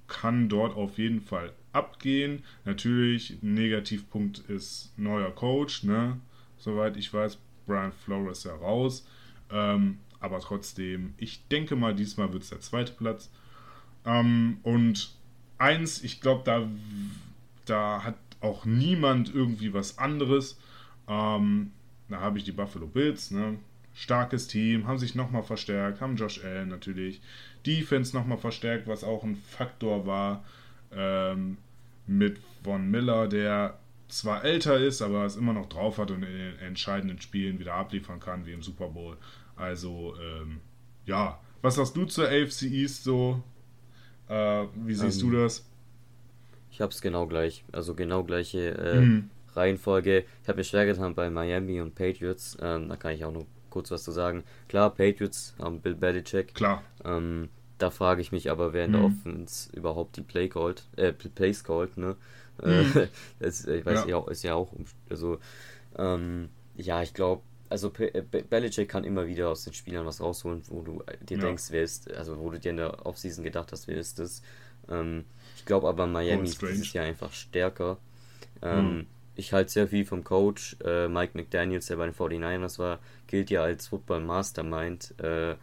[0.08, 2.42] kann dort auf jeden Fall abgehen.
[2.64, 6.18] Natürlich, Negativpunkt ist neuer Coach, ne?
[6.56, 9.06] Soweit ich weiß, Brian Flores ja raus.
[9.50, 13.30] Ähm, aber trotzdem, ich denke mal, diesmal wird es der zweite Platz.
[14.04, 15.14] Ähm, und
[15.58, 16.68] eins, ich glaube, da,
[17.66, 20.58] da hat auch niemand irgendwie was anderes.
[21.06, 21.72] Ähm,
[22.08, 23.58] da habe ich die Buffalo Bills, ne?
[23.98, 27.20] starkes Team, haben sich nochmal verstärkt, haben Josh Allen natürlich,
[27.69, 30.45] Defense nochmal verstärkt, was auch ein Faktor war,
[30.93, 31.59] ähm,
[32.07, 33.78] mit Von Miller, der
[34.09, 37.74] zwar älter ist, aber es immer noch drauf hat und in den entscheidenden Spielen wieder
[37.74, 39.16] abliefern kann, wie im Super Bowl.
[39.57, 40.61] Also, ähm,
[41.05, 43.43] ja, was sagst du zur AFC East so?
[44.28, 45.65] Äh, wie siehst ähm, du das?
[46.70, 49.31] Ich habe es genau gleich, also genau gleiche äh, mhm.
[49.55, 50.24] Reihenfolge.
[50.43, 52.57] Ich habe mir schwer getan bei Miami und Patriots.
[52.61, 54.45] Ähm, da kann ich auch noch kurz was zu sagen.
[54.69, 56.55] Klar, Patriots haben Bill Belichick.
[56.55, 56.82] Klar.
[57.05, 58.96] Ähm, da frage ich mich aber, wer in mhm.
[58.96, 62.16] der Offense überhaupt die Play called, äh, Plays called, ne?
[62.62, 63.09] Mhm.
[63.38, 64.28] das, ich weiß ja.
[64.28, 64.72] ist ja auch,
[65.09, 65.38] also,
[65.96, 70.62] ähm, ja, ich glaube, also äh, Belichick kann immer wieder aus den Spielern was rausholen,
[70.68, 71.44] wo du dir ja.
[71.44, 74.42] denkst, wer ist, also wo du dir in der Offseason gedacht hast, wer ist das.
[74.88, 75.24] Ähm,
[75.56, 77.98] ich glaube aber Miami ist dieses Jahr einfach stärker.
[78.62, 79.06] Ähm, mhm.
[79.36, 80.76] Ich halte sehr viel vom Coach.
[80.84, 85.14] Äh, Mike McDaniels, der bei den 49ers war, gilt ja als Football Mastermind.
[85.18, 85.56] Äh,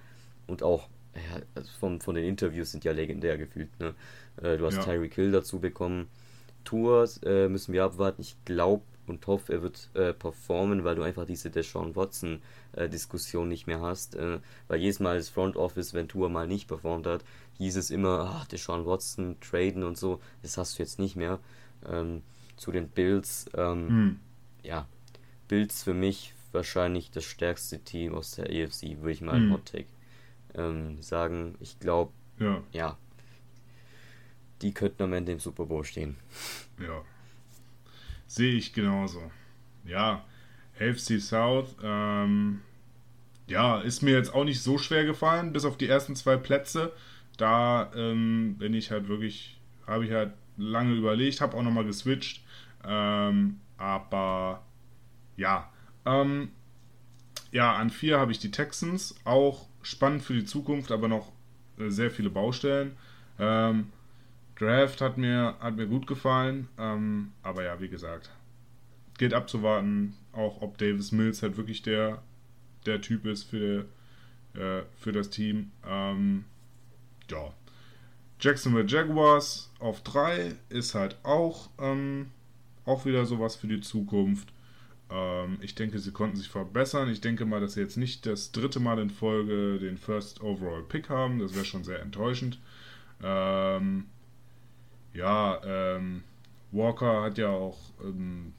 [0.47, 3.69] und auch ja, also von, von den Interviews sind ja legendär gefühlt.
[3.79, 3.95] Ne?
[4.41, 4.83] Äh, du hast ja.
[4.83, 6.07] Tyreek Hill dazu bekommen.
[6.63, 8.21] Tours äh, müssen wir abwarten.
[8.21, 12.41] Ich glaube, und hoffe, er wird äh, performen, weil du einfach diese Deshaun Watson
[12.73, 14.15] äh, Diskussion nicht mehr hast.
[14.15, 17.23] Äh, weil jedes Mal das Front Office, wenn Tour mal nicht performt hat,
[17.57, 20.19] hieß es immer, ach, Deshaun Watson, traden und so.
[20.41, 21.39] Das hast du jetzt nicht mehr.
[21.87, 22.23] Ähm,
[22.57, 24.19] zu den Bills, ähm, hm.
[24.63, 24.87] ja,
[25.47, 29.53] Bills für mich wahrscheinlich das stärkste Team aus der AFC, würde ich mal hm.
[29.53, 29.85] Hot Take
[30.57, 31.55] ähm, sagen.
[31.59, 32.61] Ich glaube, ja.
[32.71, 32.97] ja,
[34.61, 36.15] die könnten am Ende im Super Bowl stehen.
[36.79, 37.01] Ja.
[38.27, 39.31] Sehe ich genauso.
[39.85, 40.25] Ja,
[40.79, 42.61] AFC South, ähm,
[43.47, 46.91] ja, ist mir jetzt auch nicht so schwer gefallen, bis auf die ersten zwei Plätze.
[47.37, 52.43] Da ähm, bin ich halt wirklich, habe ich halt lange überlegt, habe auch nochmal geswitcht.
[52.83, 54.63] Ähm, aber
[55.37, 55.71] ja,
[56.05, 56.51] ähm,
[57.51, 61.31] ja, an vier habe ich die Texans, auch spannend für die Zukunft, aber noch
[61.77, 62.97] äh, sehr viele Baustellen.
[63.39, 63.91] Ähm,
[64.57, 68.31] Draft hat mir, hat mir gut gefallen, ähm, aber ja, wie gesagt,
[69.17, 72.21] geht abzuwarten, auch ob Davis Mills halt wirklich der,
[72.85, 73.85] der Typ ist für,
[74.53, 75.71] äh, für das Team.
[75.85, 76.45] Ähm,
[77.29, 77.53] ja.
[78.39, 82.31] Jacksonville Jaguars auf 3 ist halt auch, ähm,
[82.85, 84.49] auch wieder sowas für die Zukunft.
[85.09, 87.09] Ähm, ich denke, sie konnten sich verbessern.
[87.09, 90.83] Ich denke mal, dass sie jetzt nicht das dritte Mal in Folge den First Overall
[90.83, 91.39] Pick haben.
[91.39, 92.59] Das wäre schon sehr enttäuschend.
[93.23, 94.05] Ähm,
[95.13, 96.23] ja, ähm,
[96.71, 98.53] Walker hat ja auch ähm,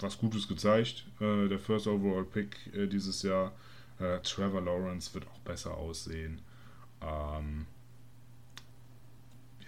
[0.00, 1.06] was Gutes gezeigt.
[1.20, 3.52] Äh, der First Overall Pick äh, dieses Jahr.
[3.98, 6.40] Äh, Trevor Lawrence wird auch besser aussehen.
[7.00, 7.66] Ähm,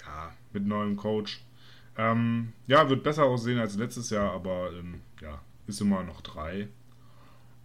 [0.01, 1.43] ja, mit neuem Coach.
[1.97, 4.71] Ähm, ja, wird besser aussehen als letztes Jahr, aber
[5.21, 6.69] ja, ist immer noch drei.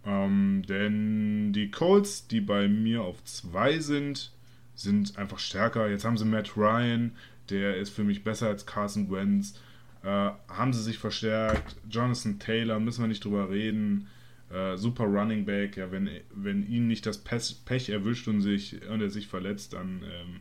[0.04, 4.32] Ähm, denn die Colts, die bei mir auf zwei sind,
[4.74, 5.88] sind einfach stärker.
[5.88, 7.12] Jetzt haben sie Matt Ryan,
[7.50, 9.58] der ist für mich besser als Carson Wentz.
[10.02, 11.76] Äh, haben sie sich verstärkt.
[11.90, 14.06] Jonathan Taylor, müssen wir nicht drüber reden.
[14.50, 15.76] Äh, super Running Back.
[15.76, 20.04] Ja, wenn, wenn ihn nicht das Pech erwischt und, sich, und er sich verletzt, dann,
[20.04, 20.40] ähm,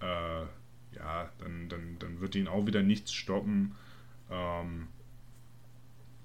[0.00, 3.76] äh, ja, dann, dann, dann wird ihn auch wieder nichts stoppen.
[4.30, 4.88] Ähm,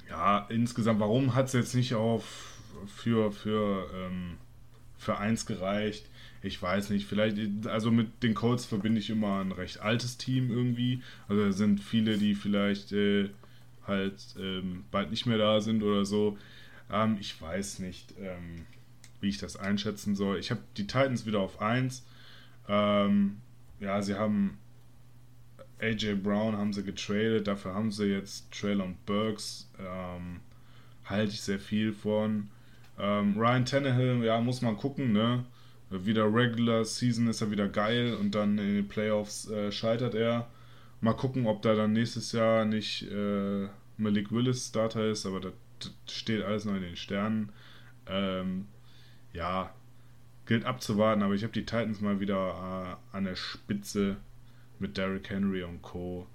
[0.09, 2.57] ja, insgesamt, warum hat es jetzt nicht auf
[2.87, 4.37] für, für, ähm,
[4.97, 6.09] für eins gereicht?
[6.41, 10.49] ich weiß nicht, vielleicht, also mit den Colts verbinde ich immer ein recht altes Team
[10.49, 11.03] irgendwie.
[11.27, 13.29] Also da sind viele, die vielleicht äh,
[13.85, 16.37] halt ähm, bald nicht mehr da sind oder so.
[16.91, 18.65] Ähm, ich weiß nicht, ähm,
[19.19, 20.39] wie ich das einschätzen soll.
[20.39, 22.05] Ich habe die Titans wieder auf 1.
[22.69, 23.37] Ähm,
[23.81, 24.57] ja, sie haben
[25.81, 29.69] AJ Brown haben sie getradet, dafür haben sie jetzt Traylon Burks.
[29.79, 30.41] Ähm,
[31.05, 32.49] halte ich sehr viel von.
[32.99, 35.45] Ähm, Ryan Tannehill, ja, muss man gucken, ne?
[35.91, 40.47] wieder Regular Season ist er wieder geil und dann in den Playoffs äh, scheitert er.
[41.01, 45.53] Mal gucken, ob da dann nächstes Jahr nicht äh, Malik Willis Starter ist, aber das,
[46.07, 47.51] steht alles noch in den Sternen.
[48.05, 48.67] Ähm,
[49.33, 49.73] ja,
[50.45, 54.17] gilt abzuwarten, aber ich habe die Titans mal wieder äh, an der Spitze
[54.79, 56.27] mit Derrick Henry und Co.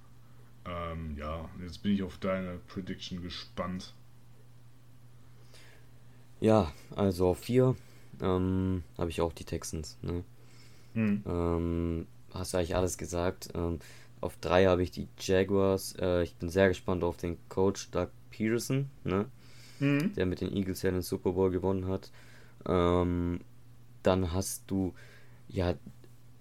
[0.67, 3.93] Ähm, ja, jetzt bin ich auf deine Prediction gespannt.
[6.41, 7.77] Ja, also auf 4
[8.21, 9.99] ähm, habe ich auch die Texans.
[10.03, 10.25] Ne?
[10.95, 11.23] Hm.
[11.27, 13.49] Ähm, hast du eigentlich alles gesagt.
[13.55, 13.79] Ähm,
[14.21, 15.95] auf drei habe ich die Jaguars.
[16.01, 19.27] Äh, ich bin sehr gespannt auf den Coach Doug Peterson, ne?
[19.79, 20.15] Hm.
[20.15, 22.11] der mit den Eagles ja den Super Bowl gewonnen hat.
[22.67, 23.41] Ähm,
[24.03, 24.95] dann hast du,
[25.49, 25.75] ja,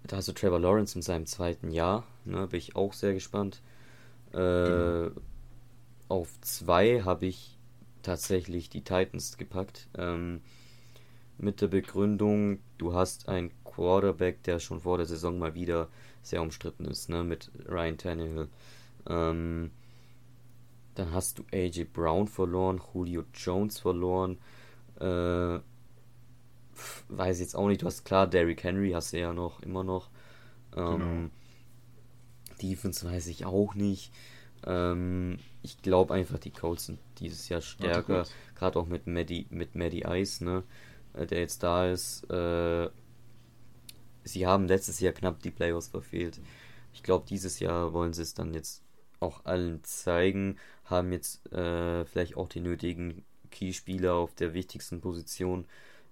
[0.08, 2.06] da hast du Trevor Lawrence in seinem zweiten Jahr.
[2.26, 2.48] Ne?
[2.48, 3.62] Bin ich auch sehr gespannt.
[4.32, 5.12] Äh, genau.
[6.10, 7.58] Auf zwei habe ich
[8.02, 9.88] tatsächlich die Titans gepackt.
[9.98, 10.42] Ähm,
[11.38, 15.88] mit der Begründung, du hast einen Quarterback, der schon vor der Saison mal wieder
[16.22, 18.50] sehr umstritten ist, ne, mit Ryan Tannehill.
[19.08, 19.72] Ähm,
[20.96, 24.38] dann hast du AJ Brown verloren, Julio Jones verloren.
[25.00, 25.60] Äh,
[27.10, 30.10] weiß jetzt auch nicht, du hast klar Derrick Henry, hast du ja noch, immer noch.
[30.76, 31.30] Ähm, genau.
[32.62, 34.12] Defense weiß ich auch nicht.
[34.66, 38.26] Ähm, ich glaube einfach, die Colts sind dieses Jahr stärker,
[38.56, 40.64] gerade auch mit Maddie, mit Maddie Ice, ne,
[41.14, 42.30] äh, der jetzt da ist.
[42.30, 42.90] Äh,
[44.24, 46.40] sie haben letztes Jahr knapp die Playoffs verfehlt.
[46.94, 48.84] Ich glaube, dieses Jahr wollen sie es dann jetzt
[49.20, 55.66] auch allen zeigen, haben jetzt äh, vielleicht auch die nötigen Key-Spieler auf der wichtigsten Position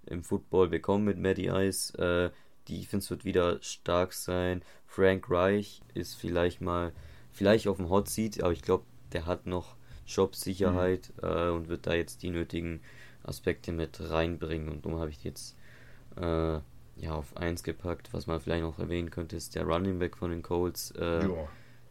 [0.06, 1.96] im Football bekommen mit Maddie Ice.
[1.98, 2.30] Äh,
[2.68, 4.62] die Defense wird wieder stark sein.
[4.86, 6.92] Frank Reich ist vielleicht mal,
[7.30, 9.76] vielleicht auf dem Hot Seat, aber ich glaube, der hat noch
[10.06, 11.28] Jobsicherheit mhm.
[11.28, 12.80] äh, und wird da jetzt die nötigen
[13.24, 14.68] Aspekte mit reinbringen.
[14.68, 15.56] Und darum habe ich jetzt
[16.16, 16.54] äh,
[16.96, 18.12] ja auf 1 gepackt.
[18.12, 20.90] Was man vielleicht noch erwähnen könnte, ist der Running Back von den Colts.
[20.92, 21.28] Äh,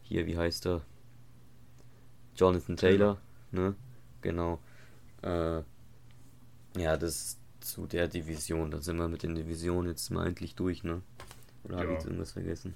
[0.02, 0.82] hier, wie heißt er?
[2.36, 3.18] Jonathan Taylor,
[3.50, 3.68] Taylor.
[3.70, 3.74] ne?
[4.20, 4.60] Genau.
[5.22, 5.62] Äh,
[6.80, 8.70] ja, das zu der Division.
[8.70, 11.02] Da sind wir mit den Divisionen jetzt mal endlich durch, ne?
[11.64, 11.80] Oder ja.
[11.80, 12.74] habe ich jetzt irgendwas vergessen?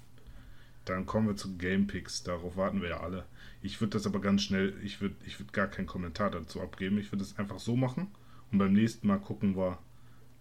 [0.85, 2.23] Dann kommen wir zu Game Picks.
[2.23, 3.25] Darauf warten wir ja alle.
[3.61, 6.97] Ich würde das aber ganz schnell, ich würde ich würd gar keinen Kommentar dazu abgeben.
[6.97, 8.07] Ich würde es einfach so machen
[8.51, 9.79] und beim nächsten Mal gucken wir,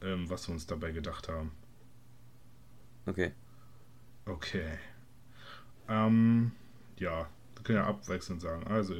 [0.03, 1.51] ähm, was wir uns dabei gedacht haben.
[3.07, 3.33] Okay.
[4.27, 4.79] Okay.
[5.89, 6.53] Ähm,
[6.99, 8.65] ja, wir können ja abwechselnd sagen.
[8.67, 8.95] Also,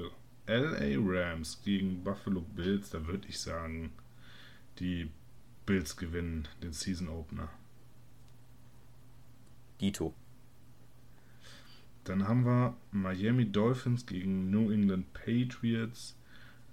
[0.47, 3.93] LA Rams gegen Buffalo Bills, da würde ich sagen,
[4.79, 5.11] die
[5.67, 7.51] Bills gewinnen den Season Opener.
[9.81, 10.15] Dito.
[12.05, 16.17] Dann haben wir Miami Dolphins gegen New England Patriots.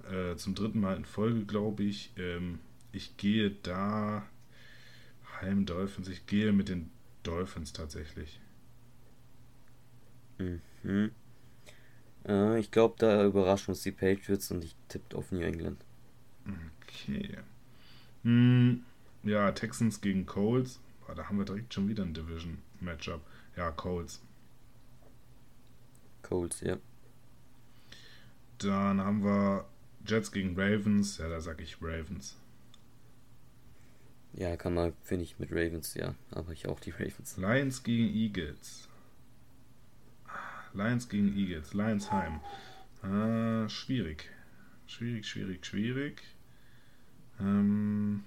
[0.10, 2.12] Äh, zum dritten Mal in Folge, glaube ich.
[2.18, 2.60] Ähm,
[2.92, 4.26] ich gehe da.
[5.42, 6.08] Heim Dolphins.
[6.08, 6.92] Ich gehe mit den
[7.24, 8.40] Dolphins tatsächlich.
[10.38, 11.12] Mhm.
[12.28, 15.84] Äh, ich glaube, da überraschen uns die Patriots und ich tippe auf New England.
[16.82, 17.38] Okay.
[18.24, 18.84] Hm,
[19.24, 20.80] ja, Texans gegen Colts.
[21.06, 23.22] Boah, da haben wir direkt schon wieder ein Division-Matchup.
[23.56, 24.22] Ja, Colts.
[26.22, 26.78] Colts, ja.
[28.58, 29.66] Dann haben wir
[30.06, 31.18] Jets gegen Ravens.
[31.18, 32.38] Ja, da sage ich Ravens.
[34.34, 36.16] Ja, kann man, finde ich, mit Ravens, ja.
[36.32, 37.38] Aber ich auch die Ravens.
[37.38, 38.88] Lions gegen Eagles.
[40.74, 41.74] Lions gegen Eagles.
[41.74, 42.40] Lions heim.
[43.04, 44.30] Ah, schwierig.
[44.88, 46.24] Schwierig, schwierig, schwierig.
[47.44, 48.24] Ähm,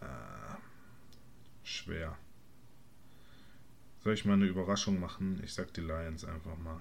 [0.00, 0.04] äh,
[1.64, 2.16] schwer.
[4.04, 5.40] Soll ich mal eine Überraschung machen?
[5.42, 6.80] Ich sag die Lions einfach mal.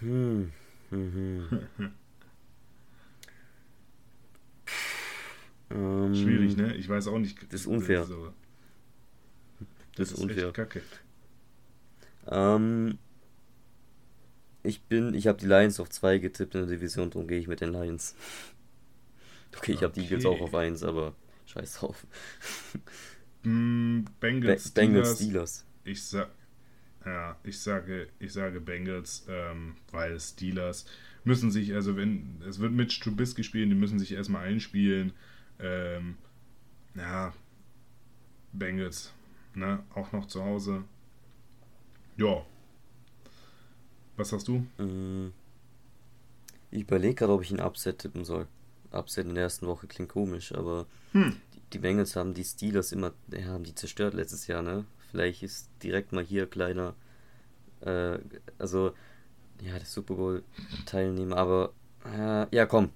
[0.00, 0.52] Hm.
[0.90, 1.66] Mhm.
[5.70, 6.74] Schwierig, ne?
[6.74, 7.40] Ich weiß auch nicht.
[7.52, 8.00] Das ist unfair.
[8.00, 8.08] Das,
[9.94, 10.52] das ist unfair.
[10.52, 10.82] Kacke.
[12.26, 12.98] Ähm,
[14.62, 17.48] ich bin, ich habe die Lions auf 2 getippt in der Division, darum gehe ich
[17.48, 18.14] mit den Lions.
[19.52, 19.84] Okay, ich okay.
[19.86, 21.12] habe die Eagles auch auf 1, aber
[21.46, 22.06] scheiß drauf.
[23.42, 25.64] Mm, Bengals, ba Bengals Steelers.
[25.84, 26.28] Ich sag,
[27.06, 30.84] ja, ich sage, ich sage Bengals, ähm, weil Steelers
[31.24, 35.12] müssen sich, also wenn, es wird mit Trubisky spielen, die müssen sich erstmal einspielen.
[35.58, 36.16] Ähm,
[36.94, 37.32] ja,
[38.52, 39.12] Bengals,
[39.54, 40.84] ne, auch noch zu Hause.
[42.18, 42.44] Ja,
[44.20, 44.66] was hast du?
[44.82, 45.32] Mm.
[46.70, 48.46] Ich überlege gerade, ob ich ein Upset tippen soll.
[48.92, 51.36] Upset in der ersten Woche klingt komisch, aber hm.
[51.72, 54.84] die, Bengals haben die Steelers immer, ja, haben die zerstört letztes Jahr, ne?
[55.10, 56.94] Vielleicht ist direkt mal hier kleiner,
[57.80, 58.18] äh,
[58.58, 58.92] also,
[59.60, 60.44] ja, der Super Bowl
[60.86, 61.72] Teilnehmer, aber,
[62.04, 62.90] äh, ja, komm.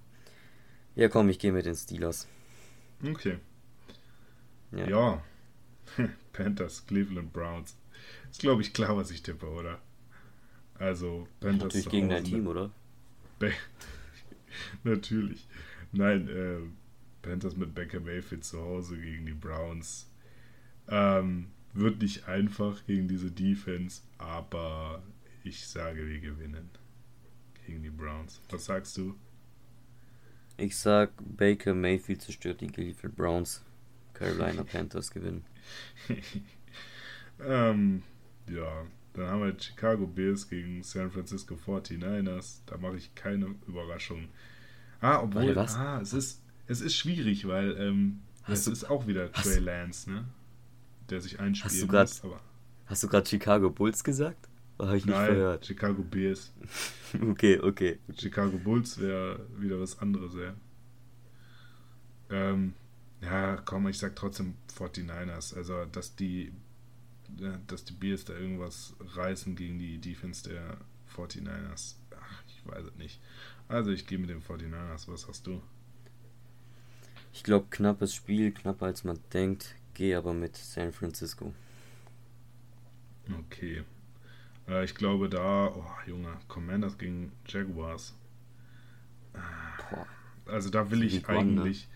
[0.95, 2.29] Ja, komm, ich gehe mit den Steelers.
[3.05, 3.39] Okay.
[4.71, 4.89] Ja.
[4.89, 5.25] ja.
[6.33, 7.77] Panthers, Cleveland Browns.
[8.31, 9.81] Ist, glaube ich, klar, was ich tippe, oder?
[10.79, 11.63] Also, Panthers.
[11.65, 12.71] Natürlich gegen dein Team, oder?
[14.85, 15.47] Natürlich.
[15.93, 16.59] Nein, äh,
[17.23, 20.11] Panthers mit Becker Mayfield zu Hause gegen die Browns.
[20.89, 25.03] Ähm, wird nicht einfach gegen diese Defense, aber
[25.43, 26.71] ich sage, wir gewinnen
[27.67, 28.41] gegen die Browns.
[28.51, 29.15] Was sagst du?
[30.57, 33.65] Ich sag, Baker Mayfield zerstört die Cleveland Browns.
[34.13, 35.45] Carolina Panthers gewinnen.
[37.41, 38.03] ähm,
[38.49, 42.61] ja, dann haben wir Chicago Bears gegen San Francisco 49ers.
[42.67, 44.29] Da mache ich keine Überraschung.
[45.01, 49.31] Ah, obwohl, ah, es ist, es ist schwierig, weil ähm, es du, ist auch wieder
[49.33, 50.25] Trey Lance, ne?
[51.11, 51.75] Der sich einspielt.
[51.93, 52.41] Hast du grad,
[52.87, 54.49] Hast du gerade Chicago Bulls gesagt?
[54.79, 55.67] Habe ich nicht Nein, verhört.
[55.67, 56.53] Chicago Bears.
[57.31, 58.01] Okay, okay.
[58.19, 60.53] Chicago Bulls wäre wieder was anderes, ja.
[62.29, 62.75] Ähm,
[63.21, 65.57] ja, komm, ich sag trotzdem 49ers.
[65.57, 66.51] Also, dass die,
[67.67, 70.79] dass die Bears da irgendwas reißen gegen die Defense der
[71.15, 71.97] 49ers.
[72.19, 73.21] Ach, ich weiß es nicht.
[73.69, 75.09] Also, ich gehe mit den 49ers.
[75.09, 75.63] Was hast du?
[77.33, 79.75] Ich glaube, knappes Spiel, knapper als man denkt.
[79.95, 81.53] Gehe aber mit San Francisco.
[83.47, 83.85] Okay.
[84.69, 88.15] Äh, ich glaube da, oh Junge, Commanders gegen Jaguars.
[89.33, 90.07] Boah.
[90.47, 91.29] Also da will ich ne?
[91.29, 91.89] eigentlich,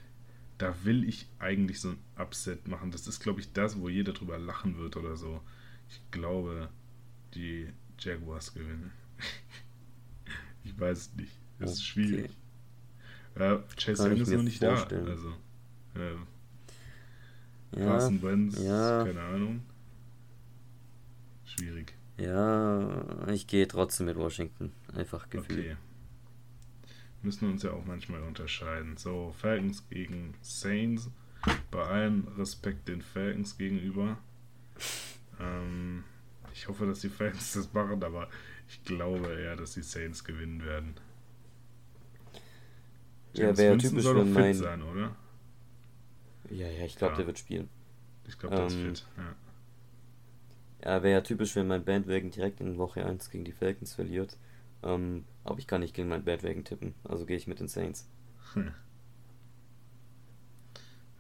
[0.59, 2.91] da will ich eigentlich so ein Upset machen.
[2.91, 5.41] Das ist, glaube ich, das, wo jeder drüber lachen wird oder so.
[5.89, 6.69] Ich glaube,
[7.35, 7.69] die
[7.99, 8.93] Jaguars gewinnen.
[10.65, 11.33] ich weiß es nicht.
[11.61, 11.85] Es ist Okay.
[11.87, 12.31] schwierig.
[13.37, 15.07] Äh, Chase Young ist noch nicht vorstellen.
[15.07, 15.11] da.
[15.13, 15.35] Also,
[15.95, 16.15] äh,
[17.79, 19.05] Ja, Carson Wentz, ja.
[19.05, 19.63] keine Ahnung.
[21.45, 21.95] Schwierig.
[22.19, 24.73] ja, ich gehe trotzdem mit Washington.
[24.95, 25.59] Einfach Gefühl.
[25.61, 25.77] Okay.
[27.23, 28.97] Müssen uns ja auch manchmal unterscheiden.
[28.97, 31.11] So, Falcons gegen Saints.
[31.71, 34.19] Bei allem Respekt den Falcons gegenüber.
[35.41, 36.05] Ähm,
[36.53, 38.29] ich hoffe, dass die Falcons das machen, aber
[38.69, 40.95] ich glaube eher, dass die Saints gewinnen werden.
[43.35, 44.55] Ja, wäre Winston typisch, soll doch fit mein.
[44.55, 45.17] sein, oder?
[46.51, 47.17] Ja, ja, ich glaube, Ja.
[47.19, 47.69] der wird spielen.
[48.27, 49.07] Ich glaube, der ist Ähm, fit.
[49.17, 49.35] Ja.
[50.85, 54.37] Ja, wäre ja typisch, wenn mein Bandwagon direkt in Woche 1 gegen die Falcons verliert.
[54.83, 56.95] Ähm, aber ich kann nicht gegen mein Bandwagon tippen.
[57.05, 58.09] Also gehe ich mit den Saints.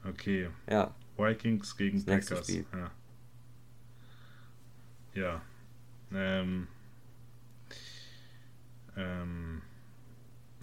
[0.04, 0.48] Okay.
[0.70, 2.48] Ja, Vikings gegen Das Packers.
[2.48, 2.90] Ja.
[5.14, 5.42] Ja.
[6.12, 6.68] Ähm,
[8.96, 9.62] ähm,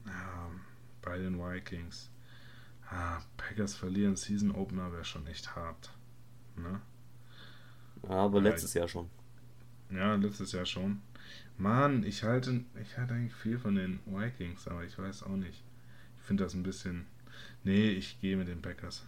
[0.05, 0.49] ja,
[1.01, 2.09] bei den Vikings.
[2.89, 5.91] Ah, Packers verlieren Season Opener wäre schon echt hart.
[6.55, 6.81] Ne?
[8.07, 9.09] aber letztes Jahr schon.
[9.89, 11.01] Ja, letztes Jahr schon.
[11.57, 15.63] Mann, ich halte, ich halte eigentlich viel von den Vikings, aber ich weiß auch nicht.
[16.19, 17.05] Ich finde das ein bisschen.
[17.63, 19.03] Nee, ich gehe mit den Packers.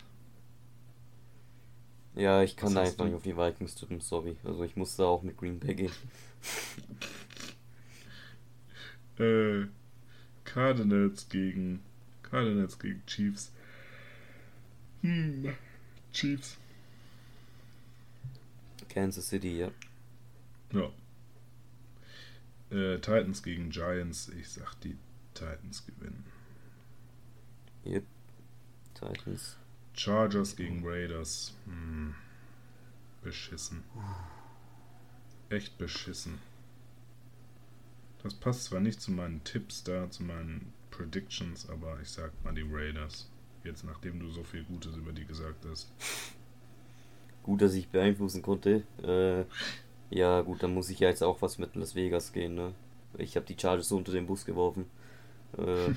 [2.15, 4.37] Ja, ich kann Was da einfach nicht auf die Vikings tippen, sorry.
[4.43, 5.91] Also ich muss da auch mit Green Bay gehen.
[9.19, 9.65] Äh,
[10.43, 11.81] Cardinals gegen
[12.21, 13.51] Cardinals gegen Chiefs.
[15.01, 15.55] Hm,
[16.13, 16.57] Chiefs.
[18.89, 19.71] Kansas City, ja.
[20.71, 20.91] Ja.
[22.69, 24.29] Äh, Titans gegen Giants.
[24.29, 24.97] Ich sag, die
[25.33, 26.25] Titans gewinnen.
[27.85, 28.05] Yep.
[28.93, 29.57] Titans.
[29.93, 31.55] Chargers gegen Raiders.
[31.65, 32.15] Hm.
[33.23, 33.83] Beschissen.
[35.49, 36.39] Echt beschissen.
[38.23, 42.53] Das passt zwar nicht zu meinen Tipps da, zu meinen Predictions, aber ich sag mal
[42.53, 43.29] die Raiders.
[43.63, 45.91] Jetzt nachdem du so viel Gutes über die gesagt hast.
[47.43, 48.83] Gut, dass ich beeinflussen konnte.
[49.01, 49.45] Äh,
[50.09, 52.73] ja, gut, dann muss ich ja jetzt auch was mit Las Vegas gehen, ne?
[53.17, 54.85] Ich habe die Chargers so unter den Bus geworfen.
[55.57, 55.91] Äh,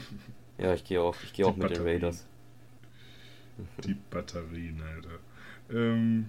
[0.62, 1.82] ja, ich gehe auch, ich Die auch mit den.
[1.82, 2.26] Raiders.
[3.84, 5.18] Die Batterien, Alter.
[5.70, 6.28] Ähm,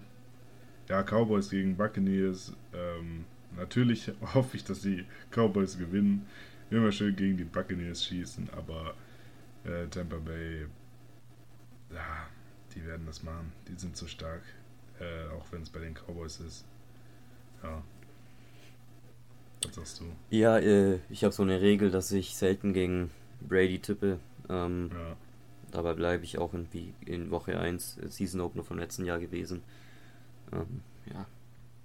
[0.89, 2.53] ja, Cowboys gegen Buccaneers.
[2.73, 3.25] Ähm,
[3.55, 6.27] natürlich hoffe ich, dass die Cowboys gewinnen.
[6.69, 8.95] Immer schön gegen die Buccaneers schießen, aber
[9.65, 10.67] äh, Tampa Bay,
[11.93, 12.27] ja,
[12.73, 13.51] die werden das machen.
[13.67, 14.41] Die sind so stark,
[14.99, 16.65] äh, auch wenn es bei den Cowboys ist.
[17.63, 17.83] Ja.
[19.63, 20.05] Was sagst du?
[20.35, 23.11] Ja, äh, ich habe so eine Regel, dass ich selten gegen
[23.41, 24.19] Brady tippe.
[24.49, 25.15] Ähm, Ja.
[25.71, 29.19] dabei bleibe ich auch in, wie in Woche 1 äh, Season Opener vom letzten Jahr
[29.19, 29.61] gewesen.
[30.51, 30.81] Ähm,
[31.13, 31.25] ja,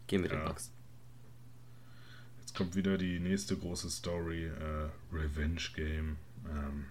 [0.07, 0.47] geh mit den Ja.
[0.49, 0.71] Bucks.
[2.41, 6.17] Jetzt kommt wieder die nächste große Story, äh, Revenge Game.
[6.49, 6.87] Ähm,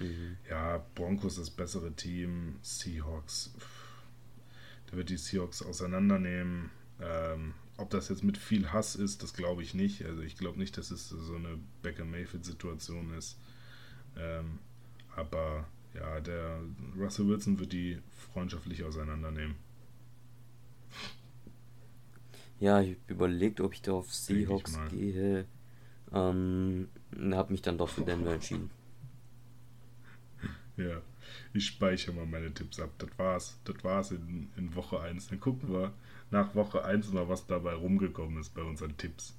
[0.00, 0.36] Mhm.
[0.50, 3.54] Ja, Broncos das bessere Team, Seahawks.
[3.56, 4.02] pff,
[4.90, 6.70] Der wird die Seahawks auseinandernehmen.
[7.00, 10.04] Ähm, ob das jetzt mit viel Hass ist, das glaube ich nicht.
[10.04, 13.38] Also ich glaube nicht, dass es so eine Baker Mayfield-Situation ist.
[14.16, 14.58] Ähm,
[15.16, 16.60] aber ja, der
[16.96, 17.98] Russell Wilson wird die
[18.32, 19.56] freundschaftlich auseinandernehmen.
[22.60, 25.46] Ja, ich habe überlegt, ob ich da auf Seahawks gehe.
[26.12, 26.88] Ähm,
[27.32, 28.70] habe mich dann doch für Denver entschieden.
[30.76, 31.02] Ja,
[31.52, 32.90] ich speichere mal meine Tipps ab.
[32.98, 33.60] Das war's.
[33.62, 35.28] Das war's in, in Woche 1.
[35.28, 35.94] Dann gucken wir
[36.30, 39.34] nach Woche 1 mal, was dabei rumgekommen ist bei unseren Tipps.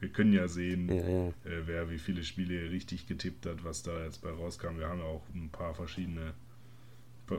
[0.00, 1.28] Wir können ja sehen, Ja, ja.
[1.28, 4.78] äh, wer wie viele Spiele richtig getippt hat, was da jetzt bei rauskam.
[4.78, 6.34] Wir haben ja auch ein paar verschiedene,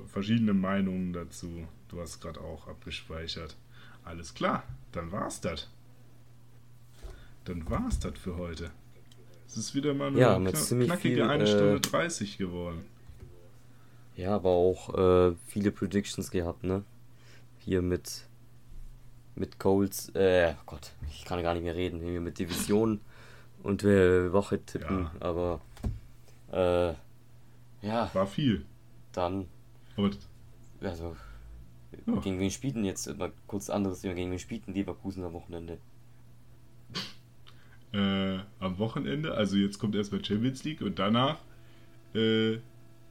[0.08, 1.68] verschiedene Meinungen dazu.
[1.90, 3.56] Du hast gerade auch abgespeichert.
[4.04, 5.70] Alles klar, dann war's das.
[7.46, 8.72] Dann war's das für heute.
[9.48, 12.38] Es ist wieder mal eine Ja, mit kna ziemlich knackige viel, 1 äh, Stunde 30
[12.38, 12.82] geworden.
[14.16, 14.94] Ja, aber auch
[15.30, 16.84] äh, viele Predictions gehabt, ne?
[17.60, 18.25] Hier mit
[19.36, 23.00] mit Coles, äh, Gott, ich kann gar nicht mehr reden, irgendwie mit Division
[23.64, 25.12] und äh, Woche tippen, Ja.
[25.20, 25.62] aber
[26.52, 26.94] äh,
[27.82, 28.66] ja, War viel.
[29.14, 29.48] dann,
[29.98, 30.10] Aber
[30.82, 31.16] also,
[32.08, 32.22] Ja.
[32.22, 35.34] gegen wen spielt denn jetzt, mal kurz anderes Thema, gegen wen spielt denn Leverkusen am
[35.34, 35.80] Wochenende?
[37.94, 41.40] äh, am Wochenende, also jetzt kommt erstmal Champions League und danach
[42.16, 42.58] äh,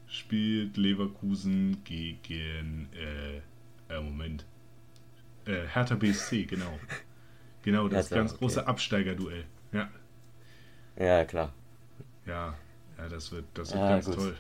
[0.09, 3.39] spielt Leverkusen gegen äh,
[3.95, 4.47] äh, Moment.
[5.47, 6.79] Äh, Hertha BSC, genau.
[7.63, 8.39] Genau, das Hertha, ganz okay.
[8.41, 9.45] große Absteigerduell.
[9.73, 9.91] Ja.
[10.97, 11.53] Ja, klar.
[12.27, 12.55] Ja.
[12.99, 14.15] Ja, das wird, das wird Ja, ganz gut.
[14.17, 14.37] toll.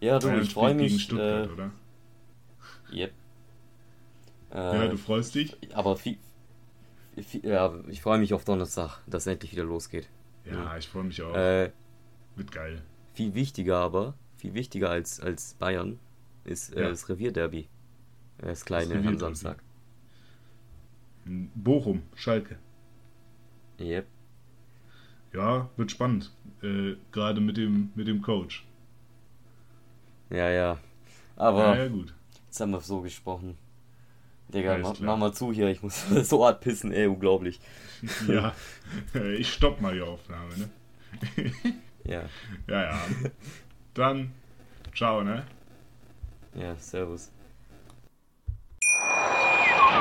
[0.00, 1.02] Ja, du, Bayern ich freue spielt gegen mich.
[1.04, 1.70] Stuttgart, Äh, oder?
[2.92, 3.12] yep.
[4.72, 5.56] Ja, Äh, du freust dich?
[5.74, 6.18] aber viel,
[7.22, 10.08] viel, ja, ich freue mich auf Donnerstag, dass es endlich wieder losgeht.
[10.44, 11.34] Ja, ich freue mich auch.
[11.34, 11.72] Äh,
[12.36, 12.82] Wird geil.
[13.14, 15.98] viel wichtiger aber, viel wichtiger als, als Bayern,
[16.44, 16.88] ist äh, Ja.
[16.90, 17.68] das Revierderby.
[18.42, 19.18] Das kleine am Revierderby.
[19.18, 19.62] Samstag.
[21.54, 22.58] Bochum, Schalke.
[23.80, 24.06] Yep.
[25.32, 26.32] Ja, wird spannend.
[26.62, 28.66] Äh, Gerade mit dem, mit dem Coach.
[30.30, 30.78] Ja, ja.
[31.36, 32.14] Aber Ja, ja, gut.
[32.46, 33.56] jetzt haben wir so gesprochen.
[34.52, 35.06] Digga, mach, klar.
[35.12, 37.58] mach mal zu hier, ich muss so hart pissen, ey, unglaublich.
[38.28, 38.54] Ja,
[39.14, 40.68] äh, ich stopp mal die Aufnahme, ne?
[42.04, 42.24] Ja,
[42.66, 42.98] Ja, ja.
[43.94, 44.32] Dann,
[44.94, 45.44] ciao, ne?
[46.54, 47.30] ja, servus.